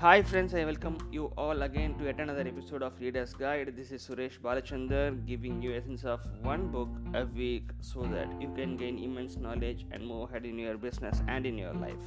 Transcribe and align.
Hi 0.00 0.22
friends, 0.22 0.54
I 0.54 0.64
welcome 0.64 0.96
you 1.12 1.26
all 1.36 1.60
again 1.60 1.94
to 1.98 2.04
yet 2.04 2.20
another 2.20 2.40
episode 2.40 2.82
of 2.82 2.98
Reader's 2.98 3.34
Guide. 3.34 3.74
This 3.76 3.90
is 3.92 4.02
Suresh 4.08 4.38
Balachandar 4.40 5.26
giving 5.26 5.60
you 5.60 5.74
essence 5.76 6.04
of 6.04 6.20
one 6.40 6.68
book 6.68 6.88
a 7.12 7.26
week 7.26 7.68
so 7.82 8.04
that 8.04 8.40
you 8.40 8.48
can 8.56 8.78
gain 8.78 8.98
immense 8.98 9.36
knowledge 9.36 9.84
and 9.90 10.06
move 10.06 10.30
ahead 10.30 10.46
in 10.46 10.58
your 10.58 10.78
business 10.78 11.20
and 11.28 11.44
in 11.44 11.58
your 11.58 11.74
life. 11.74 12.06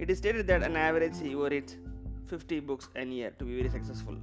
It 0.00 0.10
is 0.10 0.18
stated 0.18 0.48
that 0.48 0.64
an 0.64 0.76
average 0.76 1.14
you 1.18 1.46
reads 1.46 1.76
50 2.26 2.58
books 2.58 2.88
a 2.96 3.04
year 3.04 3.30
to 3.38 3.44
be 3.44 3.58
very 3.58 3.70
successful. 3.70 4.16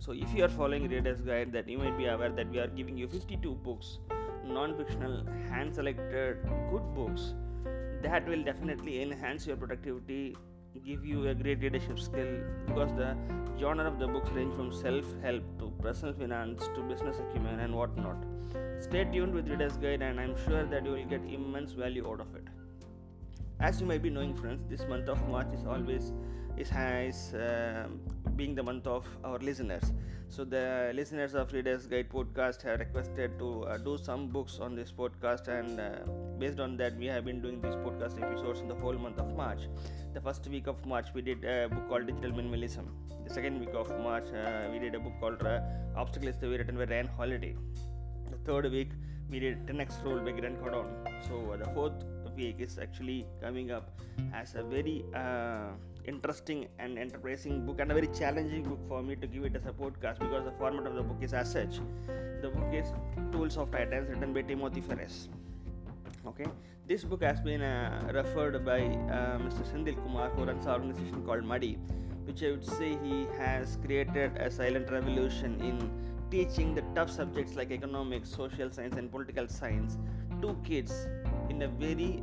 So 0.00 0.10
if 0.10 0.34
you 0.34 0.42
are 0.42 0.48
following 0.48 0.88
Reader's 0.88 1.20
Guide 1.20 1.52
that 1.52 1.68
you 1.68 1.78
might 1.78 1.96
be 1.96 2.06
aware 2.06 2.30
that 2.30 2.50
we 2.50 2.58
are 2.58 2.66
giving 2.66 2.96
you 2.96 3.06
52 3.06 3.54
books, 3.54 3.98
non-fictional, 4.44 5.24
hand-selected 5.48 6.38
good 6.72 6.94
books 6.96 7.34
that 8.02 8.28
will 8.28 8.42
definitely 8.42 9.00
enhance 9.00 9.46
your 9.46 9.56
productivity 9.56 10.36
give 10.78 11.04
you 11.04 11.28
a 11.28 11.34
great 11.34 11.60
leadership 11.60 11.98
skill 11.98 12.40
because 12.66 12.92
the 12.94 13.16
genre 13.58 13.86
of 13.86 13.98
the 13.98 14.06
books 14.06 14.30
range 14.30 14.54
from 14.54 14.72
self-help 14.72 15.42
to 15.58 15.70
personal 15.82 16.14
finance 16.14 16.68
to 16.74 16.82
business 16.82 17.16
acumen 17.18 17.60
and 17.60 17.74
whatnot. 17.74 18.16
Stay 18.80 19.04
tuned 19.04 19.34
with 19.34 19.48
Reader's 19.48 19.76
Guide 19.76 20.02
and 20.02 20.20
I'm 20.20 20.36
sure 20.44 20.64
that 20.64 20.84
you 20.84 20.92
will 20.92 21.04
get 21.04 21.22
immense 21.24 21.72
value 21.72 22.08
out 22.08 22.20
of 22.20 22.34
it. 22.34 22.44
As 23.60 23.80
you 23.80 23.86
might 23.86 24.02
be 24.02 24.10
knowing 24.10 24.34
friends, 24.34 24.64
this 24.70 24.86
month 24.88 25.08
of 25.08 25.28
March 25.28 25.52
is 25.52 25.66
always 25.66 26.12
is 26.60 26.68
has 26.68 27.34
uh, 27.34 27.88
being 28.36 28.54
the 28.54 28.62
month 28.62 28.86
of 28.86 29.06
our 29.24 29.38
listeners. 29.38 29.92
So 30.28 30.44
the 30.44 30.92
listeners 30.94 31.34
of 31.34 31.52
Reader's 31.52 31.86
Guide 31.86 32.08
podcast 32.08 32.62
have 32.62 32.80
requested 32.80 33.38
to 33.38 33.48
uh, 33.64 33.78
do 33.78 33.96
some 33.98 34.28
books 34.28 34.58
on 34.60 34.74
this 34.74 34.92
podcast, 34.92 35.48
and 35.48 35.80
uh, 35.80 35.88
based 36.38 36.60
on 36.60 36.76
that, 36.76 36.96
we 36.96 37.06
have 37.06 37.24
been 37.24 37.40
doing 37.40 37.60
these 37.62 37.78
podcast 37.86 38.22
episodes 38.22 38.60
in 38.60 38.68
the 38.68 38.74
whole 38.74 38.98
month 39.06 39.18
of 39.18 39.34
March. 39.36 39.62
The 40.14 40.20
first 40.20 40.46
week 40.48 40.66
of 40.66 40.84
March, 40.86 41.08
we 41.14 41.22
did 41.22 41.44
a 41.44 41.68
book 41.68 41.88
called 41.88 42.06
Digital 42.06 42.32
Minimalism. 42.32 42.86
The 43.26 43.34
second 43.34 43.58
week 43.58 43.74
of 43.74 43.88
March, 43.98 44.28
uh, 44.44 44.68
we 44.72 44.78
did 44.78 44.94
a 44.94 45.00
book 45.00 45.14
called 45.18 45.42
uh, 45.42 45.60
Obstacle 45.96 46.28
is 46.28 46.36
the 46.36 46.48
written 46.48 46.76
by 46.76 46.84
Ryan 46.84 47.08
Holiday. 47.16 47.56
The 48.30 48.38
third 48.38 48.70
week, 48.70 48.90
we 49.30 49.40
did 49.40 49.66
10x 49.66 50.04
Rule 50.04 50.20
by 50.20 50.32
Grant 50.32 50.62
Cardone. 50.62 50.92
So 51.26 51.56
the 51.56 51.70
fourth 51.70 52.04
week 52.36 52.56
is 52.60 52.78
actually 52.78 53.26
coming 53.40 53.70
up 53.70 54.00
as 54.32 54.54
a 54.54 54.62
very 54.62 55.04
uh, 55.14 55.70
interesting 56.06 56.68
and 56.78 56.98
enterprising 56.98 57.66
book 57.66 57.80
and 57.80 57.90
a 57.90 57.94
very 57.94 58.08
challenging 58.08 58.62
book 58.62 58.80
for 58.88 59.02
me 59.02 59.16
to 59.16 59.26
give 59.26 59.44
it 59.44 59.56
as 59.56 59.66
a 59.66 59.72
podcast 59.72 60.18
because 60.18 60.44
the 60.44 60.52
format 60.52 60.86
of 60.86 60.94
the 60.94 61.02
book 61.02 61.18
is 61.20 61.32
as 61.32 61.52
such. 61.52 61.80
The 62.42 62.50
book 62.50 62.72
is 62.72 62.92
Tools 63.32 63.56
of 63.56 63.70
Titans 63.70 64.08
written 64.08 64.32
by 64.32 64.42
Timothy 64.42 64.80
Ferriss. 64.80 65.28
Okay, 66.26 66.46
this 66.86 67.04
book 67.04 67.22
has 67.22 67.40
been 67.40 67.62
uh, 67.62 68.10
referred 68.14 68.64
by 68.64 68.80
uh, 68.80 69.38
Mr. 69.38 69.64
Senthil 69.72 69.96
Kumar 70.02 70.28
who 70.30 70.44
runs 70.44 70.66
an 70.66 70.72
organization 70.72 71.24
called 71.24 71.44
Muddy, 71.44 71.78
which 72.24 72.42
I 72.42 72.50
would 72.50 72.64
say 72.64 72.98
he 73.02 73.26
has 73.38 73.78
created 73.84 74.36
a 74.36 74.50
silent 74.50 74.90
revolution 74.90 75.60
in 75.60 75.90
teaching 76.30 76.74
the 76.74 76.82
tough 76.94 77.10
subjects 77.10 77.56
like 77.56 77.70
economics, 77.70 78.28
social 78.28 78.70
science, 78.70 78.96
and 78.96 79.10
political 79.10 79.48
science 79.48 79.98
to 80.40 80.56
kids 80.64 81.08
in 81.48 81.62
a 81.62 81.68
very 81.68 82.22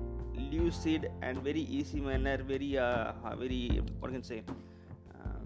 lucid 0.52 1.12
and 1.22 1.38
very 1.50 1.62
easy 1.62 2.00
manner 2.00 2.38
very 2.38 2.78
uh, 2.78 3.12
very 3.44 3.82
what 4.00 4.12
can 4.12 4.22
I 4.22 4.28
say 4.34 4.44
uh, 5.14 5.40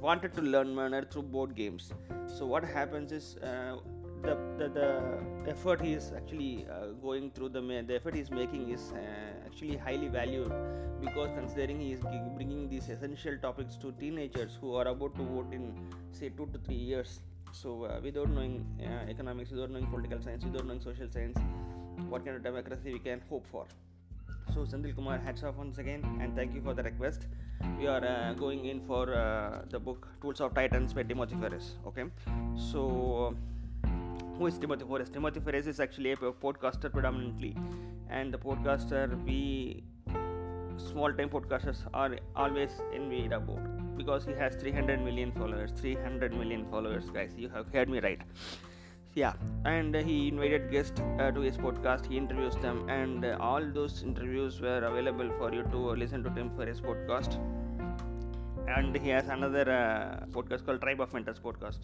wanted 0.00 0.34
to 0.34 0.42
learn 0.42 0.74
manner 0.74 1.04
through 1.04 1.22
board 1.22 1.54
games. 1.54 1.92
So 2.26 2.46
what 2.46 2.64
happens 2.64 3.12
is 3.12 3.36
uh, 3.36 3.76
the, 4.22 4.36
the, 4.58 4.68
the 4.68 5.50
effort 5.50 5.80
he 5.80 5.92
is 5.92 6.12
actually 6.16 6.66
uh, 6.70 6.88
going 7.02 7.30
through 7.30 7.50
the 7.50 7.60
the 7.60 7.96
effort 7.96 8.14
he 8.14 8.20
is 8.20 8.30
making 8.30 8.70
is 8.70 8.92
uh, 8.92 9.46
actually 9.46 9.76
highly 9.76 10.08
valued 10.08 10.52
because 11.00 11.30
considering 11.34 11.80
he 11.80 11.92
is 11.92 12.00
bringing 12.36 12.68
these 12.68 12.88
essential 12.88 13.36
topics 13.38 13.76
to 13.76 13.92
teenagers 13.92 14.58
who 14.60 14.74
are 14.74 14.88
about 14.88 15.14
to 15.16 15.22
vote 15.22 15.52
in 15.52 15.72
say 16.12 16.28
two 16.28 16.46
to 16.52 16.58
three 16.58 16.82
years. 16.92 17.20
So 17.52 17.84
uh, 17.84 18.00
without 18.02 18.28
knowing 18.30 18.64
uh, 18.80 19.10
economics 19.10 19.50
without 19.50 19.70
knowing 19.70 19.86
political 19.86 20.22
science 20.22 20.44
without 20.44 20.66
knowing 20.66 20.80
social 20.80 21.10
science 21.10 21.38
what 22.08 22.24
kind 22.24 22.36
of 22.36 22.42
democracy 22.42 22.92
we 22.92 22.98
can 22.98 23.20
hope 23.28 23.46
for. 23.50 23.66
So 24.54 24.60
Senthil 24.60 24.94
Kumar, 24.94 25.18
hats 25.18 25.42
off 25.44 25.56
once 25.56 25.78
again, 25.78 26.04
and 26.20 26.34
thank 26.34 26.54
you 26.54 26.60
for 26.60 26.74
the 26.74 26.82
request. 26.82 27.26
We 27.78 27.86
are 27.86 28.04
uh, 28.04 28.32
going 28.34 28.64
in 28.64 28.80
for 28.80 29.14
uh, 29.14 29.62
the 29.70 29.78
book 29.78 30.08
Tools 30.20 30.40
of 30.40 30.54
Titans 30.54 30.92
by 30.92 31.02
Timothy 31.04 31.36
Ferriss. 31.40 31.74
Okay, 31.86 32.04
so 32.56 33.36
who 34.38 34.46
is 34.46 34.58
Timothy 34.58 34.84
Ferriss? 34.88 35.08
Timothy 35.08 35.40
Ferriss 35.40 35.66
is 35.66 35.78
actually 35.78 36.12
a 36.12 36.16
podcaster 36.16 36.90
predominantly, 36.92 37.56
and 38.08 38.34
the 38.34 38.38
podcaster 38.38 39.22
we 39.24 39.84
small-time 40.78 41.28
podcasters 41.28 41.80
are 41.92 42.16
always 42.34 42.70
envied 42.94 43.32
about 43.32 43.60
because 43.96 44.24
he 44.24 44.32
has 44.32 44.56
300 44.56 45.00
million 45.04 45.30
followers. 45.32 45.70
300 45.76 46.32
million 46.32 46.64
followers, 46.70 47.10
guys. 47.10 47.32
You 47.36 47.50
have 47.50 47.72
heard 47.72 47.88
me 47.88 48.00
right 48.00 48.20
yeah 49.14 49.32
and 49.64 49.94
he 49.94 50.28
invited 50.28 50.70
guests 50.70 51.00
uh, 51.18 51.30
to 51.30 51.40
his 51.40 51.56
podcast. 51.56 52.06
He 52.06 52.16
interviews 52.16 52.54
them 52.56 52.88
and 52.88 53.24
uh, 53.24 53.36
all 53.40 53.64
those 53.72 54.02
interviews 54.02 54.60
were 54.60 54.82
available 54.84 55.30
for 55.38 55.52
you 55.52 55.62
to 55.64 55.78
listen 56.02 56.22
to 56.24 56.30
him 56.30 56.50
for 56.56 56.64
his 56.64 56.80
podcast. 56.80 57.38
And 58.68 58.96
he 58.96 59.08
has 59.10 59.28
another 59.28 59.70
uh, 59.70 60.26
podcast 60.26 60.64
called 60.64 60.80
tribe 60.80 61.00
of 61.00 61.12
mentors 61.12 61.40
podcast. 61.40 61.78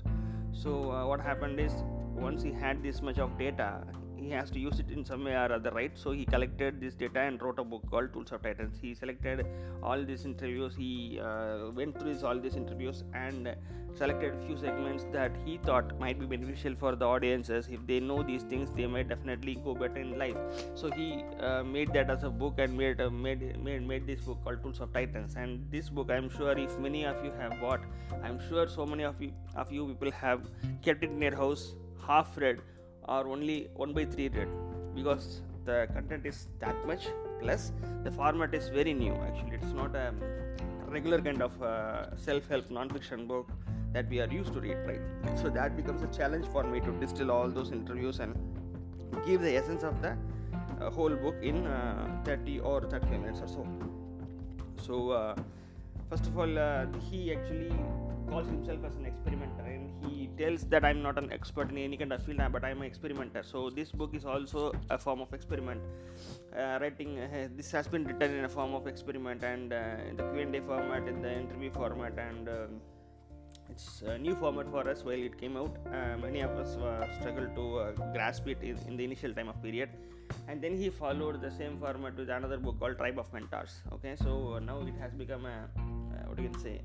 So 0.53 0.93
uh, 0.93 1.07
what 1.07 1.21
happened 1.21 1.59
is 1.59 1.73
once 2.15 2.43
he 2.43 2.53
had 2.53 2.83
this 2.83 3.03
much 3.03 3.19
of 3.19 3.37
data 3.39 3.83
he 4.27 4.33
has 4.33 4.51
to 4.51 4.59
use 4.59 4.81
it 4.81 4.91
in 4.91 5.05
some 5.05 5.25
way 5.25 5.35
or 5.35 5.53
other 5.53 5.71
right? 5.71 5.93
So 5.95 6.11
he 6.11 6.25
collected 6.25 6.81
this 6.81 6.95
data 6.95 7.21
and 7.21 7.41
wrote 7.41 7.59
a 7.59 7.65
book 7.65 7.89
called 7.91 8.13
tools 8.13 8.33
of 8.33 8.43
titans. 8.43 8.79
He 8.81 8.95
selected 8.95 9.47
all 9.83 10.05
these 10.05 10.25
interviews. 10.25 10.75
He 10.77 11.21
uh, 11.21 11.71
went 11.81 11.99
through 12.01 12.19
all 12.25 12.39
these 12.39 12.57
interviews 12.57 13.05
and 13.15 13.55
selected 13.95 14.35
few 14.47 14.57
segments 14.59 15.07
that 15.13 15.33
he 15.45 15.57
thought 15.59 15.99
might 15.99 16.19
be 16.21 16.27
beneficial 16.27 16.75
for 16.79 16.95
the 16.97 17.07
audiences. 17.07 17.69
If 17.71 17.87
they 17.87 18.01
know 18.01 18.23
these 18.23 18.43
things 18.43 18.71
they 18.77 18.87
might 18.87 19.09
definitely 19.09 19.55
go 19.65 19.75
better 19.75 19.97
in 19.97 20.19
life. 20.19 20.37
So 20.75 20.91
he 20.91 21.25
uh, 21.41 21.63
made 21.65 21.93
that 21.95 22.11
as 22.11 22.25
a 22.25 22.31
book 22.31 22.55
and 22.59 22.77
made, 22.77 23.01
uh, 23.01 23.11
made 23.11 23.63
made 23.63 23.87
made 23.87 24.07
this 24.07 24.21
book 24.21 24.45
called 24.45 24.63
tools 24.63 24.81
of 24.81 24.93
titans. 24.93 25.37
And 25.37 25.65
this 25.71 25.89
book 25.89 26.11
i'm 26.11 26.29
sure 26.37 26.57
if 26.59 26.79
many 26.79 27.05
of 27.07 27.25
you 27.25 27.33
have 27.39 27.59
bought 27.61 27.81
i'm 28.23 28.39
sure 28.49 28.69
so 28.69 28.87
many 28.87 29.05
of 29.05 29.21
you 29.21 29.33
of 29.55 29.73
you 29.73 29.87
people 29.87 30.11
have 30.11 30.43
kept 30.83 31.05
it 31.05 31.11
in 31.11 31.21
your 31.21 31.37
house 31.37 31.75
half 32.07 32.37
read 32.37 32.61
or 33.09 33.27
only 33.29 33.69
1 33.75 33.93
by 33.93 34.05
3 34.05 34.29
read 34.29 34.49
because 34.95 35.43
the 35.65 35.89
content 35.93 36.27
is 36.27 36.49
that 36.61 36.77
much 36.87 37.09
plus 37.41 37.73
the 38.05 38.11
format 38.11 38.55
is 38.55 38.69
very 38.69 38.95
new. 38.95 39.15
Actually 39.29 39.57
it's 39.57 39.73
not 39.73 39.95
a 39.95 40.15
regular 40.89 41.21
kind 41.21 41.43
of 41.43 41.63
uh, 41.63 42.17
self-help 42.17 42.71
non-fiction 42.71 43.27
book 43.27 43.49
that 43.93 44.09
we 44.09 44.21
are 44.21 44.29
used 44.29 44.53
to 44.53 44.61
read 44.61 44.79
right? 44.87 45.01
So 45.43 45.49
that 45.51 45.77
becomes 45.77 46.03
a 46.03 46.11
challenge 46.19 46.47
for 46.47 46.65
me 46.65 46.81
to 46.81 46.93
distill 47.01 47.31
all 47.31 47.49
those 47.49 47.73
interviews 47.73 48.21
and 48.21 48.35
give 49.27 49.41
the 49.43 49.57
essence 49.57 49.83
of 49.83 50.01
the 50.03 50.17
uh, 50.81 50.91
whole 50.91 51.15
book 51.25 51.37
in 51.43 51.67
uh, 51.67 52.23
30 52.25 52.61
or 52.61 52.81
35 52.83 53.21
minutes 53.21 53.41
or 53.41 53.49
so. 53.49 53.67
So 54.83 55.11
uh, 55.11 55.35
first 56.11 56.27
of 56.27 56.39
all 56.39 56.59
uh, 56.59 56.87
he 57.11 57.33
actually 57.35 57.73
calls 58.31 58.47
himself 58.47 58.85
as 58.89 58.97
an 58.97 59.07
experimenter 59.07 59.63
and 59.63 59.91
he 60.05 60.29
tells 60.39 60.63
that 60.73 60.85
i'm 60.85 61.03
not 61.03 61.17
an 61.23 61.33
expert 61.33 61.71
in 61.71 61.79
any 61.79 61.97
kind 61.97 62.13
of 62.13 62.23
field 62.23 62.41
but 62.53 62.65
i'm 62.65 62.81
an 62.81 62.87
experimenter. 62.87 63.43
So 63.43 63.71
this 63.71 63.91
book 63.91 64.15
is 64.15 64.25
also 64.25 64.73
a 64.91 64.99
form 64.99 65.21
of 65.21 65.33
experiment. 65.33 65.81
Uh, 66.57 66.79
writing 66.81 67.19
uh, 67.19 67.49
this 67.57 67.71
has 67.73 67.87
been 67.89 68.05
written 68.05 68.35
in 68.39 68.45
a 68.45 68.49
form 68.49 68.75
of 68.75 68.87
experiment 68.87 69.43
and 69.43 69.73
uh, 69.73 70.09
in 70.09 70.17
the 70.17 70.25
q&a 70.33 70.61
format 70.61 71.09
in 71.09 71.23
the 71.23 71.33
interview 71.33 71.71
format 71.71 72.19
and 72.19 72.49
um, 72.49 72.81
it's 73.71 74.03
a 74.03 74.17
new 74.19 74.35
format 74.37 74.69
for 74.71 74.89
us 74.89 75.05
while 75.05 75.23
it 75.29 75.39
came 75.41 75.57
out. 75.57 75.77
Uh, 75.93 76.17
many 76.19 76.41
of 76.41 76.53
us 76.53 76.77
uh, 76.77 77.07
struggled 77.19 77.55
to 77.57 77.79
uh, 77.79 77.93
grasp 78.13 78.47
it 78.49 78.63
in, 78.63 78.79
in, 78.87 78.97
the 78.97 79.05
initial 79.05 79.33
time 79.35 79.49
of 79.49 79.61
period 79.63 79.91
and 80.49 80.63
then 80.63 80.77
he 80.77 80.91
followed 80.91 81.41
the 81.41 81.51
same 81.51 81.79
format 81.79 82.17
with 82.17 82.31
another 82.31 82.59
book 82.59 82.79
called 82.79 82.97
tribe 82.99 83.19
of 83.19 83.33
mentors 83.33 83.81
okay? 83.93 84.15
So 84.17 84.59
now 84.59 84.81
it 84.81 84.97
has 85.01 85.13
become 85.13 85.47
a 85.47 85.69
uh, 85.79 86.29
what 86.29 86.39
you 86.39 86.49
can 86.49 86.61
say 86.61 86.81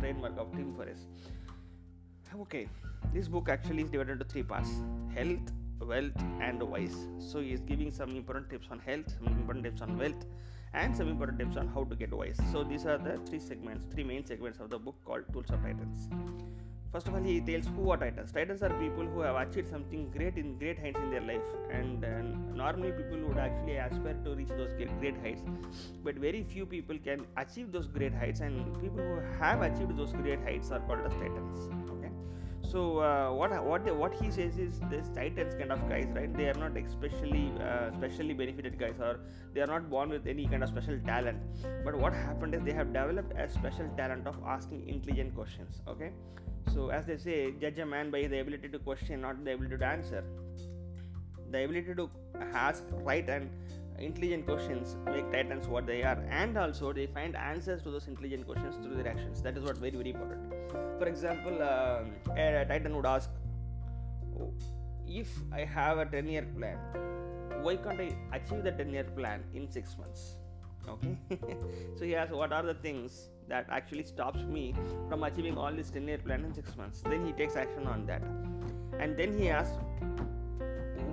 trademark 0.00 0.38
of 0.38 0.52
tim 0.52 0.74
ferriss. 0.76 1.06
Okay 2.40 2.68
this 3.12 3.28
book 3.28 3.48
actually 3.48 3.82
is 3.82 3.88
divided 3.90 4.12
into 4.12 4.24
three 4.24 4.42
parts 4.42 4.70
health 5.14 5.52
wealth 5.80 6.22
and 6.40 6.62
wise. 6.62 6.96
So 7.18 7.40
he 7.40 7.52
is 7.52 7.60
giving 7.60 7.90
some 7.90 8.16
important 8.16 8.50
tips 8.50 8.68
on 8.70 8.78
health 8.78 9.14
some 9.18 9.26
important 9.26 9.64
tips 9.64 9.82
on 9.82 9.98
wealth 9.98 10.24
and 10.74 10.96
some 10.96 11.08
important 11.08 11.38
tips 11.38 11.56
on 11.56 11.68
how 11.68 11.84
to 11.84 11.94
get 11.94 12.12
wise. 12.12 12.38
So 12.52 12.64
these 12.64 12.86
are 12.86 12.98
the 12.98 13.18
three 13.26 13.38
segments 13.38 13.94
three 13.94 14.04
main 14.04 14.24
segments 14.24 14.58
of 14.60 14.70
the 14.70 14.78
book 14.78 14.96
called 15.04 15.24
tools 15.32 15.50
of 15.50 15.62
titans 15.62 16.08
first 16.96 17.08
of 17.08 17.14
all 17.16 17.24
he 17.28 17.40
tells 17.46 17.66
who 17.76 17.90
are 17.92 17.96
titans 18.02 18.30
titans 18.36 18.62
are 18.66 18.70
people 18.82 19.06
who 19.14 19.20
have 19.20 19.36
achieved 19.40 19.68
something 19.68 20.04
great 20.14 20.36
in 20.42 20.56
great 20.60 20.78
heights 20.78 20.98
in 20.98 21.10
their 21.10 21.20
life. 21.20 21.48
And 21.70 22.04
uh, 22.04 22.22
normally 22.60 22.92
people 22.92 23.18
would 23.28 23.36
actually 23.36 23.76
aspire 23.76 24.16
to 24.24 24.34
reach 24.34 24.48
those 24.48 24.72
great 24.72 25.16
heights. 25.18 25.42
But 26.02 26.14
very 26.14 26.42
few 26.42 26.64
people 26.64 26.96
can 26.98 27.26
achieve 27.36 27.70
those 27.70 27.86
great 27.86 28.14
heights. 28.14 28.40
And 28.40 28.80
people 28.80 29.04
who 29.08 29.20
have 29.40 29.60
achieved 29.60 29.96
those 29.98 30.12
great 30.12 30.40
heights 30.40 30.70
are 30.70 30.80
called 30.80 31.00
as 31.00 31.12
titans 31.12 31.85
so 32.76 32.82
uh, 33.08 33.28
what 33.32 33.50
what 33.64 33.84
they, 33.86 33.92
what 34.00 34.14
he 34.20 34.30
says 34.36 34.56
is 34.64 34.80
this 34.92 35.06
titans 35.18 35.54
kind 35.60 35.72
of 35.74 35.82
guys 35.92 36.08
right? 36.16 36.32
They 36.40 36.48
are 36.50 36.58
not 36.62 36.76
especially 36.80 37.44
uh, 37.68 37.90
specially 37.98 38.34
benefited 38.40 38.78
guys 38.82 38.98
or 39.06 39.20
they 39.54 39.62
are 39.64 39.70
not 39.74 39.88
born 39.94 40.10
with 40.16 40.26
any 40.32 40.46
kind 40.46 40.62
of 40.66 40.68
special 40.74 40.98
talent. 41.06 41.38
But 41.86 41.96
what 42.02 42.12
happened 42.12 42.54
is 42.54 42.62
they 42.68 42.74
have 42.80 42.92
developed 42.92 43.32
a 43.44 43.48
special 43.48 43.88
talent 44.00 44.26
of 44.26 44.36
asking 44.56 44.82
intelligent 44.94 45.34
questions 45.34 45.80
okay? 45.94 46.10
So 46.74 46.90
as 46.98 47.06
they 47.06 47.16
say 47.16 47.38
judge 47.62 47.78
a 47.78 47.86
man 47.86 48.10
by 48.10 48.22
the 48.34 48.40
ability 48.40 48.68
to 48.76 48.78
question 48.90 49.22
not 49.22 49.42
the 49.44 49.54
ability 49.54 49.78
to 49.78 49.86
answer. 49.86 50.24
The 51.50 51.64
ability 51.64 51.94
to 51.94 52.10
ask 52.66 52.84
right 53.10 53.26
and 53.28 53.48
intelligent 53.98 54.46
questions 54.46 54.96
make 55.06 55.30
titans 55.32 55.68
what 55.68 55.86
they 55.86 56.02
are 56.02 56.18
and 56.30 56.56
also 56.58 56.92
they 56.92 57.06
find 57.06 57.36
answers 57.36 57.82
to 57.82 57.90
those 57.90 58.08
intelligent 58.08 58.46
questions 58.46 58.76
through 58.76 58.96
their 58.96 59.08
actions. 59.08 59.42
That 59.42 59.56
is 59.56 59.64
what 59.64 59.78
very 59.78 59.96
very 59.96 60.10
important. 60.10 60.52
For 60.98 61.06
example 61.06 61.62
uh, 61.62 62.04
a 62.36 62.64
titan 62.66 62.96
would 62.96 63.06
ask 63.06 63.30
oh, 64.40 64.52
if 65.06 65.28
i 65.52 65.60
have 65.60 65.98
a 65.98 66.06
10 66.06 66.28
year 66.28 66.46
plan 66.56 66.78
why 67.62 67.76
can't 67.76 68.00
i 68.00 68.10
achieve 68.32 68.64
the 68.64 68.72
10 68.72 68.92
year 68.92 69.04
plan 69.04 69.42
in 69.54 69.70
6 69.70 69.98
months? 69.98 70.36
Okay? 70.88 71.16
So 71.96 72.04
he 72.04 72.14
asks 72.14 72.34
what 72.34 72.52
are 72.52 72.62
the 72.62 72.74
things 72.74 73.30
that 73.48 73.66
actually 73.70 74.04
stops 74.04 74.40
me 74.40 74.74
from 75.08 75.22
achieving 75.22 75.56
all 75.56 75.72
this 75.72 75.90
10 75.90 76.08
year 76.08 76.18
plan 76.18 76.44
in 76.44 76.54
6 76.54 76.76
months? 76.76 77.00
Then 77.00 77.26
he 77.26 77.32
takes 77.32 77.56
action 77.56 77.86
on 77.86 78.06
that. 78.06 78.22
And 78.98 79.16
then 79.16 79.36
he 79.38 79.48
asks 79.50 79.78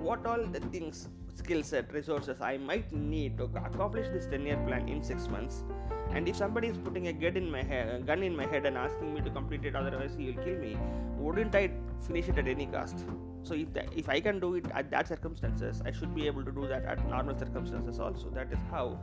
what 0.02 0.26
all 0.26 0.44
the 0.46 0.60
things 0.60 1.08
skill 1.34 1.62
set, 1.62 1.92
resources 1.92 2.40
I 2.40 2.56
might 2.56 2.92
need 2.92 3.38
to 3.38 3.44
accomplish 3.44 4.08
this 4.08 4.26
10 4.26 4.46
year 4.46 4.56
plan 4.66 4.88
in 4.88 5.02
6 5.02 5.28
months. 5.28 5.62
And 6.10 6.28
if 6.28 6.36
somebody 6.36 6.68
is 6.68 6.78
putting 6.78 7.08
a 7.08 7.12
gun 7.12 7.36
in 7.36 7.50
my 7.50 7.62
head, 7.62 7.88
uh, 7.94 7.98
gun 7.98 8.22
in 8.22 8.36
my 8.36 8.46
head 8.46 8.66
and 8.66 8.76
asking 8.76 9.14
me 9.14 9.20
to 9.22 9.30
complete 9.30 9.64
it, 9.64 9.74
otherwise 9.74 10.14
he 10.16 10.26
will 10.30 10.44
kill 10.44 10.58
me, 10.58 10.76
wouldn't 11.18 11.54
I 11.54 11.70
finish 12.06 12.28
it 12.28 12.38
at 12.38 12.46
any 12.46 12.66
cost? 12.66 13.04
So 13.42 13.54
if 13.54 13.68
if 14.02 14.08
I 14.08 14.20
can 14.20 14.40
do 14.40 14.54
it 14.54 14.66
at 14.74 14.90
that 14.90 15.08
circumstances, 15.08 15.82
I 15.84 15.92
should 15.92 16.14
be 16.14 16.26
able 16.26 16.44
to 16.44 16.52
do 16.52 16.66
that 16.68 16.84
at 16.84 17.06
normal 17.08 17.38
circumstances 17.38 17.98
also. 18.00 18.30
That 18.30 18.52
is 18.52 18.58
how 18.70 18.98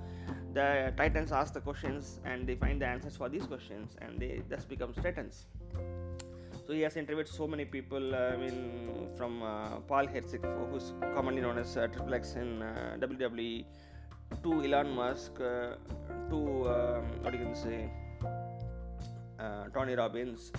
the 0.54 0.94
Titans 0.98 1.32
ask 1.32 1.54
the 1.54 1.62
questions 1.62 2.20
and 2.26 2.48
they 2.48 2.56
find 2.56 2.82
the 2.82 2.88
answers 2.88 3.18
for 3.18 3.30
these 3.30 3.46
questions 3.46 3.96
and 4.02 4.20
they 4.20 4.42
thus 4.50 4.66
become 4.66 4.94
Titans 4.94 5.46
so 6.72 6.76
he 6.76 6.84
has 6.84 6.96
interviewed 6.96 7.28
so 7.28 7.46
many 7.54 7.66
people. 7.66 8.16
Uh, 8.16 8.34
I 8.34 8.38
mean, 8.38 9.10
from 9.18 9.44
uh, 9.44 9.80
Paul 9.90 10.08
Heyse, 10.08 10.38
who's 10.72 10.94
commonly 11.16 11.42
known 11.42 11.58
as 11.58 11.76
uh, 11.76 11.88
Triple 11.88 12.14
X 12.14 12.36
in 12.36 12.62
uh, 12.62 12.96
WWE, 12.98 13.66
to 14.44 14.64
Elon 14.64 14.92
Musk, 14.92 15.42
uh, 15.42 15.76
to 16.30 16.40
um, 16.76 17.04
what 17.24 17.34
you 17.34 17.40
can 17.40 17.56
say, 17.56 17.90
uh, 19.38 19.66
Tony 19.74 19.96
Robbins, 19.96 20.54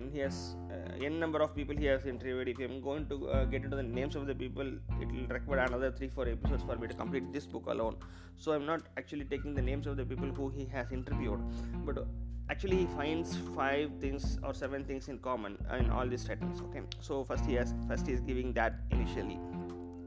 and 0.00 0.12
he 0.14 0.20
has 0.26 0.36
uh, 0.74 1.06
n 1.08 1.18
number 1.24 1.40
of 1.46 1.50
people 1.58 1.76
he 1.84 1.88
has 1.92 2.06
interviewed. 2.12 2.48
If 2.52 2.58
I'm 2.66 2.80
going 2.88 3.06
to 3.12 3.16
uh, 3.28 3.44
get 3.44 3.64
into 3.64 3.76
the 3.82 3.88
names 3.98 4.16
of 4.20 4.26
the 4.30 4.36
people, 4.44 4.68
it 5.02 5.12
will 5.14 5.28
require 5.38 5.60
another 5.70 5.90
three 5.98 6.10
four 6.16 6.26
episodes 6.36 6.64
for 6.70 6.76
me 6.82 6.88
to 6.92 6.96
complete 7.02 7.32
this 7.36 7.46
book 7.54 7.66
alone. 7.74 7.96
So 8.36 8.52
I'm 8.56 8.66
not 8.72 8.82
actually 8.96 9.26
taking 9.34 9.54
the 9.60 9.66
names 9.70 9.86
of 9.92 9.96
the 10.00 10.06
people 10.12 10.30
who 10.40 10.48
he 10.58 10.66
has 10.76 10.90
interviewed, 10.98 11.40
but 11.86 12.04
actually 12.50 12.78
he 12.78 12.86
finds 12.98 13.36
five 13.56 13.90
things 14.04 14.38
or 14.42 14.52
seven 14.52 14.84
things 14.84 15.08
in 15.08 15.18
common 15.26 15.56
in 15.78 15.90
all 15.96 16.08
these 16.12 16.24
titles 16.24 16.62
okay 16.62 16.80
so 17.08 17.22
first 17.28 17.44
he 17.50 17.54
has 17.54 17.74
first 17.90 18.08
he 18.08 18.12
is 18.12 18.22
giving 18.30 18.52
that 18.52 18.80
initially 18.96 19.38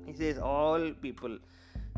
he 0.07 0.13
says 0.21 0.41
all 0.53 0.91
people 1.05 1.37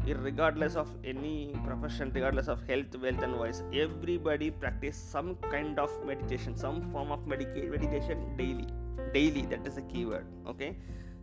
regardless 0.07 0.75
of 0.75 0.87
any 1.03 1.53
profession 1.65 2.11
regardless 2.13 2.47
of 2.47 2.61
health 2.67 2.95
wealth 3.01 3.21
and 3.23 3.35
voice 3.35 3.63
everybody 3.73 4.51
practice 4.51 4.95
some 4.95 5.35
kind 5.49 5.79
of 5.79 5.89
meditation 6.05 6.55
some 6.55 6.81
form 6.91 7.11
of 7.11 7.25
medica- 7.25 7.67
meditation 7.69 8.19
daily. 8.37 8.67
Daily 9.13 9.41
that 9.47 9.65
is 9.65 9.77
a 9.77 9.81
keyword 9.81 10.25
okay? 10.47 10.77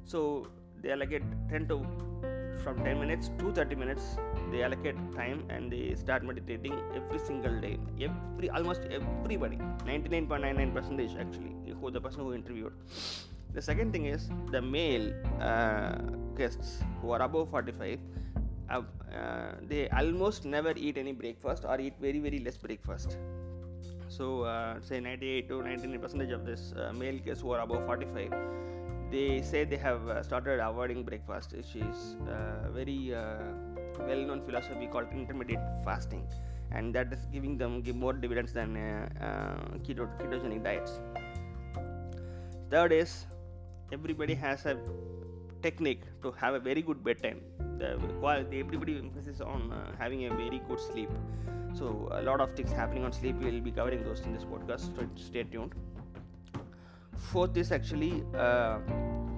So 0.05 0.49
they 0.83 0.91
allocate 0.91 1.23
10 1.51 1.69
to 1.69 1.87
from 2.65 2.77
10 2.85 2.99
minutes 2.99 3.31
to 3.39 3.53
30 3.53 3.75
minutes 3.75 4.17
they 4.51 4.63
allocate 4.63 4.97
time 5.15 5.45
and 5.49 5.71
they 5.71 5.95
start 5.95 6.25
meditating 6.25 6.75
every 6.95 7.19
single 7.19 7.61
day. 7.61 7.79
Every 8.01 8.51
almost 8.51 8.83
everybody 8.91 9.57
99.99 9.85 10.75
percentage 10.75 11.17
actually 11.19 11.53
who 11.81 11.91
the 11.91 12.01
person 12.01 12.21
who 12.21 12.35
interviewed. 12.35 12.73
The 13.55 13.61
second 13.61 13.93
thing 13.93 14.07
is 14.07 14.31
the 14.51 14.63
male 14.63 15.13
uh, 15.41 15.97
guests 16.37 16.83
who 17.01 17.11
are 17.11 17.23
above 17.23 17.51
45 17.51 17.99
uh, 18.79 19.53
they 19.69 19.89
almost 19.91 20.45
never 20.45 20.73
eat 20.77 20.99
any 20.99 21.13
breakfast 21.13 21.65
or 21.69 21.81
eat 21.81 21.95
very 22.01 22.19
very 22.19 22.39
less 22.39 22.57
breakfast. 22.57 23.19
So 24.09 24.43
uh, 24.43 24.81
say 24.81 25.01
98 25.01 25.49
to 25.49 25.63
99 25.63 26.01
percentage 26.01 26.31
of 26.31 26.45
this 26.45 26.75
uh, 26.77 26.93
male 26.93 27.19
guests 27.19 27.43
who 27.43 27.53
are 27.53 27.61
above 27.61 27.87
45 27.87 28.33
they 29.13 29.43
say 29.43 29.65
they 29.65 29.77
have 29.77 30.09
uh, 30.09 30.23
started 30.23 30.59
avoiding 30.67 31.03
breakfast 31.03 31.53
which 31.57 31.73
is 31.77 32.17
uh, 32.35 32.71
very 32.79 33.15
uh, 33.15 33.37
well 34.09 34.23
known 34.29 34.41
philosophy 34.43 34.87
called 34.87 35.09
intermittent 35.13 35.61
fasting. 35.85 36.27
And 36.71 36.95
that 36.95 37.13
is 37.13 37.27
giving 37.31 37.59
them 37.59 37.83
more 37.95 38.15
dividends 38.15 38.55
than 38.55 38.75
keto, 39.85 40.09
ketogenic 40.19 40.65
diets. 40.65 41.01
Third 42.71 42.93
is 42.93 43.27
everybody 43.93 44.35
has 44.35 44.65
a 44.65 44.79
technique 45.63 46.03
to 46.23 46.33
have 46.33 46.55
a 46.55 46.61
very 46.61 46.83
good 46.83 47.03
bedtime. 47.05 47.41
The 47.79 47.97
quality 48.21 48.61
everybody 48.61 48.99
emphasizes 48.99 49.41
on 49.41 49.73
uh, 49.73 49.93
having 49.99 50.27
a 50.27 50.31
very 50.31 50.61
good 50.69 50.81
sleep. 50.81 51.11
So 51.75 52.09
a 52.13 52.23
lot 52.23 52.41
of 52.41 52.55
things 52.55 52.73
happening 52.73 53.05
on 53.05 53.13
sleep 53.13 53.37
we'll 53.41 53.61
be 53.61 53.71
covering 53.71 54.05
those 54.05 54.21
in 54.21 54.33
this 54.33 54.45
podcast 54.45 54.97
so 54.97 55.07
stay 55.17 55.45
tuned. 55.45 55.73
Fourth 57.17 57.57
is 57.57 57.73
actually 57.73 58.25
uh, 58.35 58.79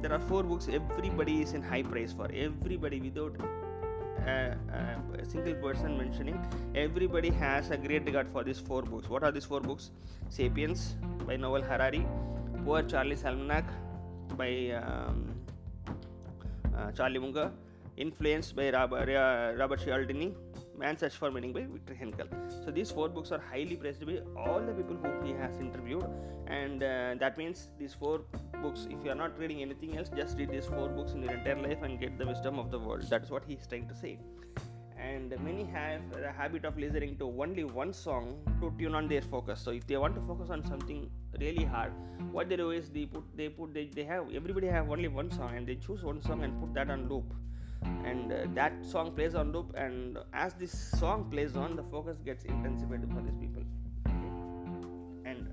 there 0.02 0.12
are 0.12 0.20
four 0.30 0.42
books 0.42 0.68
everybody 0.68 1.42
is 1.42 1.52
in 1.52 1.62
high 1.62 1.82
praise 1.82 2.12
for. 2.12 2.28
Everybody 2.32 3.00
without 3.00 3.36
uh, 4.26 4.30
uh, 4.30 5.18
a 5.18 5.24
single 5.24 5.54
person 5.54 5.96
mentioning 5.98 6.38
everybody 6.74 7.30
has 7.30 7.70
a 7.70 7.76
great 7.76 8.04
regard 8.04 8.28
for 8.28 8.42
these 8.42 8.58
four 8.58 8.82
books. 8.82 9.08
What 9.08 9.22
are 9.22 9.32
these 9.32 9.44
four 9.44 9.60
books? 9.60 9.90
Sapiens 10.28 10.96
by 11.26 11.36
noel 11.36 11.62
harari 11.62 12.06
poor 12.64 12.82
charlie's 12.82 13.24
almanac 13.24 13.64
by 14.38 14.70
um, 14.70 15.33
charlie 16.96 17.22
munger 17.26 17.50
influenced 17.96 18.56
by 18.56 18.70
robert, 18.70 19.08
uh, 19.08 19.52
robert 19.56 19.80
cialdini 19.84 20.34
Man's 20.76 21.00
Search 21.00 21.14
for 21.14 21.30
Meaning 21.30 21.52
by 21.52 21.60
Viktor 21.60 21.94
Frankl. 21.94 22.28
So 22.64 22.70
these 22.70 22.90
four 22.90 23.08
books 23.08 23.30
are 23.30 23.38
highly 23.38 23.76
praised 23.76 24.04
by 24.04 24.18
all 24.36 24.60
the 24.60 24.72
people 24.72 24.96
who 24.96 25.26
he 25.26 25.32
has 25.32 25.58
interviewed, 25.58 26.04
and 26.46 26.82
uh, 26.82 27.14
that 27.20 27.38
means 27.38 27.68
these 27.78 27.94
four 27.94 28.22
books. 28.60 28.86
If 28.90 29.04
you 29.04 29.10
are 29.12 29.14
not 29.14 29.38
reading 29.38 29.62
anything 29.62 29.96
else, 29.96 30.10
just 30.16 30.36
read 30.36 30.50
these 30.50 30.66
four 30.66 30.88
books 30.88 31.12
in 31.12 31.22
your 31.22 31.32
entire 31.32 31.60
life 31.60 31.82
and 31.82 32.00
get 32.00 32.18
the 32.18 32.26
wisdom 32.26 32.58
of 32.58 32.70
the 32.70 32.78
world. 32.78 33.02
That 33.02 33.22
is 33.22 33.30
what 33.30 33.44
he 33.44 33.54
is 33.54 33.66
trying 33.66 33.88
to 33.88 33.94
say. 33.94 34.18
And 35.04 35.34
many 35.44 35.64
have 35.64 36.02
the 36.12 36.30
habit 36.32 36.64
of 36.64 36.78
listening 36.78 37.16
to 37.18 37.26
only 37.44 37.64
one 37.64 37.92
song 37.92 38.26
to 38.60 38.72
tune 38.78 38.94
on 38.94 39.08
their 39.08 39.22
focus. 39.22 39.60
So 39.60 39.70
if 39.70 39.86
they 39.86 39.96
want 39.96 40.14
to 40.14 40.22
focus 40.22 40.50
on 40.50 40.62
something 40.64 41.10
really 41.40 41.64
hard, 41.64 41.92
what 42.32 42.48
they 42.48 42.56
do 42.56 42.70
is 42.70 42.88
they 42.88 43.04
put 43.06 43.24
they 43.36 43.48
put 43.48 43.74
they, 43.74 43.84
they 43.86 44.04
have 44.04 44.32
everybody 44.34 44.68
have 44.68 44.90
only 44.90 45.08
one 45.08 45.30
song 45.30 45.56
and 45.56 45.66
they 45.66 45.76
choose 45.86 46.02
one 46.02 46.22
song 46.22 46.44
and 46.44 46.58
put 46.60 46.72
that 46.74 46.90
on 46.90 47.08
loop. 47.08 47.34
And 48.10 48.32
uh, 48.32 48.36
that 48.54 48.84
song 48.92 49.12
plays 49.12 49.34
on 49.34 49.52
loop 49.52 49.74
and 49.76 50.18
as 50.32 50.54
this 50.54 50.72
song 50.98 51.28
plays 51.30 51.56
on 51.64 51.76
the 51.76 51.82
focus 51.94 52.18
gets 52.24 52.44
intensified 52.44 53.06
for 53.12 53.20
these 53.20 53.36
people. 53.40 53.62
And 55.26 55.48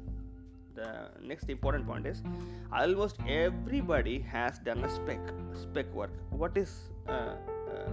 the 0.76 1.10
next 1.22 1.50
important 1.50 1.88
point 1.88 2.06
is 2.06 2.24
almost 2.72 3.18
everybody 3.28 4.20
has 4.20 4.60
done 4.60 4.86
a 4.86 4.90
spec 4.90 5.34
spec 5.64 5.94
work. 5.94 6.12
What 6.30 6.58
is 6.58 6.78
uh, 7.08 7.36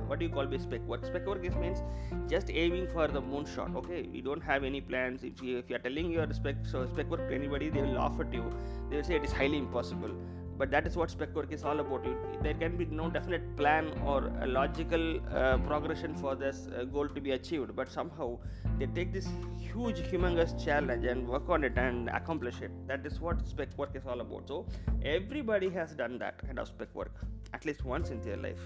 what 0.06 0.18
do 0.18 0.24
you 0.24 0.30
call 0.30 0.46
this 0.46 0.62
spec? 0.62 0.80
Work 0.86 1.04
spec 1.04 1.26
work 1.26 1.44
is 1.44 1.54
means? 1.56 1.82
Just 2.28 2.50
aiming 2.50 2.88
for 2.88 3.08
the 3.08 3.20
moonshot 3.20 3.76
okay? 3.76 4.08
We 4.12 4.20
don't 4.20 4.42
have 4.42 4.64
any 4.64 4.80
plans. 4.80 5.24
If 5.24 5.42
you 5.42 5.58
if 5.58 5.70
you 5.70 5.76
are 5.76 5.84
telling 5.90 6.10
your 6.10 6.26
spec 6.32 6.56
so 6.70 6.86
spec 6.86 7.10
work 7.10 7.28
to 7.28 7.34
anybody 7.34 7.70
they 7.70 7.82
will 7.82 7.94
laugh 8.00 8.18
at 8.20 8.32
you. 8.32 8.44
They 8.90 8.96
will 8.96 9.04
say 9.04 9.16
it 9.16 9.24
is 9.24 9.32
highly 9.32 9.58
impossible. 9.58 10.10
But 10.58 10.72
that 10.72 10.88
is 10.88 10.96
what 10.96 11.08
spec 11.08 11.34
work 11.36 11.52
is 11.52 11.62
all 11.62 11.78
about. 11.78 12.04
There 12.42 12.54
can 12.54 12.76
be 12.76 12.84
no 12.86 13.08
definite 13.08 13.56
plan 13.56 13.92
or 14.04 14.32
a 14.40 14.46
logical 14.46 15.20
uh, 15.32 15.58
progression 15.58 16.16
for 16.16 16.34
this 16.34 16.66
uh, 16.76 16.82
goal 16.84 17.08
to 17.08 17.20
be 17.20 17.30
achieved. 17.30 17.76
But 17.76 17.92
somehow 17.92 18.38
they 18.76 18.86
take 18.86 19.12
this 19.12 19.28
huge 19.60 20.00
humongous 20.00 20.52
challenge 20.64 21.04
and 21.04 21.28
work 21.28 21.48
on 21.48 21.62
it 21.62 21.78
and 21.78 22.08
accomplish 22.08 22.60
it. 22.60 22.72
That 22.88 23.06
is 23.06 23.20
what 23.20 23.46
spec 23.46 23.78
work 23.78 23.94
is 23.94 24.02
all 24.04 24.20
about. 24.20 24.48
So 24.48 24.66
everybody 25.04 25.68
has 25.70 25.94
done 25.94 26.18
that 26.18 26.44
kind 26.44 26.58
of 26.58 26.66
spec 26.66 26.92
work 26.92 27.12
at 27.54 27.64
least 27.64 27.84
once 27.84 28.10
in 28.10 28.20
their 28.20 28.36
life 28.36 28.60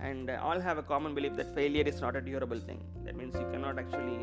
and 0.00 0.30
uh, 0.30 0.38
all 0.42 0.60
have 0.60 0.78
a 0.78 0.82
common 0.82 1.14
belief 1.14 1.34
that 1.36 1.54
failure 1.54 1.84
is 1.84 2.00
not 2.00 2.16
a 2.16 2.20
durable 2.20 2.58
thing. 2.58 2.80
That 3.04 3.16
means 3.16 3.34
you 3.34 3.48
cannot 3.52 3.78
actually 3.78 4.18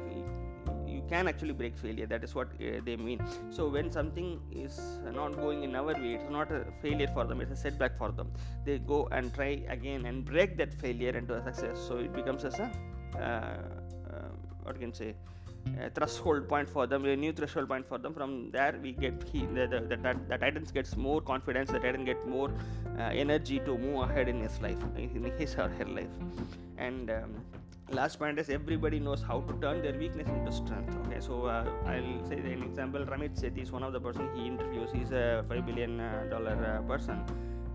you 0.85 1.01
can 1.09 1.27
actually 1.27 1.53
break 1.53 1.75
failure. 1.77 2.05
That 2.05 2.23
is 2.23 2.35
what 2.35 2.47
uh, 2.59 2.81
they 2.85 2.95
mean. 2.95 3.23
So 3.49 3.67
when 3.67 3.91
something 3.91 4.39
is 4.51 4.79
not 5.13 5.35
going 5.35 5.63
in 5.63 5.75
our 5.75 5.93
way 5.93 6.13
it's 6.15 6.29
not 6.29 6.51
a 6.51 6.65
failure 6.81 7.07
for 7.13 7.25
them 7.25 7.41
it's 7.41 7.51
a 7.51 7.55
setback 7.55 7.97
for 7.97 8.11
them. 8.11 8.31
They 8.65 8.79
go 8.79 9.07
and 9.11 9.33
try 9.33 9.63
again 9.69 10.05
and 10.05 10.25
break 10.25 10.57
that 10.57 10.73
failure 10.73 11.11
into 11.11 11.35
a 11.35 11.43
success. 11.43 11.77
So 11.87 11.97
it 11.97 12.13
becomes 12.13 12.45
as 12.45 12.59
a 12.59 12.71
uh, 13.15 13.21
uh, 13.21 14.29
what 14.63 14.79
can 14.79 14.93
say 14.93 15.15
a 15.79 15.89
threshold 15.89 16.47
point 16.47 16.67
for 16.67 16.87
them, 16.87 17.05
a 17.05 17.15
new 17.15 17.33
threshold 17.33 17.67
point 17.67 17.87
for 17.87 17.97
them. 17.97 18.13
From 18.13 18.51
there, 18.51 18.79
we 18.81 18.91
get 18.91 19.23
he, 19.31 19.45
the, 19.45 19.67
the, 19.67 19.79
the, 19.81 19.97
the, 19.97 20.19
the 20.29 20.37
Titans 20.37 20.71
gets 20.71 20.95
more 20.95 21.21
confidence. 21.21 21.71
The 21.71 21.79
Titan 21.79 22.05
get 22.05 22.27
more 22.27 22.51
uh, 22.97 23.03
energy 23.03 23.59
to 23.59 23.77
move 23.77 24.09
ahead 24.09 24.27
in 24.27 24.41
his 24.41 24.59
life, 24.61 24.77
in 24.97 25.31
his 25.37 25.55
or 25.55 25.69
her 25.69 25.85
life. 25.85 26.09
And 26.77 27.09
um, 27.09 27.35
last 27.89 28.19
point 28.19 28.39
is 28.39 28.49
everybody 28.49 28.99
knows 28.99 29.21
how 29.21 29.41
to 29.41 29.53
turn 29.61 29.81
their 29.81 29.97
weakness 29.97 30.27
into 30.27 30.51
strength. 30.51 30.95
Okay, 31.07 31.19
so 31.19 31.45
uh, 31.45 31.65
I'll 31.85 32.25
say 32.27 32.37
an 32.37 32.63
example. 32.63 33.05
Ramit 33.05 33.39
Sethi 33.39 33.63
is 33.63 33.71
one 33.71 33.83
of 33.83 33.93
the 33.93 33.99
person 33.99 34.29
he 34.35 34.47
interviews. 34.47 34.89
He's 34.93 35.11
a 35.11 35.45
five 35.47 35.65
billion 35.65 35.97
dollar 35.97 36.29
dollar 36.29 36.79
uh, 36.79 36.87
person. 36.87 37.23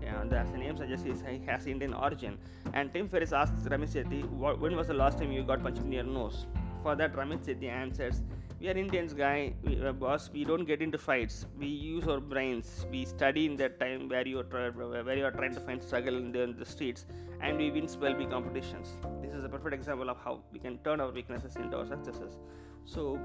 Yeah, 0.01 0.23
as 0.31 0.51
the 0.51 0.57
name 0.57 0.77
suggests, 0.77 1.05
he 1.05 1.45
has 1.47 1.67
Indian 1.67 1.93
origin. 1.93 2.37
And 2.73 2.93
Tim 2.93 3.09
Ferriss 3.09 3.33
asks 3.33 3.61
Ramit 3.63 3.91
Sethi, 3.91 4.23
"When 4.29 4.75
was 4.75 4.87
the 4.87 4.93
last 4.93 5.19
time 5.19 5.31
you 5.31 5.43
got 5.43 5.61
punched 5.61 5.81
in 5.81 5.91
your 5.91 6.03
nose?" 6.03 6.45
For 6.83 6.95
that, 6.95 7.15
Ramit 7.15 7.45
Sethi 7.45 7.69
answers, 7.69 8.21
"We 8.59 8.69
are 8.69 8.77
Indians, 8.83 9.13
guy. 9.13 9.53
We, 9.63 9.79
uh, 9.81 9.91
boss. 10.03 10.29
We 10.31 10.43
don't 10.51 10.65
get 10.65 10.81
into 10.81 10.97
fights. 10.97 11.45
We 11.63 11.67
use 11.67 12.07
our 12.07 12.19
brains. 12.19 12.85
We 12.91 13.05
study 13.05 13.45
in 13.45 13.55
that 13.57 13.79
time 13.79 14.07
where 14.09 14.27
you 14.27 14.39
are 14.39 14.71
where 15.07 15.17
you 15.21 15.25
are 15.25 15.35
trying 15.39 15.55
to 15.55 15.63
find 15.71 15.81
struggle 15.81 16.17
in 16.17 16.31
the, 16.31 16.43
in 16.49 16.55
the 16.57 16.65
streets, 16.65 17.05
and 17.41 17.57
we 17.57 17.71
win 17.71 17.87
spell 17.87 18.13
bee 18.21 18.29
competitions. 18.35 18.95
This 19.21 19.33
is 19.33 19.43
a 19.43 19.49
perfect 19.49 19.75
example 19.81 20.09
of 20.09 20.23
how 20.27 20.39
we 20.53 20.59
can 20.59 20.77
turn 20.89 21.01
our 21.01 21.11
weaknesses 21.11 21.55
into 21.55 21.77
our 21.77 21.87
successes. 21.95 22.39
So, 22.85 23.19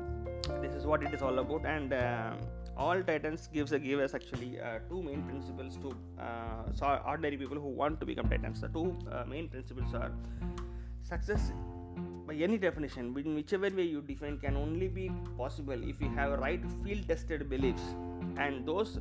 this 0.61 0.75
is 0.75 0.87
what 0.87 1.02
it 1.02 1.14
is 1.14 1.23
all 1.23 1.38
about, 1.47 1.64
and." 1.76 1.92
Uh, 1.92 2.35
all 2.76 3.02
titans 3.02 3.49
gives 3.52 3.73
a 3.73 3.78
give 3.78 4.00
us 4.00 4.14
actually 4.14 4.59
uh, 4.61 4.78
two 4.88 5.02
main 5.02 5.23
principles 5.23 5.76
to 5.76 5.94
uh, 6.18 7.00
ordinary 7.06 7.37
people 7.37 7.56
who 7.56 7.68
want 7.68 8.00
to 8.00 8.06
become 8.06 8.28
titans 8.28 8.61
the 8.61 8.68
two 8.68 8.97
uh, 9.11 9.25
main 9.25 9.49
principles 9.49 9.92
are 9.94 10.11
success 11.02 11.52
by 12.26 12.35
any 12.35 12.59
definition 12.59 13.14
in 13.17 13.35
whichever 13.35 13.69
way 13.71 13.83
you 13.83 14.00
define 14.00 14.38
can 14.38 14.57
only 14.57 14.88
be 14.88 15.11
possible 15.37 15.83
if 15.83 16.00
you 16.00 16.09
have 16.11 16.38
right 16.38 16.61
field 16.85 17.07
tested 17.09 17.49
beliefs. 17.49 17.83
And 18.37 18.67
those 18.67 18.99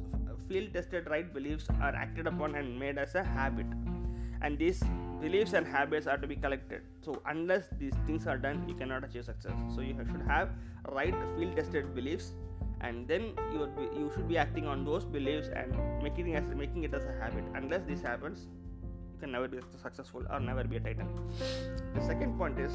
field 0.48 0.74
tested 0.74 1.10
right 1.10 1.34
beliefs 1.34 1.68
are 1.82 1.96
acted 1.96 2.28
upon 2.28 2.56
and 2.56 2.80
made 2.80 2.98
as 2.98 3.16
a 3.16 3.24
habit. 3.24 3.66
And 4.42 4.58
these 4.58 4.84
beliefs 5.22 5.54
and 5.54 5.68
habits 5.68 6.08
are 6.08 6.18
to 6.18 6.28
be 6.28 6.36
collected. 6.36 6.82
So 7.02 7.22
unless 7.26 7.66
these 7.78 7.94
things 8.06 8.26
are 8.26 8.38
done 8.38 8.66
you 8.68 8.76
cannot 8.76 9.04
achieve 9.04 9.26
success. 9.26 9.54
So 9.76 9.82
you 9.82 9.96
should 10.12 10.24
have 10.28 10.50
right 10.92 11.14
field 11.38 11.56
tested 11.56 11.94
beliefs 11.94 12.34
and 12.82 13.08
then 13.08 13.34
you 13.54 13.70
you 13.96 14.12
should 14.16 14.28
be 14.28 14.38
acting 14.38 14.66
on 14.66 14.84
those 14.84 15.06
beliefs 15.06 15.50
and 15.56 15.78
making 16.02 16.30
it 16.30 16.44
as 16.44 16.56
making 16.56 16.84
it 16.84 16.94
as 16.94 17.06
a 17.06 17.14
habit. 17.22 17.44
Unless 17.54 17.84
this 17.84 18.02
happens 18.02 18.48
you 18.84 19.20
can 19.20 19.32
never 19.32 19.48
be 19.48 19.60
successful 19.82 20.24
or 20.32 20.40
never 20.40 20.64
be 20.64 20.78
a 20.78 20.80
titan. 20.80 21.08
The 21.94 22.02
second 22.02 22.38
point 22.40 22.58
is 22.58 22.74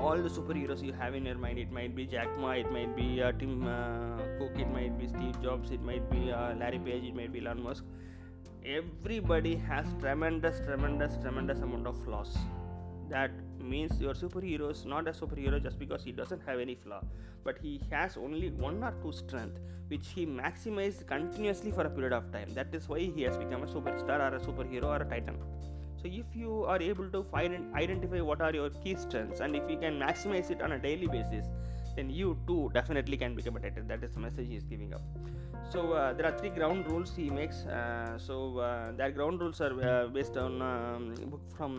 all 0.00 0.16
the 0.16 0.28
superheroes 0.28 0.82
you 0.82 0.92
have 0.92 1.14
in 1.14 1.24
your 1.26 1.38
mind 1.44 1.58
it 1.58 1.70
might 1.72 1.94
be 1.94 2.06
jack 2.06 2.28
ma 2.38 2.50
it 2.62 2.70
might 2.70 2.94
be 2.96 3.22
uh, 3.22 3.32
tim 3.40 3.66
uh, 3.66 4.18
cook 4.38 4.58
it 4.64 4.70
might 4.76 4.98
be 4.98 5.08
steve 5.08 5.40
jobs 5.42 5.70
it 5.70 5.82
might 5.82 6.08
be 6.10 6.30
uh, 6.30 6.54
larry 6.54 6.78
page 6.78 7.04
it 7.04 7.14
might 7.14 7.32
be 7.32 7.40
elon 7.40 7.62
musk. 7.62 7.84
Everybody 8.64 9.56
has 9.56 9.86
tremendous 10.00 10.60
tremendous 10.60 11.16
tremendous 11.22 11.60
amount 11.60 11.86
of 11.86 12.02
flaws. 12.04 12.36
That 13.08 13.30
means 13.58 13.98
your 14.00 14.14
superhero 14.14 14.70
is 14.70 14.84
not 14.84 15.08
a 15.08 15.12
superhero 15.12 15.62
just 15.62 15.78
because 15.78 16.04
he 16.04 16.12
doesn't 16.12 16.42
have 16.46 16.58
any 16.58 16.74
flaw 16.74 17.00
but 17.44 17.58
he 17.58 17.80
has 17.90 18.16
only 18.16 18.50
one 18.50 18.82
or 18.84 18.92
two 19.02 19.12
strength 19.12 19.58
which 19.88 20.08
he 20.14 20.26
maximized 20.26 21.06
continuously 21.06 21.70
for 21.70 21.82
a 21.82 21.90
period 21.90 22.12
of 22.12 22.30
time. 22.30 22.48
That 22.54 22.74
is 22.74 22.88
why 22.88 23.00
he 23.00 23.22
has 23.22 23.36
become 23.36 23.62
a 23.62 23.66
superstar 23.66 24.20
or 24.20 24.36
a 24.36 24.40
superhero 24.40 24.84
or 24.84 24.96
a 24.96 25.04
titan 25.04 25.38
so 26.00 26.08
if 26.20 26.26
you 26.34 26.64
are 26.64 26.80
able 26.80 27.08
to 27.16 27.22
find 27.32 27.54
and 27.54 27.74
identify 27.74 28.20
what 28.20 28.40
are 28.40 28.52
your 28.52 28.70
key 28.82 28.94
strengths 28.94 29.40
and 29.40 29.56
if 29.56 29.70
you 29.70 29.78
can 29.78 29.98
maximize 29.98 30.50
it 30.50 30.62
on 30.62 30.72
a 30.72 30.78
daily 30.78 31.06
basis 31.06 31.46
then 31.96 32.10
you 32.10 32.36
too 32.46 32.70
definitely 32.74 33.16
can 33.16 33.34
become 33.34 33.56
a 33.56 33.60
titan 33.60 33.86
that 33.88 34.02
is 34.04 34.12
the 34.14 34.20
message 34.20 34.48
he 34.48 34.56
is 34.56 34.64
giving 34.64 34.94
up 34.94 35.02
so 35.70 35.92
uh, 35.92 36.12
there 36.12 36.26
are 36.26 36.36
three 36.38 36.50
ground 36.50 36.90
rules 36.90 37.14
he 37.14 37.28
makes 37.28 37.64
uh, 37.66 38.18
so 38.18 38.58
uh, 38.58 38.92
that 38.92 39.14
ground 39.14 39.40
rules 39.40 39.60
are 39.60 39.74
uh, 39.82 40.06
based 40.06 40.36
on 40.36 40.62
um, 40.62 41.14
book 41.32 41.42
from 41.56 41.72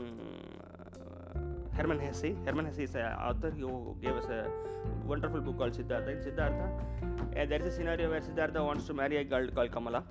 Hermann 1.80 2.00
Hesse. 2.00 2.36
Hermann 2.46 2.66
Hesse 2.66 2.80
is 2.80 2.96
an 2.96 3.14
author 3.28 3.52
who 3.52 3.96
gave 4.02 4.16
us 4.16 4.26
a 4.26 4.52
wonderful 5.06 5.40
book 5.40 5.58
called 5.58 5.74
Siddhartha. 5.74 6.12
In 6.12 6.22
Siddhartha, 6.22 6.70
uh, 7.38 7.46
there 7.46 7.62
is 7.62 7.68
a 7.68 7.72
scenario 7.72 8.10
where 8.10 8.22
Siddhartha 8.22 8.62
wants 8.62 8.86
to 8.88 8.94
marry 8.94 9.18
a 9.18 9.24
girl 9.24 9.48
called 9.48 9.72
Kamala. 9.72 10.04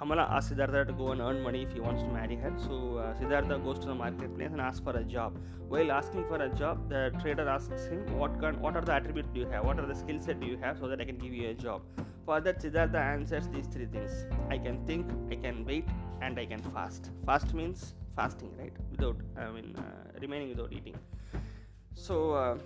Kamala 0.00 0.22
asks 0.30 0.48
Siddhartha 0.48 0.86
to 0.86 0.92
go 0.94 1.12
and 1.12 1.20
earn 1.20 1.42
money 1.42 1.62
if 1.62 1.72
he 1.72 1.80
wants 1.80 2.02
to 2.02 2.08
marry 2.08 2.36
her. 2.36 2.52
So 2.66 2.96
uh, 2.96 3.14
Siddhartha 3.18 3.58
goes 3.58 3.78
to 3.80 3.86
the 3.86 3.94
marketplace 3.94 4.50
and 4.50 4.60
asks 4.60 4.80
for 4.80 4.96
a 4.96 5.04
job. 5.04 5.38
While 5.68 5.92
asking 5.92 6.24
for 6.24 6.36
a 6.36 6.48
job, 6.48 6.88
the 6.88 7.12
trader 7.20 7.46
asks 7.46 7.84
him, 7.84 8.00
"What 8.18 8.40
can, 8.40 8.60
what 8.62 8.76
are 8.76 8.84
the 8.90 8.94
attributes 8.94 9.28
do 9.34 9.40
you 9.40 9.48
have? 9.48 9.66
What 9.66 9.78
are 9.78 9.86
the 9.86 9.98
skill 10.02 10.20
set 10.28 10.40
do 10.40 10.46
you 10.46 10.56
have, 10.62 10.78
so 10.78 10.88
that 10.88 11.02
I 11.02 11.04
can 11.10 11.18
give 11.18 11.34
you 11.40 11.50
a 11.50 11.54
job?" 11.54 11.82
For 12.24 12.40
that, 12.40 12.62
Siddhartha 12.62 12.98
answers 12.98 13.48
these 13.56 13.68
three 13.76 13.88
things: 13.96 14.24
I 14.48 14.58
can 14.68 14.84
think, 14.86 15.16
I 15.30 15.40
can 15.46 15.64
wait, 15.66 15.96
and 16.22 16.40
I 16.44 16.46
can 16.54 16.62
fast. 16.78 17.10
Fast 17.26 17.54
means 17.62 17.94
fasting 18.16 18.52
right 18.60 18.76
without 18.92 19.18
i 19.42 19.50
mean 19.56 19.68
uh, 19.84 20.04
remaining 20.24 20.48
without 20.52 20.72
eating 20.78 20.96
so 22.06 22.16
uh, 22.42 22.56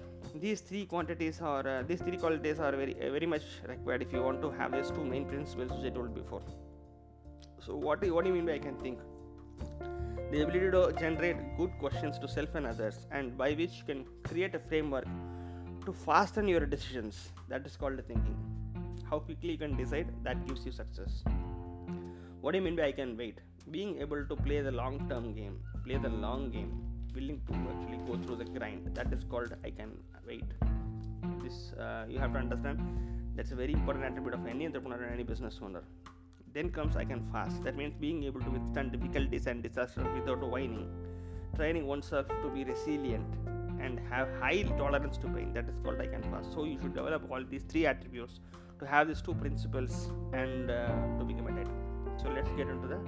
these 0.44 0.60
three 0.68 0.84
quantities 0.92 1.40
or 1.40 1.60
uh, 1.68 1.82
these 1.88 2.00
three 2.06 2.16
qualities 2.16 2.60
are 2.66 2.74
very 2.82 2.94
uh, 3.00 3.10
very 3.16 3.28
much 3.34 3.46
required 3.72 4.02
if 4.06 4.12
you 4.12 4.22
want 4.28 4.40
to 4.46 4.50
have 4.60 4.72
these 4.76 4.90
two 4.96 5.04
main 5.14 5.26
principles 5.32 5.70
which 5.74 5.86
i 5.90 5.94
told 5.98 6.14
before 6.20 6.42
so 7.66 7.74
what 7.74 8.00
do, 8.00 8.14
what 8.14 8.24
do 8.24 8.30
you 8.30 8.36
mean 8.36 8.46
by 8.46 8.54
i 8.54 8.58
can 8.58 8.76
think? 8.76 8.98
The 10.30 10.42
ability 10.42 10.70
to 10.72 10.82
generate 10.98 11.36
good 11.56 11.72
questions 11.78 12.18
to 12.18 12.28
self 12.28 12.54
and 12.54 12.66
others 12.66 13.06
and 13.10 13.38
by 13.38 13.52
which 13.52 13.74
you 13.78 13.84
can 13.90 14.04
create 14.28 14.54
a 14.54 14.58
framework 14.58 15.06
to 15.86 15.92
fasten 15.92 16.48
your 16.48 16.66
decisions. 16.66 17.30
That 17.48 17.64
is 17.66 17.76
called 17.76 18.00
thinking. 18.06 18.36
How 19.08 19.18
quickly 19.18 19.52
you 19.52 19.58
can 19.58 19.76
decide 19.76 20.08
that 20.24 20.46
gives 20.46 20.66
you 20.66 20.72
success. 20.72 21.22
What 22.40 22.52
do 22.52 22.58
you 22.58 22.64
mean 22.64 22.76
by 22.76 22.88
i 22.88 22.92
can 22.92 23.16
wait? 23.16 23.38
Being 23.70 23.98
able 24.00 24.26
to 24.26 24.36
play 24.36 24.60
the 24.60 24.72
long 24.72 25.08
term 25.08 25.32
game 25.34 25.60
play 25.84 25.96
the 25.96 26.14
long 26.26 26.50
game 26.50 26.72
willing 27.14 27.40
to 27.46 27.52
actually 27.72 28.00
go 28.08 28.18
through 28.22 28.36
the 28.36 28.50
grind. 28.58 28.94
That 28.94 29.12
is 29.12 29.24
called 29.24 29.54
i 29.64 29.70
can 29.70 29.92
wait. 30.26 30.44
This 31.42 31.72
uh, 31.74 32.04
you 32.08 32.18
have 32.18 32.32
to 32.34 32.38
understand 32.38 32.80
that's 33.36 33.52
a 33.52 33.56
very 33.56 33.72
important 33.72 34.04
attribute 34.04 34.34
of 34.34 34.46
any 34.46 34.66
entrepreneur 34.66 35.02
and 35.04 35.14
any 35.14 35.22
business 35.22 35.60
owner 35.62 35.82
then 36.54 36.70
comes 36.70 36.96
i 36.96 37.04
can 37.04 37.22
fast. 37.32 37.62
That 37.64 37.76
means 37.76 37.94
being 38.00 38.24
able 38.24 38.40
to 38.40 38.50
withstand 38.50 38.92
difficulties 38.92 39.46
and 39.46 39.62
disasters 39.62 40.06
without 40.18 40.42
whining. 40.56 40.88
Training 41.56 41.86
oneself 41.86 42.26
to 42.42 42.48
be 42.48 42.64
resilient 42.64 43.26
and 43.80 44.00
have 44.10 44.28
high 44.40 44.62
tolerance 44.62 45.18
to 45.18 45.28
pain. 45.28 45.52
That 45.52 45.68
is 45.68 45.76
called 45.84 46.00
i 46.00 46.06
can 46.06 46.22
fast. 46.34 46.52
So 46.52 46.64
you 46.64 46.78
should 46.80 46.94
develop 46.94 47.30
all 47.30 47.44
these 47.54 47.64
three 47.64 47.86
attributes 47.86 48.40
to 48.80 48.86
have 48.86 49.08
these 49.08 49.22
two 49.22 49.34
principles 49.34 50.10
and 50.32 50.70
uh, 50.70 50.86
to 51.18 51.24
become 51.24 51.46
a 51.46 51.50
titan 51.50 51.84
so 52.22 52.28
let's 52.30 52.50
get 52.52 52.68
into 52.68 52.86
the 52.86 52.98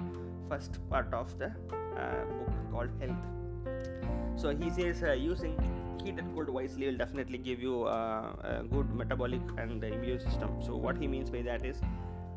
first 0.49 0.79
part 0.91 1.13
of 1.13 1.39
the 1.39 1.47
uh, 1.47 2.25
book 2.39 2.53
called 2.73 2.91
health. 3.01 3.17
So 4.37 4.55
he 4.55 4.71
says 4.71 5.03
uh, 5.03 5.13
using 5.13 5.55
heat 6.05 6.19
and 6.19 6.35
cold 6.35 6.49
wisely 6.49 6.87
will 6.87 6.99
definitely 6.99 7.39
give 7.39 7.61
you 7.61 7.85
uh, 7.85 8.33
a 8.43 8.63
good 8.65 8.93
metabolic 8.95 9.41
and 9.59 9.83
immune 9.83 10.21
system. 10.21 10.51
So 10.61 10.77
what 10.77 10.99
he 10.99 11.07
means 11.07 11.31
by 11.31 11.43
that 11.43 11.65
is 11.65 11.81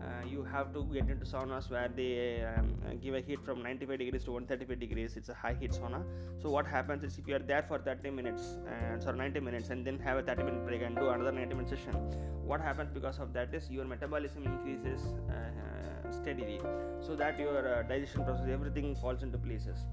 uh, 0.02 0.26
you 0.26 0.44
have 0.44 0.74
to 0.74 0.84
get 0.94 1.10
into 1.10 1.26
saunas 1.26 1.70
where 1.70 1.90
they 1.96 2.46
um, 2.46 2.74
give 3.04 3.16
a 3.16 3.22
heat 3.22 3.40
from 3.44 3.62
95 3.62 4.00
degrees 4.00 4.24
to 4.24 4.32
135 4.32 4.80
degrees. 4.80 5.18
It's 5.18 5.30
a 5.30 5.34
high 5.34 5.56
heat 5.60 5.72
sauna. 5.72 6.04
So 6.42 6.50
what 6.50 6.66
happens 6.66 7.04
is 7.04 7.18
if 7.18 7.28
you 7.28 7.36
are 7.36 7.46
there 7.52 7.64
for 7.68 7.80
30 7.80 8.10
minutes 8.10 8.58
and 8.68 9.02
sorry 9.02 9.18
90 9.18 9.40
minutes 9.42 9.70
and 9.70 9.86
then 9.86 10.00
have 10.00 10.18
a 10.18 10.24
30 10.24 10.44
minute 10.44 10.66
break 10.66 10.82
and 10.82 10.96
do 10.96 11.10
another 11.10 11.32
90 11.32 11.56
minute 11.56 11.70
session 11.70 11.94
what 12.50 12.62
happens 12.62 12.90
because 12.92 13.20
of 13.20 13.32
that 13.34 13.54
is 13.54 13.70
your 13.70 13.86
metabolism 13.86 14.44
increases 14.44 15.02
uh, 15.30 16.12
steadily. 16.12 16.60
So 17.02 17.16
that 17.16 17.40
your 17.40 17.58
uh, 17.76 17.84
digestion 17.84 18.24
process 18.24 18.48
everything 18.50 18.96
falls 18.96 19.22
into 19.24 19.38
places 19.38 19.86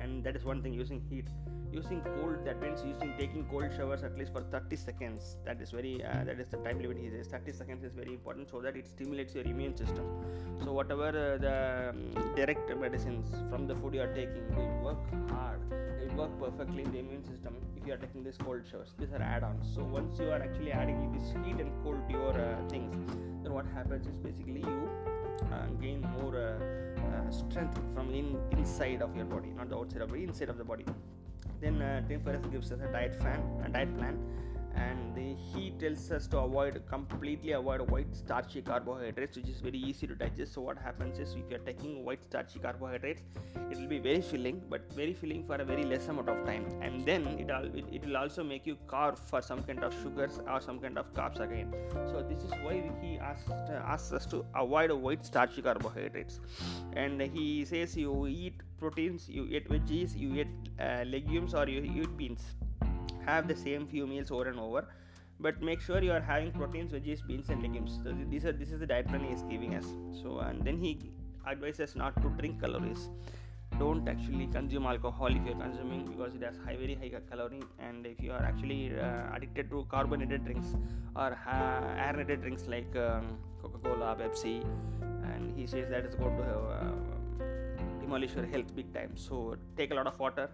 and 0.00 0.24
that 0.24 0.36
is 0.36 0.44
one 0.44 0.62
thing 0.62 0.72
using 0.72 1.00
heat. 1.10 1.28
Using 1.72 2.00
cold 2.02 2.44
that 2.44 2.60
means 2.60 2.82
using 2.84 3.12
taking 3.16 3.44
cold 3.50 3.70
showers 3.76 4.02
at 4.02 4.18
least 4.18 4.32
for 4.32 4.40
30 4.40 4.76
seconds. 4.76 5.36
That 5.44 5.60
is 5.60 5.70
very 5.70 6.02
uh, 6.02 6.24
that 6.24 6.40
is 6.40 6.48
the 6.48 6.56
time 6.58 6.80
limit 6.82 6.98
he 6.98 7.10
says. 7.10 7.28
30 7.28 7.52
seconds 7.52 7.84
is 7.84 7.94
very 7.94 8.12
important 8.12 8.50
so 8.50 8.60
that 8.60 8.76
it 8.76 8.88
stimulates 8.88 9.34
your 9.34 9.44
immune 9.44 9.76
system. 9.76 10.04
So 10.64 10.72
whatever 10.72 11.08
uh, 11.08 11.38
the 11.38 11.90
um, 11.90 12.34
direct 12.34 12.76
medicines 12.76 13.28
from 13.50 13.68
the 13.68 13.76
food 13.76 13.94
you 13.94 14.02
are 14.02 14.14
taking 14.14 14.44
will 14.56 14.72
work 14.88 15.30
hard 15.30 15.60
they 15.70 16.08
work 16.16 16.30
perfectly 16.40 16.82
in 16.82 16.92
the 16.92 16.98
immune 16.98 17.24
system 17.24 17.54
if 17.76 17.86
you 17.86 17.92
are 17.92 17.98
taking 17.98 18.24
these 18.24 18.38
cold 18.38 18.62
showers. 18.70 18.94
These 18.98 19.12
are 19.12 19.22
add-ons. 19.22 19.72
So 19.74 19.84
once 19.84 20.18
you 20.18 20.30
are 20.30 20.42
actually 20.42 20.72
adding 20.72 21.12
this 21.12 21.30
heat 21.44 21.60
and 21.60 21.70
cold 21.84 22.00
to 22.08 22.12
your 22.12 22.32
uh, 22.32 22.68
things 22.68 22.96
then 23.42 23.52
what 23.52 23.66
happens 23.66 24.06
is 24.06 24.16
basically 24.16 24.60
you 24.60 24.88
gain 25.80 26.00
more 26.18 26.36
uh, 26.36 27.00
uh, 27.06 27.30
strength 27.30 27.78
from 27.94 28.12
in 28.14 28.38
inside 28.52 29.02
of 29.02 29.14
your 29.16 29.24
body 29.24 29.50
not 29.56 29.68
the 29.68 29.76
outside 29.76 30.02
of 30.02 30.10
the 30.10 30.16
inside 30.16 30.48
of 30.48 30.58
the 30.58 30.64
body. 30.64 30.84
Then 31.60 31.82
uh, 31.82 32.06
Tim 32.08 32.20
Ferriss 32.22 32.46
gives 32.46 32.72
us 32.72 32.80
a 32.80 32.90
diet 32.92 33.20
plan, 33.20 33.40
a 33.64 33.68
diet 33.68 33.96
plan, 33.98 34.18
and 34.74 35.16
he 35.52 35.72
tells 35.78 36.10
us 36.10 36.26
to 36.28 36.38
avoid 36.38 36.82
completely 36.88 37.52
avoid 37.52 37.80
white 37.90 38.14
starchy 38.14 38.62
carbohydrates 38.62 39.36
which 39.36 39.48
is 39.48 39.60
very 39.60 39.78
easy 39.78 40.06
to 40.06 40.14
digest. 40.14 40.54
So 40.54 40.60
what 40.60 40.78
happens 40.78 41.18
is 41.18 41.34
if 41.34 41.50
you 41.50 41.56
are 41.56 41.66
taking 41.70 42.04
white 42.04 42.22
starchy 42.22 42.58
carbohydrates 42.58 43.22
it 43.70 43.78
will 43.78 43.88
be 43.88 43.98
very 43.98 44.20
filling 44.20 44.62
but 44.68 44.92
very 44.92 45.12
filling 45.12 45.44
for 45.44 45.56
a 45.56 45.64
very 45.64 45.84
less 45.84 46.08
amount 46.08 46.28
of 46.28 46.44
time. 46.46 46.66
And 46.80 47.04
then 47.04 47.26
it, 47.38 47.50
all, 47.50 47.64
it, 47.64 48.04
will 48.04 48.16
also 48.16 48.44
make 48.44 48.66
you 48.66 48.76
carve 48.86 49.18
for 49.18 49.42
some 49.42 49.62
kind 49.62 49.82
of 49.84 49.94
sugars 50.02 50.38
or 50.48 50.60
some 50.60 50.78
kind 50.78 50.98
of 50.98 51.12
carbs 51.14 51.40
again. 51.40 51.74
So 52.10 52.24
this 52.28 52.42
is 52.42 52.50
why 52.62 52.90
he 53.00 53.18
asked, 53.18 53.50
asks 53.50 54.12
us 54.12 54.26
to 54.26 54.44
avoid 54.54 54.92
white 54.92 55.24
starchy 55.24 55.62
carbohydrates. 55.62 56.40
And 56.94 57.20
he 57.20 57.64
says 57.64 57.96
you 57.96 58.26
eat 58.26 58.54
proteins 58.78 59.28
you 59.28 59.46
eat 59.50 59.68
veggies 59.68 60.16
you 60.18 60.34
eat 60.40 60.48
uh, 60.80 61.04
legumes 61.06 61.54
or 61.54 61.68
you 61.68 61.82
eat 62.00 62.16
beans 62.16 62.42
have 63.26 63.48
the 63.48 63.56
same 63.56 63.86
few 63.86 64.06
meals 64.06 64.30
over 64.30 64.48
and 64.48 64.58
over 64.58 64.86
but 65.40 65.62
make 65.62 65.80
sure 65.80 66.02
you 66.02 66.12
are 66.12 66.20
having 66.20 66.52
proteins 66.52 66.92
veggies 66.92 67.26
beans 67.26 67.48
and 67.48 67.62
legumes. 67.62 67.98
So 68.04 68.14
these 68.28 68.44
are 68.44 68.52
this 68.52 68.70
is 68.70 68.80
the 68.80 68.86
diet 68.86 69.08
plan 69.08 69.24
he 69.24 69.32
is 69.32 69.42
giving 69.42 69.74
us. 69.74 69.86
So 70.22 70.38
and 70.40 70.62
then 70.64 70.78
he 70.78 71.12
advises 71.46 71.96
not 71.96 72.20
to 72.22 72.28
drink 72.40 72.60
calories. 72.60 73.08
Don't 73.78 74.06
actually 74.08 74.46
consume 74.48 74.84
alcohol 74.84 75.28
if 75.28 75.44
you're 75.46 75.54
consuming 75.54 76.04
because 76.04 76.34
it 76.34 76.42
has 76.42 76.56
high 76.64 76.76
very 76.76 76.94
high 76.94 77.10
calorie. 77.30 77.62
And 77.78 78.06
if 78.06 78.20
you 78.20 78.32
are 78.32 78.42
actually 78.42 78.92
uh, 78.98 79.34
addicted 79.34 79.70
to 79.70 79.86
carbonated 79.88 80.44
drinks 80.44 80.74
or 81.16 81.38
uh, 81.46 82.08
aerated 82.08 82.42
drinks 82.42 82.66
like 82.66 82.94
um, 82.96 83.38
coca-cola 83.62 84.16
pepsi 84.20 84.62
and 85.32 85.56
he 85.56 85.66
says 85.66 85.88
that 85.88 86.04
is 86.04 86.14
going 86.14 86.36
to 86.36 86.42
have, 86.42 86.64
uh, 86.78 88.00
demolish 88.00 88.34
your 88.34 88.44
health 88.44 88.74
big 88.74 88.92
time. 88.92 89.16
So 89.16 89.56
take 89.78 89.92
a 89.92 89.94
lot 89.94 90.06
of 90.06 90.18
water 90.18 90.50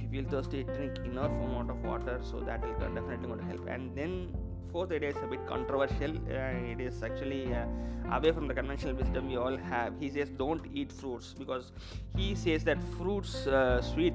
if 0.00 0.14
you 0.14 0.22
feel 0.22 0.30
thirsty 0.30 0.62
drink 0.64 0.98
enough 1.04 1.30
amount 1.30 1.70
of 1.70 1.82
water 1.84 2.20
so 2.22 2.40
that 2.40 2.62
will 2.62 2.94
definitely 2.94 3.26
going 3.26 3.38
to 3.38 3.44
help. 3.44 3.66
And 3.68 3.94
then 3.96 4.34
fourth 4.72 4.92
idea 4.92 5.10
is 5.10 5.16
a 5.22 5.26
bit 5.26 5.46
controversial. 5.46 6.16
Uh, 6.28 6.72
it 6.72 6.80
is 6.80 7.02
actually 7.02 7.52
uh, 7.54 7.66
away 8.12 8.32
from 8.32 8.48
the 8.48 8.54
conventional 8.54 8.94
wisdom 8.94 9.28
we 9.28 9.36
all 9.36 9.56
have. 9.56 9.94
He 9.98 10.10
says 10.10 10.30
don't 10.30 10.64
eat 10.72 10.92
fruits 10.92 11.34
because 11.38 11.72
he 12.16 12.34
says 12.34 12.64
that 12.64 12.82
fruits 12.96 13.46
uh, 13.46 13.82
sweet 13.82 14.14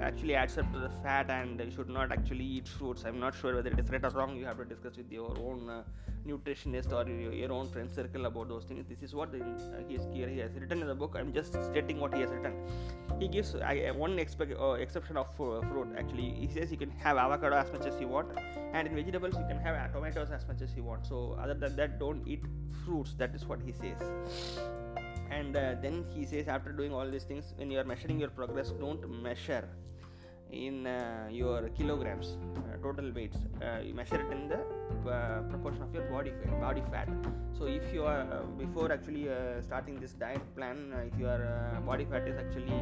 actually 0.00 0.34
adds 0.34 0.58
up 0.58 0.70
to 0.72 0.78
the 0.78 0.90
fat 1.02 1.30
and 1.30 1.60
you 1.60 1.70
should 1.70 1.88
not 1.88 2.12
actually 2.12 2.44
eat 2.44 2.68
fruits. 2.68 3.04
I'm 3.04 3.18
not 3.18 3.34
sure 3.34 3.54
whether 3.54 3.70
it 3.70 3.78
is 3.78 3.90
right 3.90 4.04
or 4.04 4.10
wrong. 4.10 4.36
You 4.36 4.44
have 4.46 4.58
to 4.58 4.64
discuss 4.64 4.96
with 4.96 5.10
your 5.10 5.36
own 5.38 5.68
uh, 5.68 5.82
nutritionist 6.26 6.92
or 6.92 7.08
your, 7.08 7.52
own 7.52 7.68
friend 7.68 7.90
circle 7.90 8.26
about 8.26 8.48
those 8.48 8.64
things. 8.64 8.84
This 8.88 9.02
is 9.02 9.14
what 9.14 9.34
uh, 9.34 9.38
he, 9.88 9.98
he 10.12 10.38
has 10.38 10.52
written 10.54 10.80
in 10.80 10.86
the 10.86 10.94
book. 10.94 11.16
I'm 11.18 11.32
just 11.32 11.52
stating 11.64 12.00
what 12.00 12.14
he 12.14 12.20
has 12.20 12.30
written. 12.30 12.54
He 13.18 13.28
gives 13.28 13.54
I, 13.54 13.92
one 13.94 14.16
expe- 14.16 14.60
uh, 14.60 14.72
exception 14.72 15.16
of 15.16 15.28
uh, 15.40 15.60
fruit 15.68 15.88
actually. 15.98 16.30
He 16.30 16.48
says 16.48 16.70
you 16.70 16.76
can 16.76 16.90
have 16.90 17.16
avocado 17.16 17.56
as 17.56 17.72
much 17.72 17.86
as 17.86 18.00
you 18.00 18.08
want 18.08 18.28
and 18.72 18.88
in 18.88 18.94
vegetables 18.94 19.34
you 19.34 19.46
can 19.48 19.58
have 19.58 19.92
tomatoes 19.92 20.30
as 20.30 20.46
much 20.48 20.60
as 20.60 20.74
you 20.76 20.82
want. 20.82 21.06
So 21.06 21.38
other 21.40 21.54
than 21.54 21.76
that 21.76 21.98
don't 21.98 22.26
eat 22.26 22.42
fruits. 22.84 23.14
That 23.14 23.34
is 23.34 23.44
what 23.46 23.60
he 23.60 23.72
says. 23.72 24.02
And 25.30 25.56
uh, 25.56 25.74
then 25.82 26.04
he 26.14 26.24
says 26.24 26.48
after 26.48 26.72
doing 26.72 26.92
all 26.92 27.08
these 27.10 27.24
things 27.24 27.52
when 27.56 27.70
you 27.70 27.78
are 27.78 27.84
measuring 27.84 28.20
your 28.20 28.30
progress 28.30 28.70
don't 28.70 29.08
measure 29.22 29.68
in 30.50 30.86
uh, 30.86 31.28
your 31.30 31.68
kilograms 31.70 32.36
uh, 32.56 32.76
total 32.82 33.10
weights 33.12 33.38
uh, 33.62 33.78
you 33.84 33.92
measure 33.94 34.20
it 34.20 34.32
in 34.32 34.48
the 34.48 34.60
uh, 35.10 35.42
proportion 35.50 35.82
of 35.82 35.92
your 35.94 36.04
body 36.04 36.30
fat 36.30 36.60
body 36.60 36.82
fat. 36.90 37.08
So 37.58 37.66
if 37.66 37.92
you 37.92 38.04
are 38.04 38.20
uh, 38.20 38.42
before 38.58 38.92
actually 38.92 39.28
uh, 39.28 39.62
starting 39.62 39.98
this 39.98 40.12
diet 40.12 40.42
plan 40.54 40.92
if 41.12 41.18
your 41.18 41.38
body 41.86 42.04
fat 42.04 42.28
is 42.28 42.36
actually 42.38 42.80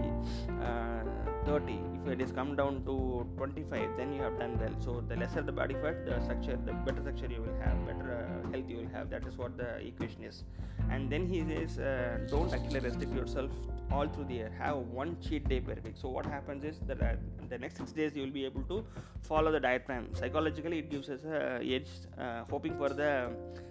30 1.46 1.78
if 2.02 2.08
it 2.12 2.20
is 2.20 2.32
come 2.32 2.56
down 2.56 2.84
to 2.84 3.26
25 3.36 3.96
then 3.96 4.12
you 4.12 4.22
have 4.22 4.38
done 4.38 4.58
well. 4.58 4.74
So 4.80 5.02
the 5.08 5.16
lesser 5.16 5.42
the 5.42 5.52
body 5.52 5.74
fat 5.74 6.04
the 6.06 6.20
structure 6.22 6.58
the 6.64 6.72
better 6.72 7.00
structure 7.00 7.30
you 7.32 7.42
will 7.42 7.58
have 7.62 7.86
better 7.86 8.28
health 8.50 8.68
you 8.68 8.78
will 8.78 8.92
have. 8.92 9.10
That 9.10 9.26
is 9.26 9.36
what 9.36 9.56
the 9.56 9.76
equation 9.86 10.24
is. 10.24 10.44
And 10.90 11.10
then 11.10 11.26
he 11.26 11.40
says 11.40 11.76
don't 12.30 12.52
actually 12.52 12.80
restrict 12.80 13.14
yourself 13.14 13.50
all 13.90 14.08
through 14.08 14.24
the 14.24 14.34
year 14.34 14.52
have 14.58 14.76
one 14.76 15.16
cheat 15.20 15.48
day 15.48 15.60
per 15.60 15.76
week. 15.84 15.94
So 15.96 16.08
what 16.08 16.26
happens 16.26 16.64
is 16.64 16.78
that 16.86 17.02
uh, 17.02 17.14
the 17.48 17.58
next 17.58 17.76
six 17.76 17.92
days 17.92 18.16
you 18.16 18.22
will 18.22 18.36
be 18.40 18.44
able 18.44 18.62
to 18.62 18.84
follow 19.22 19.50
the 19.52 19.60
diet 19.60 19.86
plan 19.86 20.08
psychologically 20.14 20.78
it 20.78 20.90
gives 20.90 21.08
us 21.08 21.24
a 21.24 21.60
edge 21.62 21.88
uh, 22.18 22.44
hoping 22.50 22.76
for 22.76 22.88
the 22.88 23.30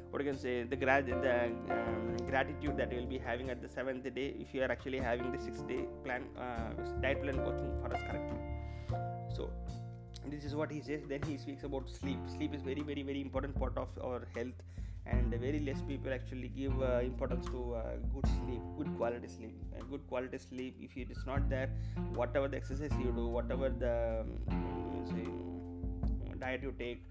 what 0.10 0.24
you 0.24 0.32
can 0.32 0.40
say 0.40 0.64
the, 0.64 0.76
grad, 0.76 1.08
the 1.08 1.46
um, 1.46 2.16
gratitude 2.30 2.78
that 2.78 2.92
you 2.92 3.00
will 3.00 3.08
be 3.08 3.18
having 3.18 3.50
at 3.50 3.62
the 3.62 3.68
seventh 3.68 4.04
day 4.14 4.34
if 4.40 4.54
you 4.54 4.62
are 4.62 4.72
actually 4.72 5.00
having 5.00 5.32
the 5.32 5.40
six 5.40 5.62
day 5.62 5.86
plan 6.04 6.24
uh, 6.38 6.70
diet 7.02 7.22
plan 7.24 7.38
working 7.38 7.72
for 7.82 7.94
us 7.96 8.02
correctly. 8.10 8.40
So 9.36 9.50
this 10.28 10.46
is 10.46 10.56
what 10.56 10.72
he 10.72 10.82
says. 10.82 11.02
Then 11.08 11.22
he 11.24 11.38
speaks 11.38 11.64
about 11.64 11.90
sleep. 11.90 12.20
Sleep 12.28 12.54
is 12.54 12.62
very 12.62 12.82
very 12.82 13.04
very 13.04 13.22
important 13.22 13.60
part 13.60 13.76
of 13.78 13.88
our 14.04 14.22
health 14.36 14.60
and 15.06 15.34
very 15.36 15.60
less 15.60 15.82
people 15.82 16.14
actually 16.14 16.48
give 16.50 16.82
uh, 16.82 17.00
importance 17.00 17.46
to 17.48 17.76
uh, 17.76 17.96
good 18.14 18.28
sleep 18.28 18.62
good 18.78 18.98
quality 18.98 19.28
sleep. 19.28 19.56
And 19.76 19.90
good 19.90 20.06
quality 20.08 20.38
sleep 20.38 20.78
if 20.82 20.96
it 20.98 21.12
is 21.12 21.26
not 21.26 21.50
there 21.50 21.70
whatever 22.14 22.48
the 22.48 22.58
exercise 22.58 22.92
you 23.00 23.12
do 23.16 23.28
whatever 23.28 23.70
the 23.70 24.22
um, 24.22 25.06
say, 25.12 25.28
diet 26.40 26.64
you 26.64 26.74
take 26.78 27.04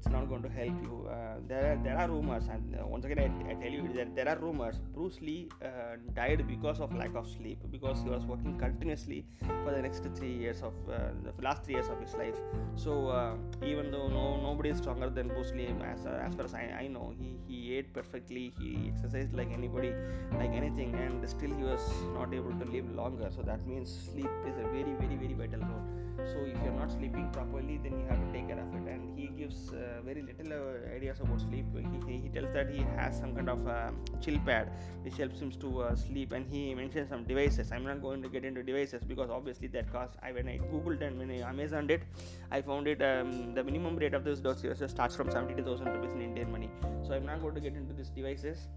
it's 0.00 0.08
not 0.08 0.28
going 0.30 0.42
to 0.42 0.48
help 0.48 0.76
you. 0.82 1.06
Uh, 1.10 1.34
there, 1.46 1.72
are, 1.72 1.78
there 1.84 1.98
are 1.98 2.08
rumors, 2.08 2.48
and 2.48 2.74
uh, 2.74 2.86
once 2.86 3.04
again, 3.04 3.18
I, 3.18 3.50
I, 3.50 3.54
tell 3.54 3.70
you 3.70 3.86
that 3.96 4.16
there 4.16 4.28
are 4.30 4.38
rumors. 4.38 4.76
Bruce 4.94 5.18
Lee 5.20 5.50
uh, 5.62 5.96
died 6.14 6.46
because 6.48 6.80
of 6.80 6.94
lack 6.94 7.14
of 7.14 7.28
sleep, 7.28 7.58
because 7.70 8.00
he 8.02 8.08
was 8.08 8.24
working 8.24 8.58
continuously 8.58 9.26
for 9.62 9.72
the 9.72 9.82
next 9.82 10.02
three 10.14 10.32
years 10.32 10.62
of 10.62 10.72
uh, 10.88 11.10
the 11.22 11.34
last 11.42 11.64
three 11.64 11.74
years 11.74 11.88
of 11.88 12.00
his 12.00 12.14
life. 12.14 12.38
So 12.76 13.08
uh, 13.08 13.34
even 13.62 13.90
though 13.90 14.08
no 14.08 14.40
nobody 14.40 14.70
is 14.70 14.78
stronger 14.78 15.10
than 15.10 15.28
Bruce 15.28 15.52
Lee, 15.52 15.68
as, 15.84 16.06
uh, 16.06 16.26
as 16.26 16.34
far 16.34 16.46
as 16.46 16.54
I, 16.54 16.64
I 16.80 16.86
know, 16.86 17.12
he, 17.18 17.36
he 17.46 17.76
ate 17.76 17.92
perfectly, 17.92 18.54
he 18.58 18.90
exercised 18.94 19.34
like 19.34 19.52
anybody, 19.52 19.92
like 20.38 20.52
anything, 20.52 20.94
and 20.94 21.28
still 21.28 21.54
he 21.54 21.62
was 21.62 21.82
not 22.14 22.32
able 22.32 22.52
to 22.52 22.64
live 22.64 22.90
longer. 22.94 23.28
So 23.36 23.42
that 23.42 23.66
means 23.66 24.10
sleep 24.10 24.30
is 24.48 24.56
a 24.56 24.62
very, 24.62 24.94
very, 24.98 25.16
very 25.16 25.34
vital 25.34 25.60
role. 25.60 26.00
So 26.26 26.38
if 26.44 26.56
you're 26.62 26.72
not 26.72 26.90
sleeping 26.90 27.30
properly, 27.32 27.80
then 27.82 27.98
you 27.98 28.06
have 28.06 28.20
to 28.20 28.32
take 28.32 28.48
care 28.48 28.60
of 28.60 28.74
it. 28.74 28.92
And 28.92 29.18
he 29.18 29.28
gives 29.28 29.72
very 30.04 30.22
little 30.22 30.52
uh, 30.52 30.94
ideas 30.96 31.20
about 31.20 31.40
sleep. 31.40 31.66
He, 32.06 32.18
he, 32.18 32.28
tells 32.28 32.52
that 32.52 32.70
he 32.70 32.82
has 32.96 33.18
some 33.18 33.34
kind 33.34 33.48
of 33.48 33.66
uh, 33.66 33.90
chill 34.20 34.38
pad 34.46 34.70
which 35.02 35.16
helps 35.16 35.40
him 35.40 35.50
to 35.52 35.82
uh, 35.82 35.96
sleep, 35.96 36.32
and 36.32 36.46
he 36.46 36.74
mentions 36.74 37.08
some 37.08 37.24
devices. 37.24 37.72
I'm 37.72 37.84
not 37.84 38.00
going 38.02 38.22
to 38.22 38.28
get 38.28 38.44
into 38.44 38.62
devices 38.62 39.02
because 39.04 39.30
obviously 39.30 39.68
that 39.68 39.92
cost. 39.92 40.14
I 40.22 40.32
when 40.32 40.48
I 40.48 40.58
googled 40.58 41.02
and 41.06 41.18
when 41.18 41.30
I 41.30 41.40
Amazoned 41.50 41.90
it, 41.90 42.02
I 42.50 42.60
found 42.62 42.86
it 42.86 43.02
um, 43.02 43.54
the 43.54 43.64
minimum 43.64 43.96
rate 43.96 44.14
of 44.14 44.24
those 44.24 44.40
devices 44.40 44.90
starts 44.90 45.16
from 45.16 45.30
72,000 45.30 45.86
rupees 45.86 46.12
in 46.14 46.22
Indian 46.22 46.50
money. 46.50 46.70
So 47.06 47.14
I'm 47.14 47.26
not 47.26 47.40
going 47.40 47.54
to 47.54 47.60
get 47.60 47.74
into 47.74 47.94
these 47.94 48.10
devices 48.10 48.68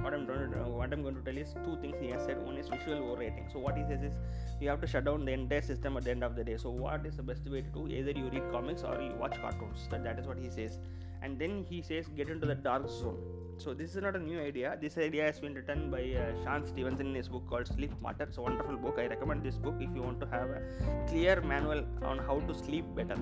what 0.00 0.14
I'm 0.14 0.26
going 0.26 0.50
to 0.52 0.58
what 0.78 0.92
I'm 0.92 1.02
going 1.02 1.14
to 1.16 1.22
tell 1.22 1.36
is 1.36 1.54
two 1.64 1.76
things 1.80 1.96
he 2.00 2.08
has 2.08 2.24
said. 2.24 2.42
One 2.44 2.56
is 2.56 2.68
visual 2.68 3.10
overrating. 3.10 3.48
So 3.52 3.58
what 3.58 3.76
he 3.76 3.84
says 3.84 4.02
is 4.02 4.14
you 4.60 4.68
have 4.68 4.80
to 4.80 4.86
shut 4.86 5.04
down 5.04 5.24
the 5.24 5.32
entire 5.32 5.62
system 5.62 5.96
at 5.96 6.04
the 6.04 6.10
end 6.10 6.24
of 6.24 6.34
the 6.36 6.44
day. 6.44 6.56
So 6.56 6.70
what 6.70 7.06
is 7.06 7.16
the 7.16 7.22
best 7.22 7.48
way 7.48 7.62
to 7.62 7.68
do? 7.68 7.86
Either 7.88 8.10
you 8.12 8.28
read 8.30 8.50
comics 8.50 8.82
or 8.82 9.00
you 9.00 9.14
watch 9.18 9.40
cartoons. 9.40 9.88
That 9.90 10.04
that 10.04 10.18
is 10.18 10.26
what 10.26 10.38
he 10.38 10.50
says. 10.50 10.78
And 11.22 11.38
then 11.38 11.64
he 11.68 11.82
says 11.82 12.06
get 12.16 12.28
into 12.28 12.46
the 12.46 12.54
dark 12.54 12.88
zone. 12.88 13.18
So 13.58 13.72
this 13.74 13.94
is 13.94 14.02
not 14.02 14.16
a 14.16 14.18
new 14.18 14.40
idea. 14.40 14.76
This 14.80 14.98
idea 14.98 15.24
has 15.24 15.38
been 15.38 15.54
written 15.54 15.90
by 15.90 16.02
uh, 16.20 16.42
Shawn 16.42 16.66
Stevenson 16.66 17.06
in 17.08 17.14
his 17.14 17.28
book 17.28 17.48
called 17.48 17.68
Sleep 17.68 17.92
Smarter. 17.98 18.24
It's 18.24 18.38
a 18.38 18.42
wonderful 18.42 18.76
book. 18.76 18.96
I 18.98 19.06
recommend 19.06 19.44
this 19.44 19.56
book 19.56 19.76
if 19.78 19.94
you 19.94 20.02
want 20.02 20.18
to 20.20 20.26
have 20.26 20.48
a 20.50 20.62
clear 21.08 21.40
manual 21.40 21.84
on 22.02 22.18
how 22.18 22.40
to 22.40 22.54
sleep 22.54 22.84
better. 22.96 23.18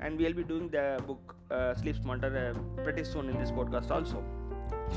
And 0.00 0.16
we'll 0.16 0.34
be 0.34 0.44
doing 0.44 0.68
the 0.68 1.02
book 1.06 1.34
uh, 1.50 1.74
Sleep 1.74 1.96
Smarter 1.96 2.54
uh, 2.54 2.82
pretty 2.84 3.02
soon 3.02 3.28
in 3.30 3.38
this 3.38 3.50
podcast 3.50 3.90
also. 3.90 4.22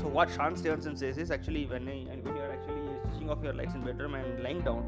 So 0.00 0.08
what 0.08 0.30
Shawn 0.30 0.56
Stevenson 0.56 0.96
says 0.96 1.18
is 1.18 1.30
actually 1.30 1.66
when 1.66 1.86
when 1.86 2.36
you 2.36 2.42
are 2.42 2.52
actually 2.52 2.82
switching 3.02 3.30
off 3.30 3.42
your 3.42 3.52
lights 3.52 3.74
in 3.74 3.82
bedroom 3.82 4.14
and 4.14 4.42
lying 4.42 4.60
down, 4.60 4.82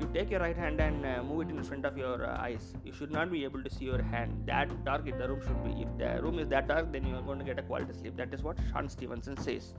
you 0.00 0.08
take 0.12 0.30
your 0.30 0.40
right 0.40 0.56
hand 0.56 0.80
and 0.80 1.06
uh, 1.06 1.22
move 1.22 1.42
it 1.42 1.50
in 1.50 1.62
front 1.62 1.84
of 1.84 1.96
your 1.96 2.26
uh, 2.26 2.40
eyes. 2.40 2.74
You 2.84 2.92
should 2.92 3.10
not 3.10 3.30
be 3.30 3.44
able 3.44 3.62
to 3.62 3.70
see 3.70 3.84
your 3.84 4.02
hand. 4.02 4.42
That 4.46 4.84
dark 4.84 5.04
the 5.04 5.28
room 5.28 5.40
should 5.46 5.62
be. 5.64 5.82
If 5.82 5.96
the 5.98 6.22
room 6.22 6.38
is 6.38 6.48
that 6.48 6.68
dark, 6.68 6.92
then 6.92 7.06
you 7.06 7.14
are 7.16 7.22
going 7.22 7.38
to 7.38 7.44
get 7.44 7.58
a 7.58 7.62
quality 7.62 7.92
sleep. 7.92 8.16
That 8.16 8.34
is 8.34 8.42
what 8.42 8.58
Shawn 8.72 8.88
Stevenson 8.88 9.36
says. 9.36 9.74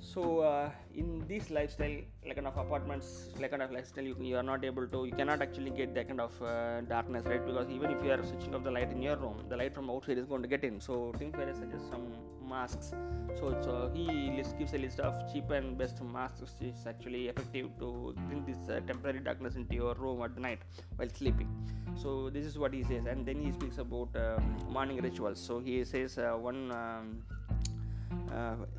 So 0.00 0.40
uh, 0.40 0.70
in 0.94 1.24
this 1.28 1.50
lifestyle, 1.50 1.96
like 2.24 2.36
kind 2.36 2.46
of 2.46 2.56
apartments, 2.56 3.30
like 3.40 3.50
kind 3.50 3.62
of 3.62 3.70
lifestyle, 3.70 4.04
you, 4.04 4.16
you 4.20 4.36
are 4.36 4.42
not 4.42 4.64
able 4.64 4.86
to, 4.86 5.04
you 5.04 5.12
cannot 5.12 5.42
actually 5.42 5.70
get 5.70 5.94
that 5.94 6.08
kind 6.08 6.20
of 6.20 6.42
uh, 6.42 6.80
darkness, 6.82 7.24
right? 7.26 7.44
Because 7.44 7.68
even 7.70 7.90
if 7.90 8.02
you 8.02 8.12
are 8.12 8.24
switching 8.24 8.54
off 8.54 8.64
the 8.64 8.70
light 8.70 8.90
in 8.90 9.02
your 9.02 9.16
room, 9.16 9.44
the 9.48 9.56
light 9.56 9.74
from 9.74 9.90
outside 9.90 10.18
is 10.18 10.26
going 10.26 10.42
to 10.42 10.48
get 10.48 10.64
in. 10.64 10.80
So 10.80 11.12
Tim 11.18 11.32
Ferriss 11.32 11.58
suggests 11.58 11.88
some 11.90 12.12
masks. 12.48 12.92
So, 13.38 13.56
so 13.62 13.90
he 13.94 14.32
list, 14.36 14.58
gives 14.58 14.72
a 14.72 14.78
list 14.78 15.00
of 15.00 15.32
cheap 15.32 15.50
and 15.50 15.76
best 15.76 16.02
masks 16.02 16.40
which 16.40 16.72
is 16.72 16.86
actually 16.86 17.28
effective 17.28 17.68
to 17.78 18.14
bring 18.28 18.44
this 18.46 18.68
uh, 18.68 18.80
temporary 18.86 19.20
darkness 19.20 19.56
into 19.56 19.74
your 19.74 19.94
room 19.94 20.22
at 20.22 20.36
night 20.38 20.60
while 20.96 21.08
sleeping. 21.08 21.48
So 21.96 22.30
this 22.30 22.46
is 22.46 22.56
what 22.56 22.72
he 22.72 22.84
says, 22.84 23.06
and 23.06 23.26
then 23.26 23.40
he 23.40 23.50
speaks 23.52 23.78
about 23.78 24.10
um, 24.14 24.56
morning 24.70 24.98
rituals. 25.02 25.40
So 25.40 25.58
he 25.58 25.84
says 25.84 26.18
uh, 26.18 26.36
one. 26.38 26.70
Um, 26.70 27.22
uh, 27.30 27.47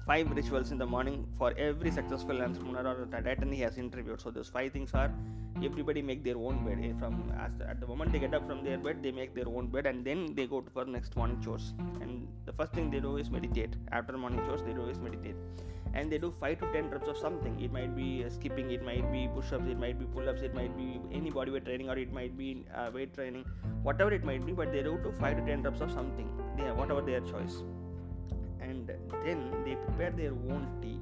five 0.06 0.30
rituals 0.32 0.72
in 0.72 0.78
the 0.78 0.86
morning 0.86 1.28
for 1.38 1.54
every 1.58 1.92
successful 1.92 2.42
entrepreneur 2.42 2.86
or 2.92 3.08
titan 3.12 3.52
he 3.52 3.62
has 3.62 3.78
interviewed. 3.78 4.22
So 4.22 4.32
those 4.32 4.50
five 4.50 4.72
things 4.72 4.92
are 4.94 5.12
everybody 5.64 6.02
make 6.02 6.24
their 6.24 6.38
own 6.38 6.64
bed. 6.66 6.80
Eh, 6.84 6.94
from 7.00 7.32
at 7.38 7.80
the 7.80 7.88
moment 7.88 8.12
they 8.12 8.20
get 8.20 8.34
up 8.34 8.48
from 8.48 8.64
their 8.64 8.78
bed 8.78 9.02
they 9.04 9.12
make 9.12 9.34
their 9.34 9.48
own 9.48 9.68
bed 9.68 9.86
and 9.86 10.06
then 10.06 10.34
they 10.36 10.46
go 10.48 10.64
for 10.74 10.86
next 10.86 11.16
morning 11.16 11.42
chores. 11.42 11.74
And 12.02 12.28
the 12.46 12.54
first 12.54 12.74
thing 12.74 12.90
they 12.92 13.00
do 13.00 13.18
is 13.18 13.30
meditate. 13.30 13.76
After 13.92 14.18
morning 14.18 14.40
chores 14.46 14.64
they 14.64 14.74
do 14.74 14.86
is 14.86 15.00
meditate. 15.00 15.36
And 15.94 16.12
they 16.12 16.20
do 16.20 16.32
5 16.40 16.60
to 16.60 16.72
10 16.72 16.92
reps 16.92 17.08
of 17.08 17.18
something. 17.18 17.60
It 17.60 17.72
might 17.72 17.96
be 17.96 18.24
uh, 18.24 18.30
skipping 18.30 18.70
it 18.72 18.84
might 18.84 19.12
be 19.12 19.28
push-ups 19.34 19.68
it 19.68 19.80
might 19.80 19.98
be 20.00 20.06
pull-ups 20.06 20.44
it 20.44 20.54
might 20.54 20.78
be 20.78 21.00
any 21.12 21.32
bodyweight 21.32 21.66
training 21.66 21.90
or 21.90 21.98
it 21.98 22.14
might 22.14 22.38
be 22.38 22.66
uh, 22.76 22.90
weight 22.94 23.14
training. 23.16 23.46
Whatever 23.82 24.14
it 24.14 24.24
might 24.24 24.46
be 24.46 24.54
but 24.54 24.72
they 24.72 24.84
do 24.84 24.98
to 25.04 25.12
5 25.12 25.38
to 25.38 25.46
10 25.46 25.64
reps 25.64 25.82
of 25.82 25.92
something. 25.92 26.30
They, 26.58 26.72
whatever 26.72 27.02
their 27.02 27.22
choice 27.22 27.64
and 28.70 28.92
then 29.26 29.40
they 29.66 29.76
prepare 29.76 30.12
their 30.12 30.32
own 30.54 30.68
tea. 30.82 31.00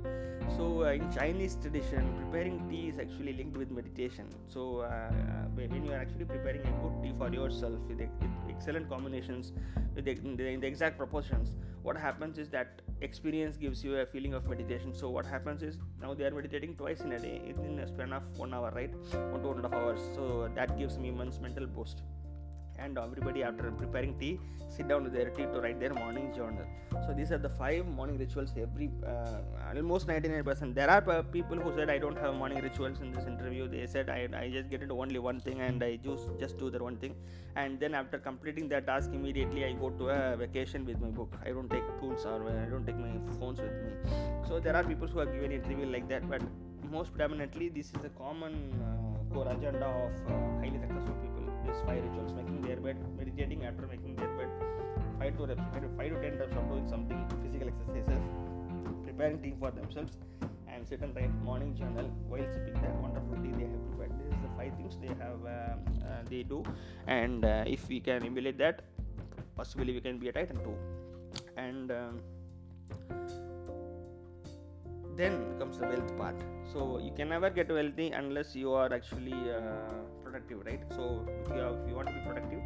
So 0.56 0.84
uh, 0.84 1.00
in 1.00 1.12
chinese 1.12 1.56
tradition 1.62 2.04
preparing 2.20 2.58
tea 2.70 2.84
is 2.90 3.00
actually 3.06 3.34
linked 3.34 3.58
with 3.58 3.72
meditation. 3.80 4.28
So 4.48 4.80
uh, 4.80 4.86
uh 4.86 5.12
when 5.56 5.86
you 5.86 5.92
are 5.92 6.02
actually 6.06 6.26
preparing 6.26 6.62
a 6.62 6.74
good 6.82 6.96
tea 7.04 7.14
for 7.18 7.30
yourself 7.40 7.80
with, 7.90 8.02
excellent 8.50 8.90
combinations 8.90 9.52
with 9.96 10.06
the, 10.06 10.12
in, 10.12 10.36
the, 10.38 10.48
in 10.48 10.60
the 10.62 10.68
exact 10.68 10.98
proportions 10.98 11.52
what 11.88 11.96
happens 11.96 12.38
is 12.38 12.50
that 12.50 12.82
experience 13.02 13.56
gives 13.56 13.82
you 13.82 13.96
a 14.00 14.06
feeling 14.06 14.34
of 14.34 14.48
meditation. 14.50 14.94
So 14.94 15.10
what 15.10 15.26
happens 15.26 15.64
is 15.64 15.78
now 16.02 16.14
they 16.14 16.26
are 16.26 16.32
meditating 16.32 16.76
twice 16.76 17.00
in 17.00 17.14
a 17.14 17.20
day 17.20 17.42
in 17.48 17.80
a 17.80 17.88
span 17.88 18.12
of 18.12 18.24
one 18.38 18.54
hour 18.54 18.72
right? 18.76 18.94
One 19.32 19.42
to 19.42 19.48
one 19.48 19.58
and 19.58 19.66
a 19.66 19.70
half 19.70 19.78
hours. 19.78 20.02
So 20.14 20.50
that 20.54 20.78
gives 20.78 20.98
me 20.98 21.08
immense 21.10 21.40
mental 21.40 21.66
boost 21.66 22.02
and 22.80 22.98
everybody 22.98 23.44
after 23.44 23.72
preparing 23.72 24.18
tea 24.20 24.40
sit 24.70 24.88
down 24.88 25.04
with 25.04 25.14
their 25.14 25.30
tea 25.30 25.46
to 25.54 25.60
write 25.62 25.80
their 25.80 25.94
morning 25.94 26.32
journal. 26.36 26.66
So 27.06 27.14
these 27.14 27.32
are 27.32 27.38
the 27.38 27.50
five 27.50 27.86
morning 27.86 28.18
rituals 28.18 28.52
every 28.58 28.90
uh, 29.06 29.40
almost 29.76 30.08
99% 30.08 30.74
there 30.76 30.90
are 30.90 31.10
uh, 31.10 31.22
people 31.24 31.58
who 31.58 31.74
said 31.78 31.90
i 31.90 31.98
don't 31.98 32.18
have 32.18 32.34
morning 32.36 32.62
rituals 32.62 33.00
in 33.02 33.12
this 33.12 33.26
interview. 33.26 33.68
They 33.68 33.86
said 33.88 34.10
i, 34.10 34.28
I 34.42 34.50
just 34.50 34.70
get 34.70 34.82
into 34.82 35.00
only 35.00 35.20
one 35.20 35.40
thing 35.40 35.62
and 35.62 35.84
i 35.84 35.98
just 35.98 36.28
just 36.40 36.58
do 36.58 36.70
that 36.70 36.82
one 36.82 36.98
thing. 36.98 37.16
And 37.56 37.80
then 37.80 37.96
after 37.96 38.18
completing 38.18 38.70
that 38.70 38.86
task 38.88 39.12
immediately 39.14 39.66
i 39.66 39.74
go 39.74 39.90
to 39.90 40.10
a 40.10 40.38
vacation 40.38 40.86
with 40.86 41.00
my 41.00 41.10
book. 41.10 41.34
I 41.46 41.50
don't 41.50 41.70
take 41.70 41.88
tools 42.00 42.26
or 42.26 42.48
uh, 42.50 42.66
i 42.66 42.70
don't 42.70 42.86
take 42.86 42.98
my 42.98 43.14
phones 43.40 43.60
with 43.60 43.78
me. 43.86 43.94
So 44.48 44.60
there 44.60 44.76
are 44.76 44.84
people 44.84 45.08
who 45.08 45.20
have 45.20 45.32
given 45.34 45.52
interview 45.52 45.86
like 45.86 46.08
that 46.10 46.30
but 46.30 46.42
most 46.92 47.12
predominantly 47.12 47.70
this 47.70 47.88
is 47.88 48.06
a 48.06 48.10
common 48.10 48.54
uh, 48.82 49.34
core 49.34 49.50
agenda 49.52 49.86
of 49.86 50.14
uh, 50.28 50.60
highly 50.60 50.80
successful 50.80 51.16
people 51.22 51.37
five 51.86 52.04
rituals 52.04 52.34
making 52.34 52.62
their 52.62 52.78
bed 52.78 52.98
meditating 53.18 53.66
after 53.66 53.88
making 53.88 54.16
their 54.16 54.32
bed 54.38 54.50
five 55.20 55.38
to 55.38 55.46
reps 55.46 55.62
five 55.98 56.10
to 56.10 56.22
ten 56.22 56.38
reps 56.40 56.56
of 56.56 56.70
doing 56.70 56.88
something 56.88 57.26
physical 57.44 57.68
exercises 57.68 58.24
preparing 59.04 59.42
tea 59.42 59.54
for 59.60 59.72
themselves 59.72 60.18
and 60.68 60.88
sit 60.88 61.02
and 61.02 61.16
write 61.16 61.34
morning 61.44 61.76
journal 61.76 62.06
while 62.28 62.48
sipping 62.54 62.74
the 62.74 62.90
wonderful 63.02 63.36
tea 63.44 63.52
they 63.58 63.68
have 63.72 63.84
prepared. 63.90 64.12
This 64.20 64.28
is 64.28 64.42
the 64.44 64.52
five 64.58 64.76
things 64.78 64.98
they 65.02 65.08
have 65.08 65.40
um, 65.56 65.80
uh, 66.06 66.22
they 66.30 66.44
do. 66.44 66.64
And 67.08 67.44
uh, 67.44 67.64
if 67.66 67.88
we 67.90 68.00
can 68.00 68.24
emulate 68.24 68.58
that 68.60 68.84
possibly 69.56 69.94
we 69.94 70.02
can 70.02 70.20
be 70.20 70.30
a 70.30 70.32
titan 70.32 70.58
too 70.58 70.78
and 71.58 71.92
um, 71.92 72.20
then 75.18 75.58
comes 75.60 75.78
the 75.80 75.88
wealth 75.88 76.16
part. 76.18 76.36
So 76.72 77.00
you 77.00 77.12
can 77.16 77.30
never 77.30 77.50
get 77.50 77.70
wealthy 77.70 78.12
unless 78.12 78.56
you 78.56 78.74
are 78.74 78.92
actually 78.94 79.38
uh, 79.52 80.04
productive 80.24 80.66
right? 80.66 80.82
So 80.96 81.26
if 81.44 81.50
you, 81.56 81.62
if 81.62 81.90
you 81.90 81.96
want 81.96 82.08
to 82.10 82.14
be 82.14 82.22
productive 82.22 82.62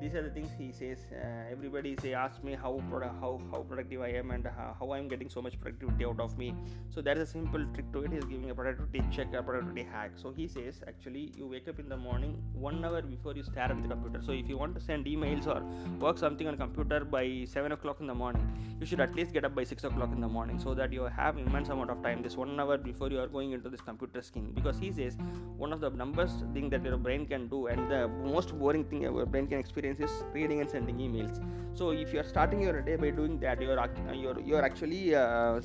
these 0.00 0.14
are 0.14 0.22
the 0.22 0.30
things 0.30 0.50
he 0.56 0.72
says. 0.72 0.98
Uh, 1.12 1.52
everybody 1.52 1.94
say 2.00 2.14
ask 2.14 2.42
me 2.42 2.52
how 2.62 2.72
how 3.20 3.32
how 3.50 3.60
productive 3.70 4.00
i 4.00 4.08
am 4.20 4.30
and 4.30 4.46
how, 4.56 4.74
how 4.78 4.92
i'm 4.92 5.08
getting 5.08 5.28
so 5.28 5.42
much 5.42 5.60
productivity 5.60 6.04
out 6.04 6.20
of 6.20 6.36
me. 6.38 6.54
So 6.94 7.02
that 7.02 7.18
is 7.18 7.28
a 7.28 7.32
simple 7.32 7.64
trick 7.74 7.92
to 7.92 8.04
it. 8.04 8.12
He's 8.12 8.24
giving 8.24 8.50
a 8.50 8.54
productivity 8.54 9.04
check 9.16 9.34
a 9.34 9.42
productivity 9.42 9.86
hack. 9.92 10.12
So 10.16 10.30
he 10.30 10.48
says 10.48 10.80
actually 10.88 11.32
you 11.36 11.46
wake 11.46 11.68
up 11.68 11.78
in 11.78 11.88
the 11.88 11.96
morning 11.96 12.42
one 12.52 12.84
hour 12.84 13.02
before 13.02 13.34
you 13.34 13.42
stare 13.42 13.64
at 13.64 13.82
the 13.82 13.88
computer. 13.88 14.22
So 14.24 14.32
if 14.32 14.48
you 14.48 14.56
want 14.56 14.74
to 14.74 14.80
send 14.80 15.06
emails 15.06 15.46
or 15.46 15.60
work 16.06 16.18
something 16.18 16.48
on 16.48 16.56
computer 16.56 17.04
by 17.04 17.44
7 17.44 17.72
o'clock 17.72 18.00
in 18.00 18.06
the 18.06 18.14
morning 18.14 18.46
you 18.80 18.86
should 18.86 19.00
at 19.00 19.14
least 19.14 19.32
get 19.32 19.44
up 19.44 19.54
by 19.54 19.64
6 19.64 19.84
o'clock 19.84 20.10
in 20.12 20.20
the 20.20 20.28
morning 20.28 20.58
so 20.58 20.72
that 20.74 20.92
you 20.92 21.02
have 21.02 21.36
immense 21.36 21.68
amount 21.68 21.90
of 21.90 22.02
time 22.02 22.22
this 22.22 22.36
one 22.36 22.58
hour 22.58 22.78
before 22.78 23.10
you 23.10 23.20
are 23.20 23.26
going 23.26 23.52
into 23.52 23.68
this 23.68 23.80
computer 23.82 24.22
screen. 24.22 24.52
Because 24.54 24.78
he 24.78 24.90
says 24.90 25.18
one 25.58 25.72
of 25.72 25.80
the 25.80 25.90
numbers 25.90 26.32
thing 26.54 26.70
that 26.70 26.84
your 26.84 26.96
brain 26.96 27.26
can 27.26 27.48
do 27.48 27.66
and 27.66 27.90
the 27.90 28.08
most 28.08 28.58
boring 28.58 28.84
thing 28.84 29.02
your 29.02 29.26
brain 29.26 29.46
can 29.46 29.58
experience 29.58 29.89
is 29.98 30.10
reading 30.32 30.60
and 30.60 30.70
sending 30.70 30.98
emails. 30.98 31.42
So 31.74 31.90
if 31.90 32.12
you 32.12 32.20
are 32.20 32.28
starting 32.34 32.60
your 32.62 32.80
day 32.82 32.96
by 32.96 33.10
doing 33.10 33.38
that 33.40 33.60
you're 33.60 33.78
you're 34.14 34.40
you're 34.40 34.62
actually 34.62 35.14
uh, 35.14 35.20
uh, 35.20 35.60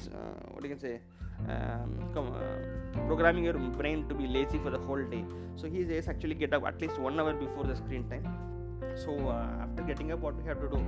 what 0.52 0.64
you 0.64 0.70
can 0.70 0.80
say 0.80 1.02
um, 1.50 2.10
come, 2.14 2.34
uh, 2.34 3.00
programming 3.08 3.44
your 3.44 3.54
brain 3.54 4.08
to 4.08 4.16
be 4.16 4.26
lazy 4.28 4.58
for 4.58 4.70
the 4.70 4.80
whole 4.80 5.04
day. 5.04 5.26
So 5.58 5.68
he 5.68 5.86
says 5.86 6.08
actually 6.08 6.36
get 6.36 6.54
up 6.54 6.66
at 6.66 6.82
least 6.82 6.98
one 6.98 7.20
hour 7.20 7.34
before 7.34 7.66
the 7.66 7.76
screen 7.76 8.10
time. 8.10 8.26
So 8.96 9.12
uh, 9.28 9.64
after 9.64 9.84
getting 9.84 10.12
up 10.14 10.20
what 10.20 10.36
we 10.36 10.44
have 10.46 10.62
to 10.62 10.70
do 10.70 10.82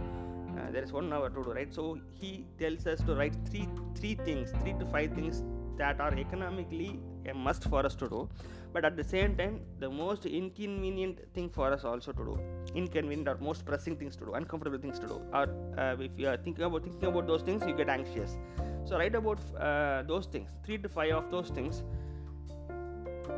uh, 0.58 0.72
there 0.72 0.84
is 0.84 0.92
one 0.92 1.12
hour 1.14 1.30
to 1.30 1.44
do 1.44 1.54
right? 1.54 1.74
So 1.74 2.00
he 2.14 2.46
tells 2.60 2.88
us 2.88 3.02
to 3.02 3.16
write 3.16 3.36
three 3.50 3.68
three 3.96 4.16
things 4.16 4.52
three 4.62 4.74
to 4.80 4.86
five 4.86 5.14
things 5.14 5.44
that 5.78 6.00
are 6.02 6.14
economically 6.18 7.00
a 7.28 7.34
must 7.34 7.64
for 7.66 7.86
us 7.86 7.96
to 7.96 8.08
do 8.10 8.28
but 8.74 8.86
at 8.86 8.96
the 8.96 9.04
same 9.04 9.36
time 9.36 9.60
the 9.80 9.90
most 9.90 10.26
inconvenient 10.26 11.20
thing 11.34 11.50
for 11.50 11.72
us 11.72 11.84
also 11.84 12.12
to 12.12 12.24
do 12.30 12.40
inconvenient 12.76 13.28
or 13.28 13.38
most 13.50 13.66
pressing 13.66 13.96
things 13.96 14.16
to 14.16 14.26
do 14.26 14.34
uncomfortable 14.34 14.78
things 14.78 15.00
to 15.00 15.08
do 15.08 15.22
or 15.34 15.46
uh, 15.78 15.96
if 16.00 16.12
you 16.18 16.28
are 16.28 16.38
thinking 16.38 16.64
about 16.64 16.84
thinking 16.84 17.10
about 17.10 17.28
those 17.28 17.42
things 17.42 17.64
you 17.66 17.76
get 17.76 17.90
anxious. 17.90 18.38
So 18.86 18.98
write 18.98 19.16
about 19.16 19.40
uh, 19.60 20.04
those 20.04 20.28
things 20.28 20.50
three 20.66 20.78
to 20.78 20.90
five 20.90 21.12
of 21.12 21.32
those 21.32 21.50
things 21.50 21.84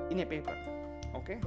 in 0.10 0.20
a 0.20 0.26
paper 0.26 0.56
okay? 1.16 1.40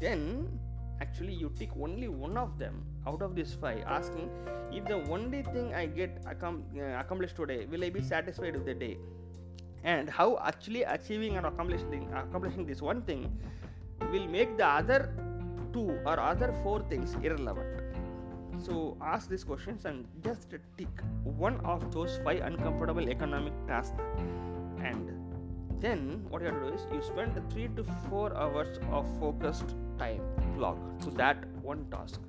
Then 0.00 0.58
actually 1.00 1.34
you 1.34 1.52
tick 1.58 1.70
only 1.80 2.08
one 2.08 2.36
of 2.36 2.58
them 2.58 2.84
out 3.06 3.22
of 3.22 3.34
these 3.34 3.54
five 3.54 3.82
asking 3.86 4.30
if 4.72 4.84
the 4.84 4.98
only 5.16 5.42
thing 5.42 5.72
i 5.74 5.86
get 5.86 6.22
accom- 6.24 6.62
uh, 6.76 6.98
accomplished 7.00 7.36
today 7.36 7.66
will 7.66 7.84
i 7.84 7.88
be 7.88 8.02
satisfied 8.02 8.54
with 8.54 8.66
the 8.66 8.74
day 8.74 8.96
and 9.84 10.08
how 10.08 10.38
actually 10.42 10.82
achieving 10.82 11.36
and 11.36 11.46
accomplishing 11.46 12.08
accomplishing 12.14 12.66
this 12.66 12.82
one 12.82 13.02
thing 13.02 13.30
will 14.12 14.26
make 14.26 14.56
the 14.56 14.66
other 14.66 15.12
two 15.72 15.98
or 16.04 16.18
other 16.18 16.54
four 16.62 16.80
things 16.88 17.14
irrelevant. 17.22 17.82
So 18.58 18.96
ask 19.00 19.28
these 19.28 19.44
questions 19.44 19.84
and 19.84 20.06
just 20.22 20.50
tick 20.76 20.88
one 21.22 21.60
of 21.64 21.92
those 21.92 22.18
five 22.24 22.42
uncomfortable 22.42 23.08
economic 23.08 23.52
tasks. 23.66 24.00
And 24.82 25.12
then 25.80 26.24
what 26.28 26.42
you 26.42 26.48
have 26.48 26.60
to 26.60 26.70
do 26.70 26.74
is 26.74 26.86
you 26.92 27.02
spend 27.02 27.40
three 27.52 27.68
to 27.76 27.84
four 28.08 28.36
hours 28.36 28.78
of 28.90 29.06
focused 29.20 29.76
time 29.98 30.20
block 30.56 30.76
to 31.00 31.10
that 31.10 31.44
one 31.62 31.86
task 31.90 32.20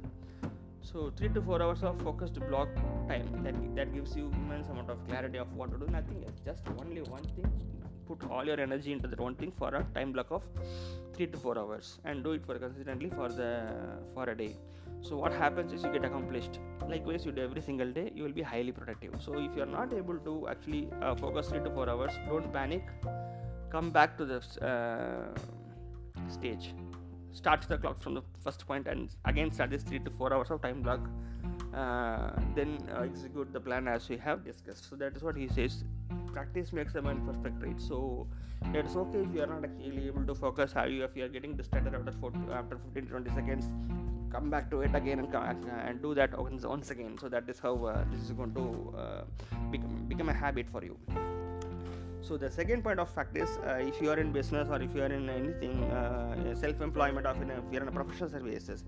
so 0.91 1.11
three 1.17 1.29
to 1.29 1.41
four 1.41 1.61
hours 1.61 1.83
of 1.83 2.01
focused 2.01 2.39
block 2.49 2.69
time 3.07 3.27
that 3.43 3.57
that 3.75 3.93
gives 3.93 4.15
you 4.15 4.31
immense 4.41 4.69
amount 4.69 4.89
of 4.89 5.03
clarity 5.07 5.37
of 5.37 5.51
what 5.53 5.71
to 5.71 5.77
do. 5.77 5.91
Nothing 5.91 6.23
else 6.25 6.39
just 6.45 6.63
only 6.79 7.01
one 7.01 7.23
thing. 7.35 7.51
Put 8.07 8.23
all 8.29 8.45
your 8.45 8.59
energy 8.59 8.91
into 8.91 9.07
that 9.07 9.19
one 9.19 9.35
thing 9.35 9.51
for 9.57 9.69
a 9.79 9.83
time 9.95 10.11
block 10.11 10.31
of 10.31 10.43
three 11.13 11.27
to 11.27 11.37
four 11.37 11.57
hours 11.59 11.99
and 12.05 12.23
do 12.23 12.31
it 12.31 12.45
for 12.45 12.57
consistently 12.57 13.09
for 13.09 13.29
the 13.29 13.51
for 14.15 14.29
a 14.29 14.35
day. 14.35 14.55
So 15.01 15.15
what 15.15 15.31
happens 15.31 15.71
is 15.71 15.83
you 15.83 15.91
get 15.91 16.05
accomplished. 16.05 16.59
Likewise 16.87 17.25
you 17.25 17.31
do 17.31 17.43
every 17.43 17.61
single 17.61 17.91
day 17.91 18.11
you 18.15 18.23
will 18.23 18.37
be 18.41 18.41
highly 18.41 18.71
productive. 18.71 19.21
So 19.21 19.39
if 19.39 19.55
you 19.55 19.63
are 19.63 19.73
not 19.77 19.93
able 19.93 20.17
to 20.29 20.47
actually 20.49 20.89
uh, 21.01 21.15
focus 21.15 21.49
three 21.49 21.63
to 21.69 21.69
four 21.69 21.89
hours 21.89 22.19
don't 22.27 22.51
panic. 22.51 22.83
Come 23.69 23.91
back 23.91 24.17
to 24.17 24.25
this 24.25 24.57
uh, 24.57 25.27
stage 26.27 26.73
start 27.31 27.61
the 27.67 27.77
clock 27.77 27.99
from 28.01 28.15
the 28.15 28.21
first 28.43 28.65
point 28.67 28.87
and 28.87 29.09
again 29.25 29.51
start 29.51 29.69
this 29.69 29.83
3 29.83 29.99
to 29.99 30.11
4 30.11 30.33
hours 30.33 30.49
of 30.51 30.61
time 30.61 30.81
block 30.81 31.01
uh, 31.73 32.31
then 32.55 32.77
uh, 32.93 33.01
execute 33.01 33.51
the 33.53 33.59
plan 33.59 33.87
as 33.87 34.09
we 34.09 34.17
have 34.17 34.43
discussed. 34.43 34.89
So 34.89 34.95
that 34.95 35.15
is 35.15 35.21
what 35.21 35.35
he 35.35 35.47
says. 35.47 35.83
Practice 36.33 36.73
makes 36.73 36.95
a 36.95 37.01
man 37.01 37.21
perfect 37.25 37.61
right? 37.63 37.79
So 37.79 38.27
it's 38.73 38.95
okay 38.95 39.19
if 39.19 39.33
you 39.33 39.43
are 39.43 39.47
not 39.47 39.63
actually 39.63 40.07
able 40.07 40.25
to 40.25 40.35
focus 40.35 40.71
how 40.71 40.85
you 40.85 41.03
if 41.03 41.15
you 41.15 41.25
are 41.25 41.29
getting 41.29 41.55
distracted 41.55 41.93
after 41.93 42.11
40, 42.11 42.39
after 42.51 42.77
15 42.77 43.07
20 43.07 43.29
seconds 43.31 43.69
come 44.31 44.49
back 44.49 44.69
to 44.69 44.81
it 44.81 44.93
again 44.93 45.19
and, 45.19 45.35
uh, 45.35 45.71
and 45.85 46.01
do 46.03 46.13
that 46.13 46.37
once, 46.39 46.63
once 46.63 46.91
again. 46.91 47.17
So 47.19 47.29
that 47.29 47.49
is 47.49 47.59
how 47.59 47.85
uh, 47.85 48.05
this 48.11 48.21
is 48.21 48.31
going 48.31 48.53
to 48.53 48.95
uh, 48.97 49.23
become, 49.71 50.05
become 50.07 50.29
a 50.29 50.33
habit 50.33 50.67
for 50.69 50.83
you 50.83 50.97
so 52.21 52.37
the 52.37 52.49
second 52.51 52.83
point 52.83 52.99
of 52.99 53.09
fact 53.09 53.37
is 53.37 53.49
uh, 53.67 53.75
if 53.79 54.01
you 54.01 54.09
are 54.09 54.19
in 54.19 54.31
business 54.31 54.67
or 54.69 54.81
if 54.81 54.93
you 54.93 55.01
are 55.01 55.13
in 55.19 55.29
anything 55.29 55.83
uh, 55.91 56.55
self-employment 56.55 57.25
or 57.25 57.31
if 57.31 57.73
you 57.73 57.79
are 57.79 57.81
in 57.81 57.87
a 57.87 57.91
professional 57.91 58.29
services 58.29 58.83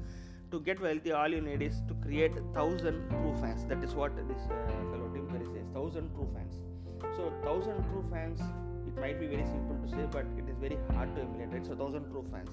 to 0.52 0.60
get 0.60 0.82
wealthy 0.82 1.12
all 1.12 1.30
you 1.30 1.42
need 1.42 1.62
is 1.62 1.82
to 1.88 1.94
create 2.06 2.34
thousand 2.54 3.10
true 3.10 3.34
fans. 3.42 3.66
That 3.66 3.84
is 3.84 3.96
what 3.96 4.16
this 4.16 4.44
uh, 4.52 4.68
fellow 4.92 5.10
tim 5.14 5.30
says 5.32 5.48
thousand 5.74 6.14
true 6.14 6.30
fans. 6.34 6.56
So 7.16 7.32
thousand 7.44 7.84
true 7.90 8.06
fans 8.12 8.40
it 8.88 9.00
might 9.00 9.20
be 9.20 9.28
very 9.28 9.46
simple 9.46 9.78
to 9.84 9.90
say 9.90 10.06
but 10.12 10.26
it 10.38 10.50
is 10.50 10.58
very 10.58 10.78
hard 10.94 11.16
to 11.16 11.22
emulate 11.22 11.54
right? 11.54 11.66
So 11.66 11.76
thousand 11.76 12.10
true 12.12 12.26
fans 12.32 12.50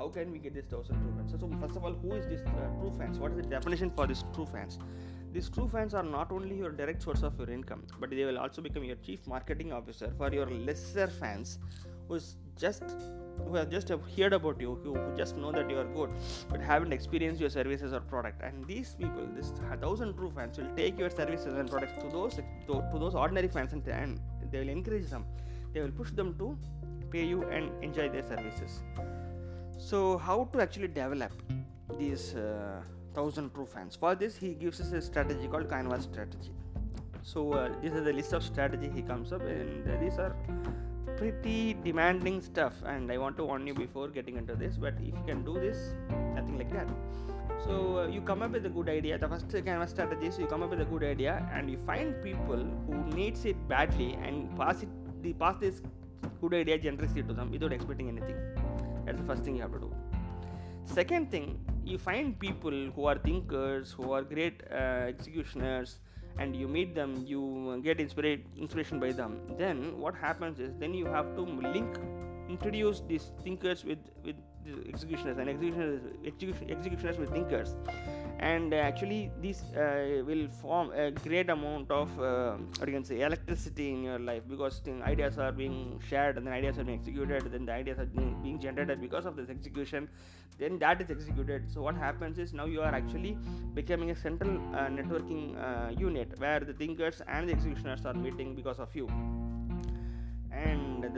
how 0.00 0.08
can 0.08 0.32
we 0.32 0.38
get 0.38 0.54
this 0.54 0.66
thousand 0.74 1.00
true 1.02 1.14
fans 1.16 1.32
so, 1.38 1.50
first 1.60 1.76
of 1.76 1.84
all 1.84 1.92
who 2.02 2.12
is 2.18 2.26
this 2.26 2.42
uh, 2.46 2.68
true 2.80 2.92
fans 2.98 3.18
what 3.18 3.32
is 3.32 3.38
the 3.38 3.48
definition 3.56 3.90
for 3.98 4.06
this 4.12 4.24
true 4.34 4.46
fans 4.52 4.78
these 5.32 5.48
true 5.48 5.68
fans 5.68 5.94
are 5.94 6.02
not 6.02 6.32
only 6.32 6.56
your 6.56 6.70
direct 6.72 7.02
source 7.02 7.22
of 7.22 7.38
your 7.38 7.48
income, 7.50 7.84
but 8.00 8.10
they 8.10 8.24
will 8.24 8.38
also 8.38 8.60
become 8.60 8.82
your 8.82 8.96
chief 8.96 9.26
marketing 9.28 9.72
officer 9.72 10.12
for 10.18 10.32
your 10.32 10.46
lesser 10.46 11.06
fans 11.06 11.60
who's 12.08 12.36
just 12.58 12.82
who 13.46 13.54
have 13.54 13.70
just 13.70 13.88
heard 13.88 14.32
about 14.32 14.60
you, 14.60 14.78
who, 14.82 14.94
who 14.94 15.16
just 15.16 15.36
know 15.36 15.52
that 15.52 15.70
you 15.70 15.78
are 15.78 15.84
good, 15.84 16.10
but 16.50 16.60
haven't 16.60 16.92
experienced 16.92 17.40
your 17.40 17.48
services 17.48 17.92
or 17.92 18.00
product. 18.00 18.42
And 18.42 18.66
these 18.66 18.96
people, 18.98 19.26
this 19.34 19.52
thousand 19.80 20.14
true 20.16 20.32
fans, 20.34 20.58
will 20.58 20.74
take 20.76 20.98
your 20.98 21.10
services 21.10 21.54
and 21.54 21.70
products 21.70 22.02
to 22.02 22.08
those 22.08 22.34
to, 22.34 22.42
to 22.66 22.98
those 22.98 23.14
ordinary 23.14 23.48
fans, 23.48 23.72
and, 23.72 23.86
and 23.86 24.20
they 24.50 24.58
will 24.58 24.68
encourage 24.68 25.08
them. 25.08 25.24
They 25.72 25.80
will 25.80 25.92
push 25.92 26.10
them 26.10 26.36
to 26.38 26.58
pay 27.10 27.24
you 27.24 27.44
and 27.44 27.70
enjoy 27.84 28.08
their 28.08 28.26
services. 28.26 28.82
So, 29.80 30.18
how 30.18 30.44
to 30.52 30.60
actually 30.60 30.88
develop 30.88 31.32
these 31.98 32.34
uh, 32.34 32.82
thousand 33.14 33.54
true 33.54 33.64
fans? 33.64 33.96
For 33.96 34.14
this, 34.14 34.36
he 34.36 34.50
gives 34.54 34.78
us 34.80 34.92
a 34.92 35.00
strategy 35.00 35.48
called 35.48 35.70
Canvas 35.70 36.04
strategy. 36.04 36.52
So, 37.22 37.54
uh, 37.54 37.70
this 37.80 37.94
is 37.94 38.04
the 38.04 38.12
list 38.12 38.34
of 38.34 38.42
strategy 38.42 38.90
he 38.94 39.00
comes 39.00 39.32
up, 39.32 39.40
and 39.40 40.02
these 40.02 40.18
are 40.18 40.36
pretty 41.16 41.74
demanding 41.84 42.40
stuff 42.40 42.72
and 42.86 43.12
i 43.12 43.18
want 43.18 43.36
to 43.36 43.44
warn 43.44 43.66
you 43.66 43.74
before 43.74 44.08
getting 44.08 44.36
into 44.36 44.54
this 44.54 44.76
but 44.78 44.94
if 45.00 45.14
you 45.18 45.24
can 45.26 45.42
do 45.44 45.54
this 45.60 45.92
nothing 46.34 46.56
like 46.56 46.72
that 46.72 46.88
so 47.64 47.98
uh, 47.98 48.06
you 48.06 48.22
come 48.22 48.40
up 48.40 48.52
with 48.52 48.64
a 48.64 48.70
good 48.70 48.88
idea 48.88 49.18
the 49.18 49.28
first 49.28 49.50
canvas 49.66 49.90
strategy 49.90 50.28
is 50.28 50.38
you 50.38 50.46
come 50.46 50.62
up 50.62 50.70
with 50.70 50.80
a 50.80 50.84
good 50.86 51.02
idea 51.02 51.46
and 51.52 51.70
you 51.70 51.76
find 51.84 52.14
people 52.22 52.64
who 52.86 53.04
needs 53.14 53.44
it 53.44 53.68
badly 53.68 54.14
and 54.22 54.56
pass 54.56 54.82
it 54.82 54.88
the 55.22 55.34
pass 55.34 55.56
this 55.60 55.82
good 56.40 56.54
idea 56.54 56.78
generously 56.78 57.22
to 57.22 57.34
them 57.34 57.50
without 57.50 57.72
expecting 57.72 58.08
anything 58.08 58.59
that's 59.10 59.20
the 59.20 59.26
first 59.26 59.42
thing 59.42 59.56
you 59.56 59.62
have 59.62 59.72
to 59.72 59.80
do. 59.80 59.92
Second 60.84 61.30
thing 61.30 61.58
you 61.84 61.98
find 61.98 62.38
people 62.38 62.76
who 62.94 63.06
are 63.06 63.18
thinkers 63.18 63.90
who 63.90 64.12
are 64.12 64.22
great 64.22 64.62
uh, 64.70 65.10
executioners 65.14 65.98
and 66.38 66.54
you 66.54 66.68
meet 66.68 66.94
them 66.94 67.24
you 67.26 67.80
get 67.82 68.00
inspired 68.00 68.44
inspiration 68.56 69.00
by 69.00 69.10
them. 69.10 69.40
Then 69.58 69.98
what 69.98 70.14
happens 70.14 70.60
is 70.60 70.76
then 70.78 70.94
you 70.94 71.06
have 71.06 71.34
to 71.34 71.42
link 71.42 71.98
introduce 72.48 73.00
these 73.00 73.32
thinkers 73.42 73.84
with 73.84 73.98
with 74.24 74.36
the 74.64 74.88
executioners 74.88 75.38
and 75.38 75.48
executioners 75.48 76.00
executioners 76.76 77.18
with 77.18 77.32
thinkers 77.32 77.74
and 78.40 78.72
actually 78.72 79.30
these 79.40 79.62
uh, 79.76 80.22
will 80.26 80.48
form 80.62 80.90
a 80.92 81.10
great 81.10 81.50
amount 81.50 81.90
of 81.90 82.08
uh, 82.18 82.56
what 82.78 82.88
you 82.88 82.94
can 82.94 83.04
say 83.04 83.20
electricity 83.20 83.90
in 83.90 84.02
your 84.02 84.18
life 84.18 84.42
because 84.48 84.80
ideas 85.02 85.38
are 85.38 85.52
being 85.52 86.00
shared 86.08 86.38
and 86.38 86.46
then 86.46 86.54
ideas 86.54 86.78
are 86.78 86.84
being 86.84 86.98
executed 86.98 87.52
then 87.52 87.66
the 87.66 87.72
ideas 87.72 87.98
are 87.98 88.06
being 88.06 88.58
generated 88.58 89.00
because 89.00 89.26
of 89.26 89.36
this 89.36 89.50
execution 89.50 90.08
then 90.58 90.78
that 90.78 91.00
is 91.00 91.10
executed. 91.10 91.72
So 91.72 91.82
what 91.82 91.96
happens 91.96 92.38
is 92.38 92.52
now 92.52 92.66
you 92.66 92.82
are 92.82 92.94
actually 92.94 93.38
becoming 93.74 94.10
a 94.10 94.16
central 94.16 94.58
uh, 94.74 94.88
networking 94.88 95.56
uh, 95.56 95.90
unit 95.98 96.38
where 96.38 96.60
the 96.60 96.74
thinkers 96.74 97.22
and 97.26 97.48
the 97.48 97.52
executioners 97.54 98.04
are 98.04 98.14
meeting 98.14 98.54
because 98.54 98.78
of 98.78 98.94
you 98.94 99.08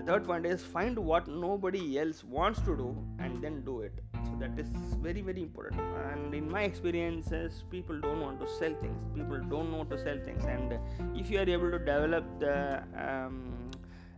the 0.04 0.12
third 0.12 0.26
point 0.26 0.46
is 0.46 0.62
find 0.62 0.98
what 0.98 1.28
nobody 1.28 1.98
else 1.98 2.24
wants 2.24 2.60
to 2.60 2.76
do 2.76 2.96
and 3.18 3.42
then 3.42 3.62
do 3.64 3.80
it. 3.80 3.92
So 4.24 4.36
that 4.40 4.58
is 4.58 4.68
very 5.00 5.20
very 5.20 5.42
important. 5.42 5.80
And 6.12 6.34
in 6.34 6.50
my 6.50 6.62
experiences 6.62 7.62
people 7.70 8.00
don't 8.00 8.20
want 8.20 8.40
to 8.40 8.48
sell 8.58 8.74
things. 8.80 8.98
People 9.14 9.40
don't 9.48 9.70
know 9.70 9.84
to 9.84 9.98
sell 9.98 10.18
things. 10.24 10.44
And 10.44 10.78
if 11.16 11.30
you 11.30 11.38
are 11.38 11.48
able 11.48 11.70
to 11.70 11.78
develop 11.78 12.24
the 12.40 12.82
um, 12.96 13.52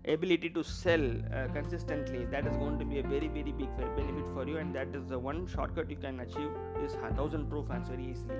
ability 0.06 0.50
to 0.50 0.62
sell 0.62 1.04
uh, 1.32 1.48
consistently 1.54 2.26
that 2.26 2.46
is 2.46 2.56
going 2.58 2.78
to 2.78 2.84
be 2.84 2.98
a 2.98 3.02
very 3.02 3.28
very 3.28 3.52
big 3.52 3.76
benefit 3.78 4.26
for 4.32 4.46
you. 4.46 4.56
And 4.56 4.74
that 4.74 4.94
is 4.94 5.06
the 5.06 5.18
one 5.18 5.46
shortcut 5.46 5.90
you 5.90 5.96
can 5.96 6.20
achieve 6.20 6.50
this 6.80 6.94
1000 6.94 7.50
proof 7.50 7.68
fans 7.68 7.88
very 7.88 8.10
easily. 8.10 8.36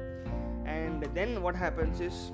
And 0.65 1.05
then 1.15 1.43
what 1.43 1.55
happens 1.55 2.01
is 2.01 2.33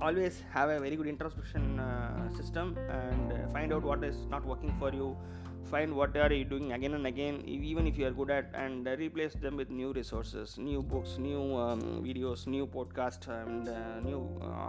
always 0.00 0.42
have 0.52 0.68
a 0.68 0.78
very 0.78 0.96
good 0.96 1.06
introspection 1.06 1.78
uh, 1.80 2.28
system 2.36 2.76
and 2.90 3.32
uh, 3.32 3.36
find 3.52 3.72
out 3.72 3.82
what 3.82 4.04
is 4.04 4.26
not 4.28 4.44
working 4.44 4.74
for 4.78 4.92
you. 4.92 5.16
Find 5.64 5.96
what 5.96 6.16
are 6.16 6.32
you 6.32 6.44
doing 6.44 6.72
again 6.72 6.94
and 6.94 7.06
again 7.08 7.42
even 7.44 7.88
if 7.88 7.98
you 7.98 8.06
are 8.06 8.12
good 8.12 8.30
at 8.30 8.50
and 8.54 8.86
uh, 8.86 8.96
replace 8.96 9.34
them 9.34 9.56
with 9.56 9.68
new 9.68 9.92
resources 9.92 10.56
new 10.58 10.80
books 10.80 11.18
new 11.18 11.56
um, 11.56 11.80
videos 12.04 12.46
new 12.46 12.68
podcasts 12.68 13.26
and 13.26 13.68
uh, 13.68 13.98
new 13.98 14.20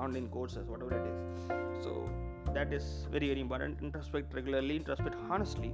online 0.03 0.27
courses 0.29 0.67
whatever 0.67 0.97
it 0.97 1.05
is. 1.05 1.83
So 1.83 2.09
that 2.53 2.73
is 2.73 3.05
very 3.11 3.27
very 3.27 3.41
important. 3.41 3.79
Introspect 3.83 4.33
regularly 4.33 4.77
introspect 4.77 5.15
honestly 5.29 5.71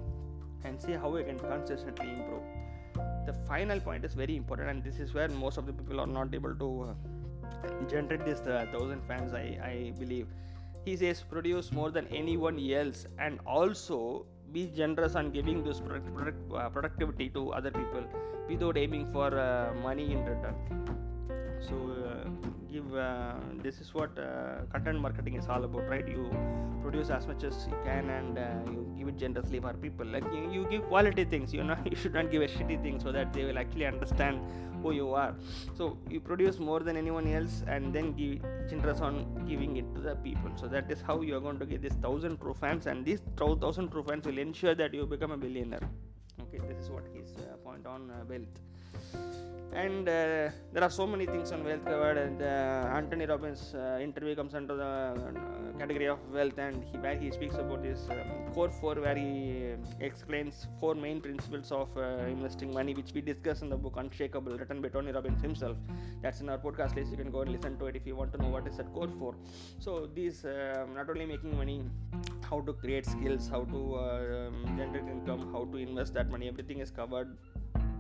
and 0.65 0.81
see 0.81 0.91
how 0.91 1.15
you 1.15 1.23
can 1.23 1.39
consistently 1.39 2.09
improve. 2.09 2.43
The 3.25 3.33
final 3.47 3.79
point 3.79 4.03
is 4.03 4.13
very 4.13 4.35
important 4.35 4.69
and 4.69 4.83
this 4.83 4.99
is 4.99 5.13
where 5.13 5.29
most 5.29 5.57
of 5.57 5.65
the 5.65 5.71
people 5.71 6.01
are 6.01 6.07
not 6.07 6.33
able 6.33 6.53
to 6.53 6.95
uh, 7.63 7.89
generate 7.89 8.25
this 8.25 8.39
uh, 8.41 8.65
thousand 8.71 9.01
fans 9.07 9.33
I, 9.33 9.57
I 9.63 9.93
believe. 9.99 10.27
He 10.85 10.95
says 10.97 11.23
produce 11.29 11.71
more 11.71 11.91
than 11.91 12.07
anyone 12.07 12.59
else 12.59 13.05
and 13.19 13.39
also 13.45 14.25
be 14.51 14.67
generous 14.75 15.15
on 15.15 15.31
giving 15.31 15.63
this 15.63 15.79
product, 15.79 16.13
product, 16.15 16.53
uh, 16.53 16.69
productivity 16.69 17.29
to 17.29 17.53
other 17.53 17.71
people 17.71 18.03
without 18.49 18.77
aiming 18.77 19.11
for 19.11 19.39
uh, 19.39 19.73
money 19.81 20.11
in 20.11 20.23
return. 20.25 20.55
So 21.61 21.75
uh, 21.75 22.29
give 22.73 22.95
uh, 22.95 23.35
this 23.65 23.79
is 23.83 23.93
what 23.93 24.17
uh, 24.17 24.65
content 24.73 24.99
marketing 25.05 25.35
is 25.35 25.47
all 25.47 25.63
about 25.63 25.87
right? 25.93 26.07
You 26.07 26.23
produce 26.81 27.09
as 27.09 27.27
much 27.27 27.43
as 27.43 27.55
you 27.69 27.77
can 27.85 28.09
and 28.09 28.37
you 28.73 28.81
give 28.97 29.07
it 29.11 29.17
generously 29.17 29.59
for 29.59 29.73
people. 29.73 30.05
Like 30.05 30.25
you, 30.33 30.51
you 30.51 30.67
give 30.69 30.83
quality 30.87 31.25
things 31.33 31.53
you 31.53 31.63
know 31.63 31.77
you 31.91 31.95
should 31.95 32.13
not 32.19 32.31
give 32.31 32.41
a 32.41 32.47
shitty 32.47 32.81
thing 32.81 32.99
so 32.99 33.11
that 33.11 33.33
they 33.33 33.45
will 33.45 33.59
actually 33.63 33.85
understand 33.85 34.41
who 34.81 34.91
you 34.91 35.13
are. 35.13 35.33
So 35.77 35.97
you 36.09 36.19
produce 36.19 36.59
more 36.59 36.79
than 36.79 36.97
anyone 36.97 37.27
else 37.33 37.63
and 37.67 37.93
then 37.93 38.13
give 38.13 38.41
generous 38.69 38.99
on 38.99 39.45
giving 39.47 39.77
it 39.77 39.93
to 39.95 40.01
the 40.01 40.15
people. 40.15 40.51
So 40.55 40.67
that 40.67 40.91
is 40.91 41.01
how 41.01 41.21
you 41.21 41.37
are 41.37 41.43
going 41.47 41.59
to 41.59 41.65
get 41.65 41.81
this 41.81 41.93
thousand 42.07 42.41
true 42.41 42.55
fans 42.59 42.87
and 42.87 43.05
these 43.05 43.21
thousand 43.37 43.89
true 43.91 44.03
fans 44.03 44.25
will 44.25 44.39
ensure 44.47 44.75
that 44.75 44.93
you 44.93 45.05
become 45.05 45.31
a 45.31 45.37
billionaire. 45.37 45.87
Okay 46.41 46.59
this 46.67 46.79
is 46.83 46.89
what 46.89 47.05
his 47.13 47.35
uh, 47.37 47.57
point 47.67 47.85
on 47.85 48.09
uh, 48.09 48.23
wealth 48.27 48.59
and 49.75 50.07
uh, 50.07 50.49
there 50.71 50.83
are 50.83 50.89
so 50.89 51.05
many 51.07 51.25
things 51.25 51.51
on 51.51 51.63
wealth 51.63 51.83
covered. 51.85 52.17
And 52.17 52.41
uh, 52.41 52.97
anthony 52.99 53.25
robbins 53.25 53.73
uh, 53.73 53.99
interview 54.01 54.35
comes 54.35 54.53
under 54.53 54.75
the 54.75 54.83
uh, 54.83 55.79
category 55.79 56.07
of 56.07 56.19
wealth 56.31 56.57
and 56.57 56.83
he, 56.83 56.97
where 56.97 57.17
he 57.17 57.31
speaks 57.31 57.55
about 57.55 57.83
his 57.83 58.07
um, 58.09 58.53
core 58.53 58.69
four 58.69 58.95
where 58.95 59.15
he 59.15 59.73
explains 59.99 60.67
four 60.79 60.93
main 60.95 61.19
principles 61.21 61.71
of 61.71 61.89
uh, 61.97 62.25
investing 62.35 62.71
money 62.73 62.93
which 62.93 63.13
we 63.13 63.21
discuss 63.21 63.61
in 63.61 63.69
the 63.69 63.77
book 63.77 63.95
unshakable 63.97 64.55
written 64.57 64.81
by 64.81 64.89
tony 64.89 65.11
robbins 65.11 65.41
himself. 65.41 65.77
That's 66.21 66.39
in 66.41 66.49
our 66.49 66.57
podcast 66.57 66.95
list. 66.95 67.11
You 67.11 67.17
can 67.17 67.31
go 67.31 67.41
and 67.41 67.51
listen 67.51 67.77
to 67.79 67.87
it 67.87 67.95
if 67.95 68.05
you 68.05 68.15
want 68.15 68.31
to 68.33 68.37
know 68.41 68.49
what 68.49 68.67
is 68.67 68.77
that 68.77 68.93
core 68.93 69.09
four. 69.19 69.35
So 69.79 70.09
these 70.13 70.45
um, 70.45 70.93
not 70.95 71.09
only 71.09 71.25
making 71.25 71.57
money 71.57 71.83
how 72.49 72.61
to 72.61 72.73
create 72.73 73.05
skills 73.05 73.49
how 73.49 73.63
to 73.63 73.95
uh, 73.95 74.47
um, 74.47 74.77
generate 74.77 75.07
income 75.15 75.51
how 75.51 75.65
to 75.71 75.77
invest 75.77 76.13
that 76.13 76.29
money 76.29 76.47
everything 76.47 76.79
is 76.79 76.91
covered 76.91 77.35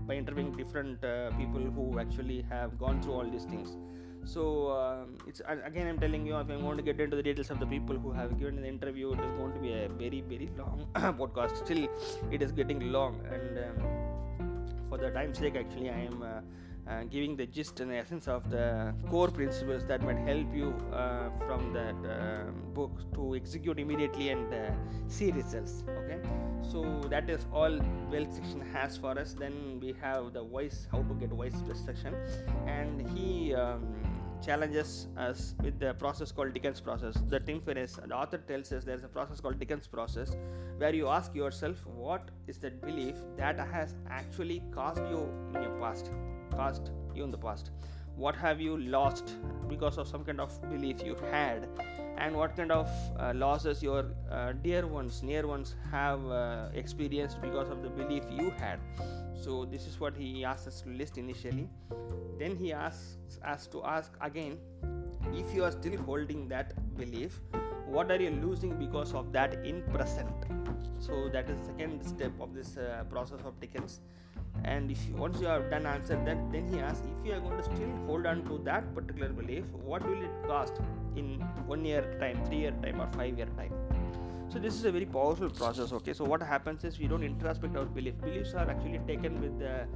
by 0.07 0.15
interviewing 0.15 0.51
different 0.51 1.03
uh, 1.03 1.31
people 1.31 1.61
who 1.61 1.99
actually 1.99 2.45
have 2.49 2.77
gone 2.77 3.01
through 3.01 3.13
all 3.13 3.29
these 3.29 3.45
things. 3.45 3.77
So 4.25 4.67
uh, 4.67 5.05
it's 5.27 5.41
again 5.67 5.87
i'm 5.87 5.99
telling 5.99 6.25
you 6.25 6.37
if 6.37 6.49
i'm 6.49 6.61
going 6.61 6.77
to 6.77 6.83
get 6.89 7.01
into 7.05 7.17
the 7.17 7.23
details 7.23 7.49
of 7.49 7.59
the 7.59 7.65
people 7.65 7.97
who 7.97 8.11
have 8.13 8.39
given 8.39 8.61
the 8.61 8.69
interview 8.69 9.11
it 9.11 9.19
is 9.19 9.31
going 9.39 9.53
to 9.53 9.59
be 9.59 9.73
a 9.73 9.89
very 9.89 10.21
very 10.21 10.49
long 10.57 10.87
podcast. 11.21 11.57
Still 11.57 11.89
it 12.31 12.41
is 12.41 12.53
getting 12.53 12.91
long. 12.93 13.19
And 13.29 13.57
um, 13.65 14.03
for 14.89 14.97
the 14.97 15.09
time's 15.09 15.39
sake 15.39 15.55
actually 15.55 15.89
i 15.89 16.01
am 16.09 16.21
uh, 16.21 16.39
uh, 16.87 17.03
giving 17.03 17.35
the 17.35 17.45
gist 17.45 17.79
and 17.79 17.91
the 17.91 17.95
essence 17.95 18.27
of 18.27 18.49
the 18.49 18.93
core 19.09 19.29
principles 19.29 19.85
that 19.85 20.01
might 20.03 20.17
help 20.17 20.53
you 20.53 20.73
uh, 20.93 21.29
from 21.45 21.73
that 21.73 21.95
uh, 22.09 22.51
book 22.73 22.91
to 23.13 23.35
execute 23.35 23.79
immediately 23.79 24.29
and 24.29 24.53
uh, 24.53 24.71
see 25.07 25.31
results 25.31 25.83
okay? 25.87 26.19
So 26.71 27.01
that 27.09 27.29
is 27.29 27.45
all 27.53 27.79
wealth 28.11 28.33
section 28.33 28.61
has 28.73 28.97
for 28.97 29.17
us. 29.19 29.33
Then 29.33 29.79
we 29.81 29.93
have 30.01 30.33
the 30.33 30.43
voice 30.43 30.87
how 30.91 31.03
to 31.03 31.13
get 31.15 31.29
voice 31.29 31.55
section 31.85 32.15
and 32.67 33.07
he 33.17 33.53
um, 33.53 33.93
challenges 34.43 35.07
us 35.17 35.55
with 35.63 35.79
the 35.79 35.93
process 35.93 36.31
called 36.31 36.53
Dickens 36.53 36.81
process. 36.81 37.15
The 37.27 37.39
Tim 37.39 37.61
Ferriss, 37.61 37.99
the 38.05 38.15
author 38.15 38.37
tells 38.37 38.71
us 38.71 38.83
there's 38.83 39.03
a 39.03 39.07
process 39.07 39.39
called 39.39 39.59
Dickens 39.59 39.87
process 39.87 40.35
where 40.77 40.93
you 40.93 41.07
ask 41.07 41.33
yourself 41.33 41.85
what 41.85 42.29
is 42.47 42.57
that 42.59 42.81
belief 42.81 43.15
that 43.37 43.57
has 43.59 43.95
actually 44.09 44.61
caused 44.71 45.01
you 45.09 45.29
in 45.55 45.61
your 45.61 45.79
past, 45.79 46.11
caused 46.55 46.91
you 47.15 47.23
in 47.23 47.31
the 47.31 47.37
past. 47.37 47.71
What 48.15 48.35
have 48.35 48.61
you 48.61 48.77
lost 48.77 49.35
because 49.67 49.97
of 49.97 50.07
some 50.07 50.23
kind 50.23 50.39
of 50.39 50.61
belief 50.69 51.03
you 51.03 51.15
had, 51.31 51.67
and 52.17 52.35
what 52.35 52.55
kind 52.55 52.71
of 52.71 52.89
uh, 53.19 53.33
losses 53.35 53.81
your 53.81 54.05
uh, 54.31 54.51
dear 54.51 54.85
ones, 54.85 55.23
near 55.23 55.47
ones 55.47 55.75
have 55.91 56.23
uh, 56.27 56.69
experienced 56.73 57.41
because 57.41 57.69
of 57.69 57.81
the 57.81 57.89
belief 57.89 58.23
you 58.29 58.51
had? 58.51 58.79
So 59.35 59.65
this 59.65 59.87
is 59.87 59.99
what 59.99 60.15
he 60.15 60.45
asks 60.45 60.67
us 60.67 60.81
to 60.81 60.89
list 60.89 61.17
initially. 61.17 61.69
Then 62.37 62.55
he 62.55 62.71
asks 62.71 63.39
us 63.43 63.67
to 63.67 63.83
ask 63.83 64.11
again 64.21 64.57
if 65.33 65.53
you 65.53 65.63
are 65.63 65.71
still 65.71 65.97
holding 65.97 66.47
that 66.49 66.73
belief 66.95 67.41
what 67.93 68.09
are 68.09 68.19
you 68.19 68.31
losing 68.31 68.75
because 68.77 69.13
of 69.13 69.31
that 69.33 69.53
in 69.65 69.83
present? 69.83 70.31
So 70.97 71.29
that 71.31 71.49
is 71.49 71.59
the 71.59 71.65
second 71.65 72.03
step 72.03 72.31
of 72.39 72.53
this 72.55 72.75
uh, 72.75 73.03
process 73.09 73.41
of 73.45 73.59
Dickens 73.59 73.99
and 74.63 74.91
if 74.91 75.05
you, 75.07 75.15
once 75.15 75.39
you 75.41 75.47
have 75.47 75.69
done 75.69 75.85
answer 75.85 76.15
that 76.25 76.39
then 76.51 76.67
he 76.73 76.79
asks 76.79 77.05
if 77.07 77.25
you 77.27 77.33
are 77.33 77.39
going 77.39 77.57
to 77.57 77.63
still 77.63 77.89
hold 78.05 78.25
on 78.25 78.43
to 78.45 78.59
that 78.63 78.93
particular 78.95 79.29
belief 79.29 79.65
what 79.91 80.05
will 80.07 80.21
it 80.21 80.47
cost 80.47 80.73
in 81.15 81.39
one 81.67 81.83
year 81.83 82.03
time 82.19 82.43
three 82.45 82.59
year 82.59 82.71
time 82.83 83.01
or 83.01 83.07
five 83.13 83.37
year 83.37 83.47
time? 83.57 83.73
So 84.49 84.59
this 84.59 84.75
is 84.75 84.85
a 84.85 84.91
very 84.91 85.05
powerful 85.05 85.49
process 85.49 85.91
okay? 85.93 86.13
So 86.13 86.23
what 86.25 86.41
happens 86.41 86.83
is 86.83 86.99
we 86.99 87.07
don't 87.07 87.23
introspect 87.23 87.75
our 87.75 87.85
beliefs 87.85 88.21
beliefs 88.21 88.53
are 88.53 88.69
actually 88.69 88.99
taken 89.07 89.41
with 89.41 89.59
the 89.59 89.87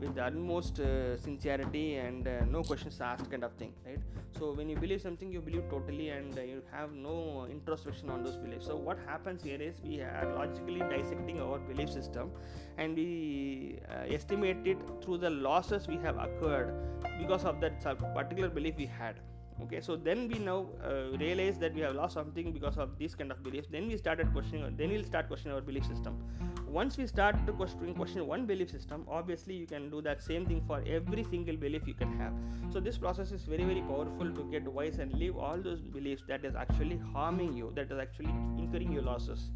with 0.00 0.14
the 0.14 0.24
utmost 0.24 0.80
uh, 0.80 1.16
sincerity 1.16 1.96
and 1.96 2.26
uh, 2.28 2.44
no 2.44 2.62
questions 2.62 3.00
asked 3.00 3.30
kind 3.30 3.44
of 3.44 3.52
thing 3.54 3.72
right? 3.86 3.98
So 4.38 4.52
when 4.52 4.68
you 4.68 4.76
believe 4.76 5.00
something 5.00 5.30
you 5.32 5.40
believe 5.40 5.64
totally 5.70 6.10
and 6.10 6.38
uh, 6.38 6.42
you 6.42 6.62
have 6.72 6.92
no 6.92 7.46
introspection 7.50 8.10
on 8.10 8.22
those 8.22 8.36
beliefs. 8.36 8.66
So 8.66 8.76
what 8.76 8.98
happens 9.06 9.42
here 9.42 9.60
is 9.60 9.76
we 9.82 10.00
are 10.00 10.32
logically 10.36 10.80
dissecting 10.80 11.40
our 11.40 11.58
belief 11.58 11.90
system 11.90 12.30
and 12.76 12.94
we 12.94 13.78
uh, 13.90 14.14
estimate 14.14 14.58
it 14.64 14.78
through 15.02 15.18
the 15.18 15.30
losses 15.30 15.88
we 15.88 15.96
have 15.96 16.16
occurred 16.18 16.74
because 17.18 17.44
of 17.44 17.60
that 17.60 17.82
particular 18.14 18.48
belief 18.48 18.76
we 18.76 18.86
had 18.86 19.16
okay 19.62 19.80
so 19.80 19.96
then 19.96 20.28
we 20.28 20.38
now 20.38 20.66
uh, 20.84 21.16
realize 21.18 21.58
that 21.58 21.74
we 21.74 21.80
have 21.80 21.94
lost 21.94 22.14
something 22.14 22.52
because 22.52 22.76
of 22.76 22.98
this 22.98 23.14
kind 23.14 23.30
of 23.30 23.42
beliefs. 23.42 23.68
Then 23.70 23.88
we 23.88 23.96
started 23.96 24.32
questioning 24.32 24.76
then 24.76 24.90
we'll 24.90 25.04
start 25.04 25.28
questioning 25.28 25.54
our 25.56 25.60
belief 25.60 25.86
system. 25.86 26.16
Once 26.66 26.96
we 26.96 27.06
start 27.06 27.34
to 27.46 27.52
question, 27.52 27.94
question 27.94 28.26
one 28.26 28.46
belief 28.46 28.70
system 28.70 29.04
obviously 29.08 29.54
you 29.54 29.66
can 29.66 29.90
do 29.90 30.02
that 30.02 30.22
same 30.22 30.46
thing 30.46 30.62
for 30.66 30.82
every 30.86 31.24
single 31.24 31.56
belief 31.56 31.86
you 31.86 31.94
can 31.94 32.16
have. 32.18 32.32
So 32.72 32.80
this 32.80 32.98
process 32.98 33.32
is 33.32 33.42
very 33.42 33.64
very 33.64 33.82
powerful 33.82 34.30
to 34.30 34.44
get 34.50 34.70
wise 34.70 34.98
and 34.98 35.12
leave 35.14 35.36
all 35.36 35.58
those 35.58 35.80
beliefs 35.80 36.22
that 36.28 36.44
is 36.44 36.54
actually 36.54 37.00
harming 37.12 37.54
you 37.54 37.72
that 37.74 37.90
is 37.90 37.98
actually 37.98 38.34
incurring 38.58 38.92
your 38.92 39.02
losses. 39.02 39.50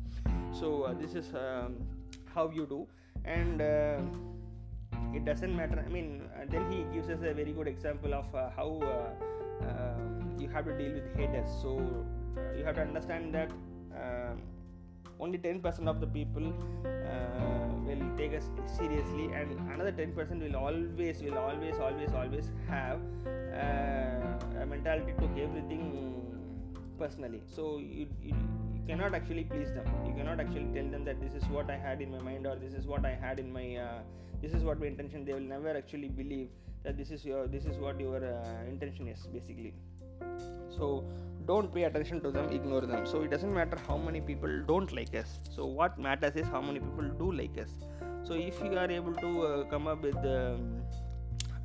So 0.52 0.82
uh, 0.82 0.94
this 0.94 1.14
is 1.14 1.32
um, 1.34 1.76
how 2.34 2.50
you 2.50 2.66
do. 2.66 2.86
And 3.24 3.60
uh, 3.60 4.00
it 5.14 5.24
doesn't 5.24 5.54
matter. 5.54 5.84
I 5.84 5.88
mean 5.88 6.22
uh, 6.34 6.46
then 6.48 6.70
he 6.70 6.84
gives 6.94 7.08
us 7.08 7.20
a 7.22 7.34
very 7.34 7.52
good 7.52 7.68
example 7.68 8.14
of 8.14 8.34
uh, 8.34 8.50
how 8.56 8.80
uh, 8.82 9.24
um, 9.70 10.34
you 10.38 10.48
have 10.48 10.64
to 10.64 10.76
deal 10.76 10.92
with 10.92 11.14
haters. 11.16 11.48
So 11.60 11.80
you 12.56 12.64
have 12.64 12.76
to 12.76 12.82
understand 12.82 13.34
that 13.34 13.50
um, 13.94 14.42
only 15.20 15.38
10% 15.38 15.88
of 15.88 16.00
the 16.00 16.06
people 16.06 16.52
uh, 16.84 17.68
will 17.86 18.04
take 18.16 18.34
us 18.34 18.48
seriously 18.66 19.26
and 19.32 19.52
another 19.70 19.92
10% 19.92 20.40
will 20.40 20.56
always 20.56 21.22
will 21.22 21.38
always 21.38 21.78
always 21.78 22.12
always 22.12 22.50
have 22.68 22.98
uh, 23.54 24.62
a 24.62 24.66
mentality 24.66 25.12
to 25.18 25.26
everything 25.40 25.84
personally. 26.98 27.42
So 27.46 27.78
you, 27.78 28.08
you, 28.22 28.34
you 28.74 28.82
cannot 28.86 29.14
actually 29.14 29.44
please 29.44 29.72
them. 29.72 29.86
You 30.06 30.14
cannot 30.14 30.40
actually 30.40 30.68
tell 30.74 30.88
them 30.88 31.04
that 31.04 31.20
this 31.20 31.34
is 31.34 31.48
what 31.48 31.70
i 31.70 31.76
had 31.76 32.00
in 32.00 32.10
my 32.10 32.20
mind 32.20 32.46
or 32.46 32.56
this 32.56 32.74
is 32.74 32.86
what 32.86 33.04
i 33.04 33.14
had 33.14 33.38
in 33.38 33.52
my 33.52 33.76
uh, 33.76 34.00
this 34.42 34.52
is 34.52 34.64
what 34.64 34.80
my 34.80 34.86
intention 34.86 35.24
they 35.24 35.32
will 35.32 35.48
never 35.54 35.76
actually 35.80 36.08
believe 36.08 36.48
that 36.84 36.96
this 36.96 37.10
is 37.16 37.24
your 37.24 37.46
this 37.46 37.64
is 37.64 37.78
what 37.78 38.00
your 38.00 38.20
uh, 38.34 38.68
intention 38.68 39.08
is 39.08 39.26
basically. 39.34 39.74
So 40.76 41.04
don't 41.46 41.72
pay 41.74 41.84
attention 41.84 42.20
to 42.22 42.30
them 42.30 42.50
ignore 42.50 42.80
them. 42.80 43.06
So 43.06 43.22
it 43.22 43.30
doesn't 43.30 43.54
matter 43.54 43.78
how 43.86 43.96
many 43.96 44.20
people 44.20 44.52
don't 44.66 44.92
like 44.92 45.14
us. 45.14 45.38
So 45.56 45.66
what 45.66 45.98
matters 45.98 46.36
is 46.36 46.46
how 46.48 46.60
many 46.60 46.80
people 46.80 47.08
do 47.22 47.32
like 47.32 47.58
us. 47.58 47.70
So 48.24 48.34
if 48.34 48.60
you 48.62 48.76
are 48.78 48.90
able 48.90 49.14
to 49.14 49.30
uh, 49.46 49.64
come 49.64 49.86
up 49.86 50.02
with 50.02 50.16
um, 50.16 50.82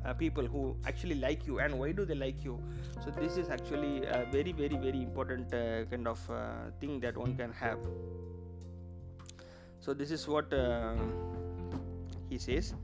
uh, 0.04 0.12
people 0.14 0.46
who 0.46 0.76
actually 0.86 1.16
like 1.16 1.46
you 1.46 1.58
and 1.60 1.78
why 1.78 1.92
do 1.92 2.04
they 2.04 2.14
like 2.14 2.44
you? 2.44 2.60
So 3.04 3.10
this 3.10 3.36
is 3.36 3.48
actually 3.48 4.04
a 4.04 4.26
very 4.30 4.52
very 4.52 4.76
very 4.76 5.02
important 5.02 5.54
uh, 5.54 5.84
kind 5.86 6.06
of 6.06 6.30
uh, 6.30 6.70
thing 6.80 7.00
that 7.00 7.16
one 7.16 7.36
can 7.36 7.52
have. 7.52 7.78
So 9.80 9.94
this 9.94 10.10
is 10.10 10.28
what 10.28 10.52
uh, 10.52 10.94
he 12.28 12.38
says. 12.38 12.74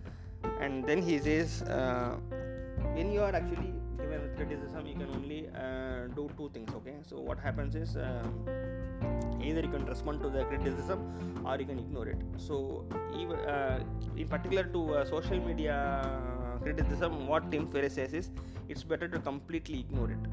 And 0.61 0.85
then 0.85 1.03
he 1.03 1.19
says 1.19 1.63
uh, 1.63 2.17
when 2.95 3.13
you 3.13 3.21
are 3.21 3.35
actually 3.35 3.73
given 3.99 4.31
criticism 4.37 4.87
you 4.87 4.95
can 4.95 5.11
only 5.11 5.49
uh, 5.49 6.07
do 6.15 6.31
two 6.37 6.51
things 6.53 6.71
okay? 6.75 6.97
So 7.03 7.19
what 7.19 7.39
happens 7.39 7.75
is 7.75 7.97
um, 7.97 8.47
either 9.43 9.61
you 9.61 9.69
can 9.69 9.87
respond 9.87 10.23
to 10.23 10.29
the 10.29 10.45
criticism 10.45 11.43
or 11.45 11.59
you 11.59 11.67
can 11.67 11.79
ignore 11.79 12.09
it. 12.09 12.19
So 12.37 12.85
even 13.17 13.37
uh, 13.39 13.83
in 14.17 14.29
particular 14.29 14.65
to 14.65 14.95
uh, 14.95 15.05
social 15.05 15.41
media 15.41 15.77
criticism 16.63 17.27
what 17.27 17.51
tim 17.51 17.67
ferriss 17.73 17.95
says 17.95 18.15
is 18.15 18.31
it's 18.69 18.83
better 18.83 19.09
to 19.15 19.19
completely 19.19 19.81
ignore 19.81 20.11
it 20.11 20.25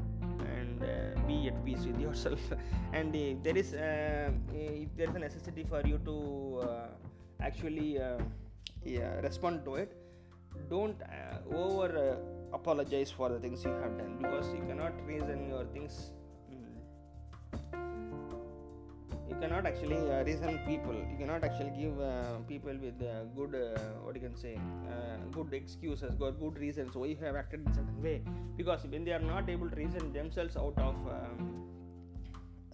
and 0.56 0.82
uh, 0.82 1.20
be 1.26 1.48
at 1.48 1.64
peace 1.64 1.84
with 1.86 2.00
yourself. 2.00 2.40
And 2.92 3.14
if 3.14 3.42
there 3.42 3.56
is 3.56 3.74
uh, 3.74 4.30
if 4.52 4.88
there 4.96 5.08
is 5.08 5.14
a 5.14 5.18
necessity 5.18 5.64
for 5.64 5.82
you 5.86 5.98
to 6.04 6.16
uh, 6.68 6.88
actually 7.40 7.98
yeah, 8.84 9.20
respond 9.20 9.64
to 9.64 9.76
it. 9.76 9.96
Don't 10.70 11.00
over 11.50 12.18
apologize 12.52 13.10
for 13.10 13.28
the 13.28 13.38
things 13.38 13.64
you 13.64 13.70
have 13.70 13.96
done 13.98 14.16
because 14.20 14.52
you 14.54 14.62
cannot 14.68 14.92
reason 15.06 15.48
your 15.48 15.64
things 15.74 16.12
mm, 16.52 16.72
you 19.28 19.36
cannot 19.40 19.66
actually 19.66 19.96
uh, 20.10 20.22
reason 20.24 20.60
people. 20.66 20.94
You 20.94 21.16
cannot 21.18 21.44
actually 21.44 21.72
give 21.78 21.98
uh, 22.00 22.38
people 22.48 22.76
with 22.86 23.00
uh, 23.02 23.24
good 23.36 23.54
uh, 23.54 23.78
what 24.04 24.14
you 24.14 24.20
can 24.20 24.36
say 24.36 24.58
uh, 24.90 25.16
good 25.30 25.52
excuses 25.54 26.14
good 26.14 26.38
good 26.38 26.58
reasons 26.58 26.94
why 26.94 27.06
you 27.06 27.16
have 27.22 27.36
acted 27.36 27.66
in 27.66 27.74
certain 27.74 28.02
way. 28.02 28.22
Because 28.56 28.84
when 28.86 29.04
they 29.04 29.12
are 29.12 29.26
not 29.34 29.48
able 29.48 29.70
to 29.70 29.76
reason 29.76 30.12
themselves 30.12 30.56
out 30.56 30.78
of 30.78 30.94
um, 31.16 31.52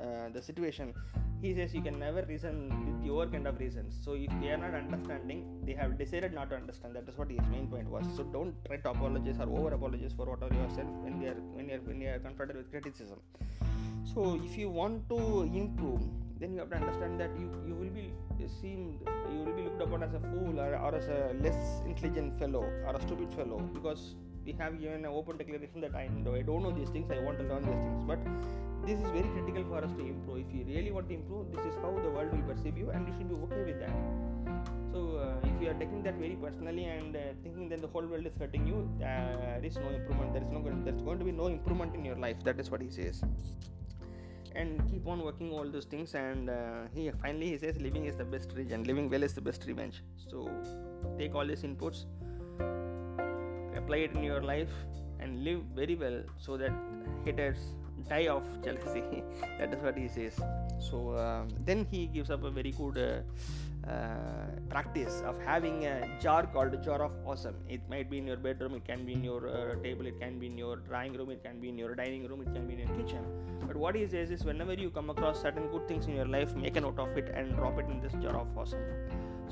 uh, 0.00 0.28
the 0.32 0.42
situation 0.42 0.94
he 1.40 1.54
says 1.54 1.74
you 1.74 1.82
can 1.82 1.98
never 1.98 2.22
reason 2.22 2.54
with 2.84 3.06
your 3.06 3.26
kind 3.26 3.46
of 3.46 3.58
reasons. 3.60 3.94
So 4.04 4.14
if 4.14 4.30
they 4.40 4.50
are 4.50 4.56
not 4.56 4.74
understanding 4.74 5.44
they 5.64 5.74
have 5.74 5.98
decided 5.98 6.34
not 6.34 6.50
to 6.50 6.56
understand. 6.56 6.96
That 6.96 7.08
is 7.08 7.16
what 7.16 7.30
his 7.30 7.40
main 7.50 7.66
point 7.68 7.88
was. 7.88 8.04
So 8.16 8.24
don't 8.24 8.54
try 8.66 8.76
to 8.78 8.90
apologize 8.90 9.38
or 9.38 9.48
over 9.58 9.74
apologize 9.74 10.12
for 10.16 10.26
whatever 10.26 10.52
you 10.54 10.60
have 10.60 10.72
said 10.72 10.86
when 11.02 11.14
are 11.14 11.34
you 11.70 11.74
are 11.74 11.80
when 11.88 12.00
you 12.00 12.08
are 12.08 12.18
confronted 12.18 12.56
with 12.56 12.70
criticism. 12.70 13.18
So 14.14 14.40
if 14.44 14.56
you 14.58 14.70
want 14.70 15.08
to 15.10 15.42
improve 15.62 16.02
then 16.40 16.52
you 16.52 16.60
have 16.60 16.70
to 16.70 16.76
understand 16.76 17.20
that 17.20 17.30
you 17.38 17.50
you 17.66 17.74
will 17.74 17.90
be 17.90 18.12
seen 18.60 18.98
you 19.30 19.38
will 19.38 19.52
be 19.52 19.62
looked 19.62 19.82
upon 19.82 20.02
as 20.02 20.14
a 20.14 20.20
fool 20.20 20.58
or 20.60 20.94
as 20.94 21.08
a 21.08 21.34
less 21.42 21.82
intelligent 21.84 22.38
fellow 22.38 22.62
or 22.86 22.94
a 22.96 23.00
stupid 23.02 23.32
fellow 23.34 23.58
because 23.74 24.14
we 24.48 24.54
have 24.58 24.80
given 24.80 25.04
an 25.04 25.12
open 25.18 25.36
declaration 25.36 25.82
that 25.84 25.94
I 25.94 26.08
know 26.08 26.34
I 26.34 26.42
don't 26.48 26.62
know 26.62 26.72
these 26.78 26.88
things 26.94 27.10
I 27.16 27.18
want 27.26 27.38
to 27.40 27.44
learn 27.50 27.64
these 27.70 27.82
things. 27.86 28.02
But 28.10 28.20
this 28.86 28.98
is 28.98 29.10
very 29.16 29.28
critical 29.34 29.64
for 29.70 29.80
us 29.86 29.92
to 29.98 30.04
improve. 30.12 30.38
If 30.44 30.54
you 30.56 30.64
really 30.68 30.90
want 30.90 31.08
to 31.10 31.14
improve 31.14 31.50
this 31.54 31.66
is 31.70 31.74
how 31.82 31.90
the 32.06 32.12
world 32.16 32.32
will 32.34 32.46
perceive 32.50 32.78
you 32.82 32.88
and 32.90 33.06
you 33.08 33.14
should 33.18 33.28
be 33.32 33.38
okay 33.46 33.64
with 33.70 33.80
that. 33.80 33.94
So 34.92 35.00
uh, 35.24 35.48
if 35.50 35.62
you 35.62 35.68
are 35.72 35.78
taking 35.82 36.02
that 36.04 36.14
very 36.24 36.36
personally 36.46 36.84
and 36.84 37.14
uh, 37.14 37.24
thinking 37.42 37.68
that 37.72 37.82
the 37.82 37.88
whole 37.88 38.06
world 38.12 38.26
is 38.30 38.36
hurting 38.38 38.66
you 38.66 38.78
there 38.98 39.60
is 39.70 39.76
no 39.76 39.90
improvement 39.98 40.32
there 40.32 40.42
is 40.42 40.50
no 40.56 40.62
there's 40.86 41.02
going 41.08 41.18
to 41.18 41.26
be 41.30 41.32
no 41.32 41.48
improvement 41.48 41.94
in 41.94 42.04
your 42.04 42.16
life. 42.16 42.42
That 42.44 42.58
is 42.58 42.70
what 42.70 42.80
he 42.80 42.90
says. 42.90 43.22
And 44.54 44.82
keep 44.90 45.06
on 45.06 45.20
working 45.20 45.52
all 45.52 45.70
those 45.70 45.84
things 45.84 46.14
and 46.14 46.48
uh, 46.48 46.86
he 46.94 47.10
finally 47.22 47.50
he 47.50 47.58
says 47.58 47.82
living 47.88 48.06
is 48.06 48.16
the 48.16 48.24
best 48.24 48.54
revenge 48.56 48.86
living 48.86 49.10
well 49.10 49.22
is 49.22 49.34
the 49.34 49.46
best 49.50 49.66
revenge. 49.66 50.02
So 50.30 50.50
take 51.18 51.34
all 51.34 51.46
these 51.46 51.64
inputs 51.70 52.06
apply 53.88 54.04
it 54.06 54.14
in 54.14 54.22
your 54.22 54.42
life 54.42 54.72
and 55.20 55.44
live 55.44 55.60
very 55.74 55.94
well 56.02 56.18
so 56.46 56.56
that 56.58 56.72
haters 57.24 57.60
die 58.10 58.26
of 58.36 58.44
jealousy. 58.64 59.02
That 59.58 59.72
is 59.74 59.82
what 59.82 59.96
he 59.96 60.08
says. 60.08 60.34
So 60.88 60.96
uh, 61.12 61.44
then 61.64 61.86
he 61.90 62.06
gives 62.06 62.30
up 62.30 62.44
a 62.44 62.50
very 62.50 62.72
good 62.72 62.98
uh, 62.98 63.90
uh, 63.90 64.50
practice 64.68 65.22
of 65.30 65.40
having 65.46 65.86
a 65.86 65.96
jar 66.20 66.42
called 66.46 66.82
jar 66.84 67.00
of 67.02 67.12
awesome. 67.26 67.56
It 67.68 67.80
might 67.88 68.10
be 68.10 68.18
in 68.18 68.26
your 68.26 68.36
bedroom 68.36 68.74
it 68.74 68.84
can 68.84 69.06
be 69.06 69.14
in 69.14 69.24
your 69.24 69.48
uh, 69.48 69.82
table 69.82 70.06
it 70.06 70.20
can 70.20 70.38
be 70.38 70.46
in 70.46 70.58
your 70.58 70.76
drawing 70.88 71.14
room 71.14 71.30
it 71.30 71.42
can 71.42 71.58
be 71.60 71.70
in 71.70 71.78
your 71.78 71.94
dining 71.94 72.28
room 72.28 72.42
it 72.42 72.52
can 72.52 72.66
be 72.66 72.74
in 72.74 72.80
your 72.80 72.94
kitchen. 72.98 73.24
But 73.66 73.76
what 73.76 73.94
he 73.94 74.06
says 74.06 74.30
is 74.30 74.44
whenever 74.44 74.74
you 74.74 74.90
come 74.90 75.08
across 75.08 75.40
certain 75.40 75.68
good 75.68 75.88
things 75.88 76.06
in 76.06 76.14
your 76.14 76.30
life 76.36 76.54
make 76.54 76.76
a 76.76 76.82
note 76.82 76.98
of 76.98 77.16
it 77.16 77.32
and 77.34 77.56
drop 77.56 77.78
it 77.78 77.86
in 77.86 78.00
this 78.00 78.12
jar 78.24 78.36
of 78.42 78.58
awesome 78.58 78.84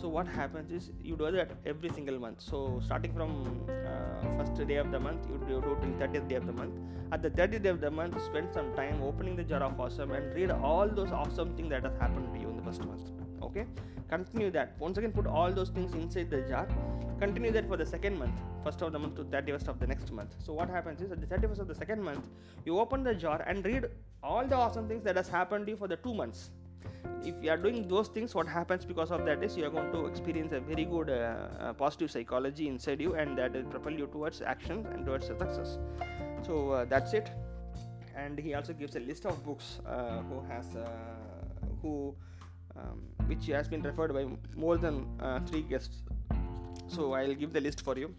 so 0.01 0.09
what 0.09 0.29
happens 0.29 0.71
is 0.71 0.91
you 1.03 1.17
do 1.17 1.31
that 1.31 1.51
every 1.65 1.89
single 1.91 2.19
month. 2.19 2.41
So 2.41 2.81
starting 2.85 3.13
from 3.15 3.31
uh, 3.69 4.37
first 4.37 4.67
day 4.69 4.77
of 4.77 4.91
the 4.91 5.01
month 5.01 5.27
you 5.31 5.39
do, 5.49 5.61
till 5.81 6.09
30th 6.09 6.29
day 6.29 6.35
of 6.35 6.47
the 6.47 6.53
month. 6.53 6.75
At 7.13 7.23
the 7.23 7.31
30th 7.31 7.63
day 7.63 7.69
of 7.71 7.81
the 7.81 7.91
month 7.91 8.21
spend 8.23 8.53
some 8.53 8.75
time 8.75 9.03
opening 9.03 9.37
the 9.37 9.45
jar 9.45 9.63
of 9.63 9.81
awesome 9.81 10.11
and 10.13 10.35
read 10.35 10.51
all 10.51 10.87
those 10.89 11.13
awesome 11.13 11.57
things 11.57 11.71
that 11.71 11.85
has 11.85 11.97
happened 11.99 12.33
to 12.35 12.41
you 12.41 12.49
in 12.51 12.57
the 12.57 12.63
first 12.63 12.85
month. 12.85 13.11
Okay? 13.43 13.65
Continue 14.11 14.51
that. 14.51 14.75
Once 14.79 14.99
again 14.99 15.13
put 15.13 15.27
all 15.27 15.51
those 15.51 15.71
things 15.71 15.95
inside 15.95 16.31
the 16.31 16.43
jar. 16.43 16.69
Continue 17.19 17.51
that 17.53 17.67
for 17.67 17.77
the 17.77 17.87
second 17.87 18.19
month 18.19 18.35
first 18.63 18.83
of 18.83 18.93
the 18.93 18.99
month 18.99 19.15
to 19.17 19.25
31st 19.25 19.69
of 19.69 19.81
the 19.81 19.87
next 19.87 20.13
month. 20.13 20.35
So 20.45 20.53
what 20.53 20.69
happens 20.69 21.01
is 21.01 21.11
at 21.11 21.21
the 21.21 21.27
31st 21.27 21.61
of 21.61 21.69
the 21.69 21.75
second 21.75 22.03
month 22.03 22.29
you 22.67 22.79
open 22.79 23.03
the 23.03 23.15
jar 23.15 23.43
and 23.47 23.65
read 23.65 23.87
all 24.23 24.47
the 24.47 24.57
awesome 24.57 24.89
things 24.89 25.05
that 25.05 25.17
has 25.17 25.29
happened 25.29 25.67
to 25.67 25.73
you 25.73 25.79
for 25.79 25.89
the 25.89 25.97
two 25.97 26.13
months 26.13 26.51
if 27.27 27.43
you 27.43 27.51
are 27.51 27.57
doing 27.57 27.87
those 27.89 28.09
things 28.09 28.35
what 28.35 28.47
happens 28.47 28.85
because 28.85 29.11
of 29.11 29.25
that 29.25 29.43
is 29.43 29.57
you 29.57 29.65
are 29.67 29.71
going 29.71 29.91
to 29.93 30.07
experience 30.07 30.53
a 30.53 30.61
very 30.61 30.85
good 30.85 31.11
uh, 31.11 31.49
uh, 31.61 31.73
positive 31.73 32.11
psychology 32.11 32.69
inside 32.69 33.01
you 33.01 33.15
and 33.15 33.37
that 33.39 33.53
will 33.53 33.65
propel 33.65 33.93
you 33.93 34.07
towards 34.07 34.43
action 34.43 34.87
and 34.93 35.05
towards 35.05 35.27
success. 35.27 35.79
So 36.47 36.71
uh, 36.71 36.85
that's 36.85 37.13
it. 37.13 37.31
And 38.15 38.39
he 38.39 38.55
also 38.55 38.73
gives 38.73 38.97
a 38.97 39.01
list 39.01 39.27
of 39.27 39.45
books 39.45 39.81
uh, 39.87 40.21
who 40.29 40.41
has 40.49 40.77
uh, 40.77 40.89
who 41.83 42.15
um, 42.77 43.03
which 43.27 43.47
has 43.47 43.69
been 43.69 43.83
referred 43.83 44.13
by 44.13 44.27
more 44.57 44.77
than 44.77 45.07
uh, 45.21 45.41
three 45.41 45.63
guests. 45.63 46.03
So 46.89 47.15
i'll 47.15 47.35
give 47.35 47.53
the 47.53 47.61
list 47.61 47.81
for 47.81 47.99
you. 47.99 48.15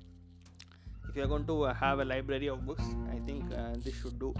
If 1.09 1.15
you 1.15 1.23
are 1.23 1.27
going 1.27 1.47
to 1.47 1.63
have 1.63 1.99
a 1.99 2.05
library 2.05 2.47
of 2.47 2.65
books 2.65 2.83
i 3.11 3.19
think 3.25 3.49
this 3.83 3.95
should 4.01 4.19
do 4.19 4.33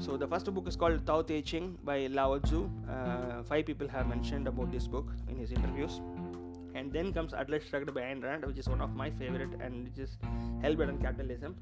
So 0.00 0.16
the 0.16 0.26
first 0.26 0.52
book 0.52 0.66
is 0.68 0.76
called 0.76 1.06
Tao 1.06 1.22
Te 1.22 1.40
Ching 1.40 1.78
by 1.84 2.08
Lao 2.08 2.38
Tzu. 2.38 2.68
Uh, 2.90 3.42
five 3.44 3.64
people 3.64 3.88
have 3.88 4.06
mentioned 4.08 4.48
about 4.48 4.72
this 4.72 4.86
book 4.86 5.06
in 5.28 5.36
his 5.38 5.52
interviews. 5.52 6.00
And 6.74 6.92
then 6.92 7.12
comes 7.12 7.32
Atlas 7.32 7.64
Shrugged 7.68 7.94
by 7.94 8.00
Ayn 8.02 8.22
Rand, 8.22 8.44
which 8.44 8.58
is 8.58 8.68
one 8.68 8.80
of 8.80 8.94
my 8.96 9.10
favorite, 9.10 9.50
and 9.60 9.84
which 9.84 9.98
is 9.98 10.18
Hellbent 10.62 10.88
on 10.88 10.98
Capitalism. 10.98 11.54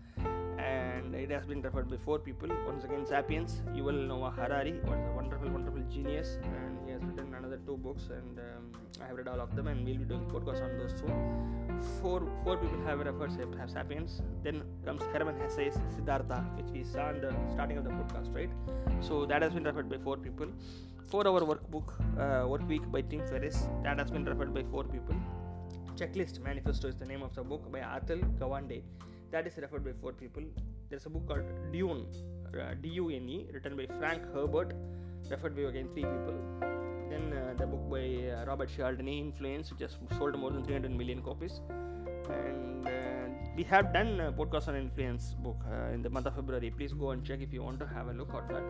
And 1.05 1.15
it 1.15 1.31
has 1.31 1.45
been 1.47 1.63
referred 1.63 1.91
by 1.91 1.97
four 1.97 2.19
people. 2.19 2.49
Once 2.67 2.85
again, 2.85 3.05
Sapiens, 3.07 3.63
Yuval 3.77 4.07
Noah 4.07 4.31
Harari, 4.31 4.75
a 4.87 5.13
wonderful, 5.17 5.51
wonderful 5.51 5.83
genius, 5.91 6.39
and 6.43 6.79
he 6.87 6.93
has 6.93 7.03
written 7.03 7.35
another 7.35 7.59
two 7.67 7.77
books, 7.77 8.09
and 8.19 8.39
um, 8.39 8.71
I 9.03 9.09
have 9.09 9.17
read 9.17 9.29
all 9.29 9.41
of 9.41 9.55
them, 9.57 9.67
and 9.69 9.85
we'll 9.85 9.99
be 9.99 10.05
doing 10.05 10.25
podcast 10.35 10.63
on 10.63 10.79
those 10.79 10.95
soon. 10.99 11.81
Four 12.01 12.23
four 12.45 12.57
people 12.57 12.81
have 12.87 13.01
referred 13.01 13.33
have 13.59 13.71
Sapiens. 13.71 14.23
Then 14.45 14.63
comes 14.85 15.03
Hermann 15.13 15.37
Hesse's 15.41 15.77
Siddhartha, 15.97 16.41
which 16.57 16.71
we 16.73 16.85
saw 16.85 17.11
in 17.11 17.21
the 17.21 17.35
starting 17.53 17.79
of 17.79 17.85
the 17.85 17.91
podcast, 17.91 18.35
right? 18.35 18.51
So 19.01 19.27
that 19.27 19.43
has 19.43 19.53
been 19.53 19.65
referred 19.65 19.91
by 19.91 19.99
four 19.99 20.17
people 20.17 20.49
four 21.13 21.27
hour 21.29 21.41
workbook 21.49 21.89
uh, 22.25 22.49
work 22.51 22.63
week 22.73 22.85
by 22.95 23.01
tim 23.09 23.23
ferriss 23.31 23.57
that 23.85 23.99
has 24.03 24.11
been 24.15 24.25
referred 24.31 24.53
by 24.55 24.63
four 24.73 24.85
people 24.93 25.17
checklist 26.01 26.37
manifesto 26.47 26.89
is 26.93 26.97
the 27.03 27.09
name 27.11 27.23
of 27.27 27.35
the 27.39 27.45
book 27.51 27.65
by 27.75 27.81
atul 27.97 28.23
gawande 28.43 28.79
that 29.33 29.47
is 29.51 29.59
referred 29.65 29.85
by 29.89 29.93
four 30.03 30.13
people 30.23 30.47
there's 30.93 31.07
a 31.07 31.13
book 31.15 31.27
called 31.27 31.47
dune 31.73 32.01
uh, 32.63 32.75
d-u-n-e 32.83 33.37
written 33.55 33.75
by 33.79 33.85
frank 33.99 34.23
herbert 34.35 34.75
referred 35.31 35.55
by 35.57 35.63
again 35.63 35.89
three 35.93 36.03
people. 36.03 36.37
Then 37.11 37.33
uh, 37.33 37.55
the 37.61 37.67
book 37.67 37.85
by 37.93 38.05
uh, 38.33 38.45
robert 38.51 38.69
cialdini 38.75 39.15
influence 39.27 39.71
which 39.71 39.81
has 39.87 39.97
sold 40.19 40.39
more 40.43 40.51
than 40.51 40.63
300 40.65 40.91
million 41.01 41.23
copies 41.23 41.55
and 42.29 42.87
uh, 42.87 42.93
we 43.57 43.63
have 43.65 43.93
done 43.93 44.21
a 44.21 44.33
podcast 44.33 44.69
on 44.69 44.77
influence 44.77 45.35
book 45.39 45.61
uh, 45.71 45.95
in 45.95 46.03
the 46.03 46.11
month 46.11 46.27
of 46.27 46.35
february. 46.35 46.71
Please 46.71 46.93
go 46.93 47.11
and 47.11 47.25
check 47.25 47.41
if 47.41 47.53
you 47.53 47.63
want 47.63 47.79
to 47.79 47.87
have 47.87 48.09
a 48.09 48.13
look 48.13 48.35
at 48.35 48.49
that. 48.49 48.63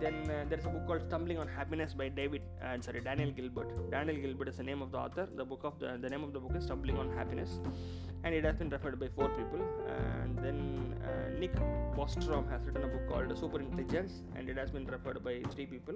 Then 0.00 0.14
uh, 0.30 0.44
there's 0.48 0.64
a 0.64 0.68
book 0.68 0.86
called 0.86 1.02
stumbling 1.08 1.38
on 1.38 1.48
happiness 1.48 1.94
by 1.94 2.08
david 2.08 2.42
uh, 2.64 2.80
sorry 2.80 3.00
daniel 3.00 3.30
gilbert. 3.30 3.90
Daniel 3.90 4.16
gilbert 4.16 4.48
is 4.48 4.56
the 4.56 4.62
name 4.62 4.82
of 4.82 4.90
the 4.92 4.98
author. 4.98 5.28
The 5.34 5.44
book 5.44 5.60
of 5.64 5.78
the, 5.78 5.98
the 6.00 6.08
name 6.08 6.24
of 6.24 6.32
the 6.32 6.40
book 6.40 6.56
is 6.56 6.64
stumbling 6.64 6.98
on 6.98 7.10
happiness. 7.16 7.60
And 8.24 8.34
it 8.34 8.44
has 8.44 8.56
been 8.56 8.70
referred 8.70 8.98
by 9.00 9.08
four 9.16 9.28
people. 9.30 9.60
And 9.88 10.38
then 10.38 10.94
uh, 11.04 11.38
nick 11.38 11.54
bostrom 11.96 12.50
has 12.50 12.64
written 12.66 12.84
a 12.84 12.88
book 12.88 13.08
called 13.08 13.38
super 13.38 13.60
intelligence. 13.60 14.22
And 14.36 14.48
it 14.48 14.56
has 14.56 14.70
been 14.70 14.86
referred 14.86 15.24
by 15.24 15.42
three 15.54 15.66
people 15.66 15.94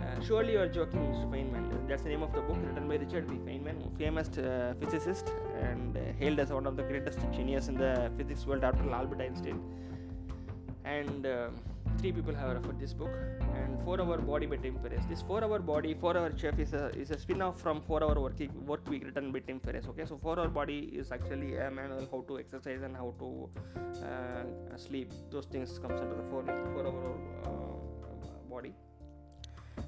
uh, 0.00 0.20
surely 0.24 0.52
you 0.52 0.60
are 0.60 0.68
joking, 0.68 1.00
Mr. 1.00 1.28
Feynman. 1.30 1.88
That's 1.88 2.02
the 2.02 2.08
name 2.08 2.22
of 2.22 2.32
the 2.32 2.40
book 2.40 2.58
written 2.64 2.86
by 2.88 2.96
Richard 2.96 3.26
B. 3.28 3.34
Feynman, 3.46 3.96
famous 3.96 4.28
uh, 4.38 4.74
physicist 4.78 5.32
and 5.60 5.96
uh, 5.96 6.00
hailed 6.18 6.38
as 6.38 6.50
one 6.50 6.66
of 6.66 6.76
the 6.76 6.82
greatest 6.82 7.18
geniuses 7.32 7.68
in 7.68 7.76
the 7.76 8.10
physics 8.16 8.46
world 8.46 8.64
after 8.64 8.90
Albert 8.90 9.20
Einstein. 9.20 9.60
And 10.84 11.26
um, 11.26 11.54
three 11.98 12.12
people 12.12 12.34
have 12.34 12.50
referred 12.56 12.78
this 12.80 12.92
book. 12.92 13.10
And 13.54 13.82
Four 13.84 14.00
Hour 14.00 14.18
Body 14.18 14.46
by 14.46 14.56
Tim 14.56 14.78
Ferriss. 14.78 15.04
This 15.08 15.22
Four 15.22 15.42
Hour 15.44 15.58
Body, 15.58 15.94
Four 15.94 16.16
Hour 16.16 16.32
Chef 16.36 16.58
is 16.58 16.72
a 16.72 16.88
is 16.90 17.10
a 17.10 17.18
spin-off 17.18 17.60
from 17.60 17.80
Four 17.82 18.02
Hour 18.04 18.20
Work 18.20 18.40
work 18.66 18.88
week 18.88 19.04
written 19.04 19.32
by 19.32 19.40
Tim 19.40 19.60
Ferriss. 19.60 19.86
Okay, 19.88 20.04
so 20.06 20.18
Four 20.18 20.38
Hour 20.38 20.48
Body 20.48 20.78
is 20.92 21.10
actually 21.10 21.56
a 21.56 21.70
manual 21.70 22.06
how 22.12 22.24
to 22.28 22.38
exercise 22.38 22.82
and 22.82 22.96
how 22.96 23.14
to 23.18 23.48
uh, 24.04 24.76
sleep. 24.76 25.12
Those 25.30 25.46
things 25.46 25.78
comes 25.78 26.00
under 26.00 26.16
the 26.16 26.28
Four 26.30 26.44
Four 26.74 26.86
Hour 26.86 27.16
uh, 27.44 28.48
Body 28.50 28.74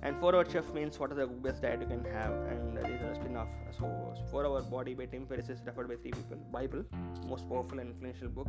and 0.03 0.18
4 0.18 0.34
hour 0.34 0.45
chef 0.51 0.72
means 0.72 0.99
what 0.99 1.12
is 1.12 1.18
the 1.18 1.26
best 1.26 1.62
diet 1.62 1.80
you 1.80 1.86
can 1.86 2.05
have. 2.05 2.32
And 2.53 2.78
uh, 2.78 2.82
these 2.88 3.03
are 3.03 3.14
spin-off. 3.14 3.49
So 3.78 4.14
4 4.30 4.47
hour 4.47 4.62
body 4.62 4.95
by 4.95 5.07
tim 5.07 5.26
ferriss 5.26 5.49
is 5.49 5.61
referred 5.66 5.88
by 5.88 5.97
three 5.97 6.12
people. 6.12 6.38
Bible 6.53 6.84
most 7.28 7.49
powerful 7.49 7.78
and 7.78 7.91
influential 7.91 8.28
book. 8.28 8.49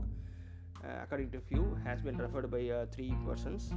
Uh, 0.84 1.04
according 1.04 1.30
to 1.32 1.40
few 1.40 1.78
has 1.84 2.02
been 2.02 2.18
referred 2.18 2.50
by 2.50 2.68
uh, 2.70 2.86
three 2.92 3.14
persons. 3.26 3.72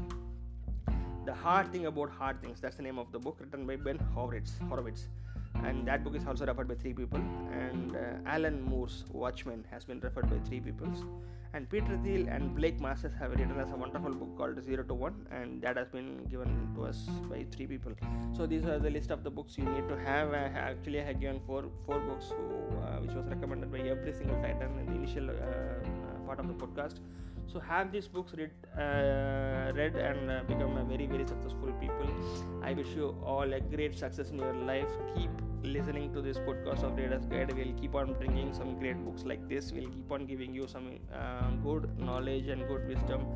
The 1.26 1.34
hard 1.34 1.72
thing 1.72 1.86
about 1.86 2.10
hard 2.10 2.40
things 2.40 2.60
that's 2.60 2.76
the 2.76 2.82
name 2.82 2.98
of 2.98 3.10
the 3.12 3.18
book 3.18 3.38
written 3.40 3.66
by 3.66 3.76
ben 3.76 3.98
horowitz 4.14 4.52
horowitz 4.68 5.08
and 5.64 5.86
that 5.88 6.04
book 6.04 6.14
is 6.14 6.26
also 6.26 6.46
referred 6.46 6.68
by 6.68 6.74
three 6.74 6.92
people 6.92 7.20
and 7.52 7.96
uh, 7.96 8.34
alan 8.34 8.60
moore's 8.62 9.04
watchmen 9.12 9.64
has 9.70 9.84
been 9.84 10.00
referred 10.00 10.28
by 10.30 10.38
three 10.48 10.60
people 10.60 10.88
and 11.54 11.70
Peter 11.70 11.96
Thiel 12.02 12.26
and 12.28 12.52
Blake 12.54 12.80
Masters 12.80 13.12
have 13.20 13.30
written 13.30 13.52
us 13.60 13.70
a 13.72 13.76
wonderful 13.76 14.12
book 14.12 14.36
called 14.36 14.60
Zero 14.60 14.82
to 14.82 14.94
One, 14.94 15.14
and 15.30 15.62
that 15.62 15.76
has 15.76 15.88
been 15.88 16.24
given 16.28 16.68
to 16.74 16.86
us 16.86 16.98
by 17.30 17.46
three 17.52 17.68
people. 17.68 17.92
So 18.36 18.44
these 18.44 18.64
are 18.64 18.80
the 18.80 18.90
list 18.90 19.12
of 19.12 19.22
the 19.22 19.30
books 19.30 19.56
you 19.56 19.64
need 19.64 19.88
to 19.88 19.96
have. 19.96 20.32
Uh, 20.32 20.48
actually, 20.70 21.00
I 21.00 21.04
have 21.04 21.20
given 21.20 21.40
four 21.46 21.62
four 21.86 22.00
books, 22.00 22.30
who, 22.30 22.56
uh, 22.78 22.98
which 23.02 23.12
was 23.12 23.24
recommended 23.26 23.70
by 23.70 23.78
every 23.94 24.12
single 24.12 24.42
titan 24.42 24.80
in 24.80 24.86
the 24.86 24.96
initial 24.96 25.30
uh, 25.30 25.36
uh 25.36 26.26
part 26.26 26.40
of 26.40 26.48
the 26.48 26.58
podcast. 26.64 26.98
So 27.46 27.60
have 27.60 27.92
these 27.92 28.08
books 28.08 28.34
read, 28.36 28.50
uh, 28.76 29.72
read 29.80 29.94
and 29.94 30.30
uh, 30.30 30.42
become 30.48 30.76
a 30.76 30.84
very 30.92 31.06
very 31.06 31.26
successful 31.26 31.72
people. 31.80 32.14
I 32.64 32.72
wish 32.72 32.94
you 32.96 33.16
all 33.24 33.52
a 33.52 33.60
great 33.60 33.96
success 33.96 34.30
in 34.30 34.38
your 34.38 34.54
life. 34.54 35.02
Keep 35.14 35.53
listening 35.64 36.12
to 36.12 36.20
this 36.20 36.38
podcast 36.38 36.82
of 36.82 36.96
Reader's 36.96 37.24
Guide. 37.26 37.52
We'll 37.56 37.72
keep 37.80 37.94
on 37.94 38.12
bringing 38.14 38.52
some 38.52 38.78
great 38.78 39.02
books 39.04 39.24
like 39.24 39.48
this. 39.48 39.72
We'll 39.72 39.88
keep 39.88 40.12
on 40.12 40.26
giving 40.26 40.54
you 40.54 40.66
some 40.68 40.98
uh, 41.12 41.50
good 41.62 41.98
knowledge 41.98 42.48
and 42.48 42.68
good 42.68 42.86
wisdom. 42.86 43.26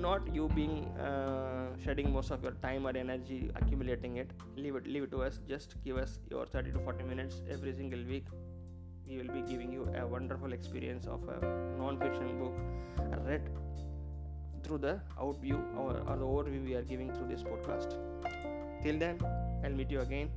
Not 0.00 0.34
you 0.34 0.48
being 0.48 0.86
uh, 0.98 1.76
shedding 1.84 2.12
most 2.12 2.32
of 2.32 2.42
your 2.42 2.52
time 2.62 2.86
or 2.86 2.96
energy 2.96 3.50
accumulating 3.54 4.16
it. 4.16 4.30
Leave 4.56 4.74
it, 4.74 4.86
leave 4.86 5.04
it 5.04 5.10
to 5.12 5.22
us. 5.22 5.38
Just 5.48 5.76
give 5.84 5.96
us 5.96 6.18
your 6.30 6.46
30 6.46 6.72
to 6.72 6.78
40 6.80 7.04
minutes 7.04 7.42
every 7.48 7.72
single 7.72 8.02
week. 8.04 8.26
We 9.06 9.18
will 9.18 9.32
be 9.32 9.42
giving 9.42 9.72
you 9.72 9.88
a 9.96 10.06
wonderful 10.06 10.52
experience 10.52 11.06
of 11.06 11.22
a 11.28 11.46
non-fiction 11.78 12.38
book 12.38 12.54
read 13.24 13.48
through 14.64 14.78
the 14.78 15.00
outview 15.20 15.60
or, 15.76 15.96
or 16.08 16.16
the 16.16 16.24
overview 16.24 16.64
we 16.64 16.74
are 16.74 16.82
giving 16.82 17.12
through 17.12 17.28
this 17.28 17.42
podcast. 17.42 17.94
Till 18.82 18.98
then, 18.98 19.20
I'll 19.64 19.70
meet 19.70 19.90
you 19.90 20.00
again 20.00 20.30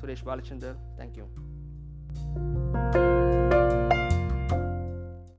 Suresh 0.00 0.22
Balachandar. 0.22 0.76
Thank 0.96 1.16
you. 1.16 1.26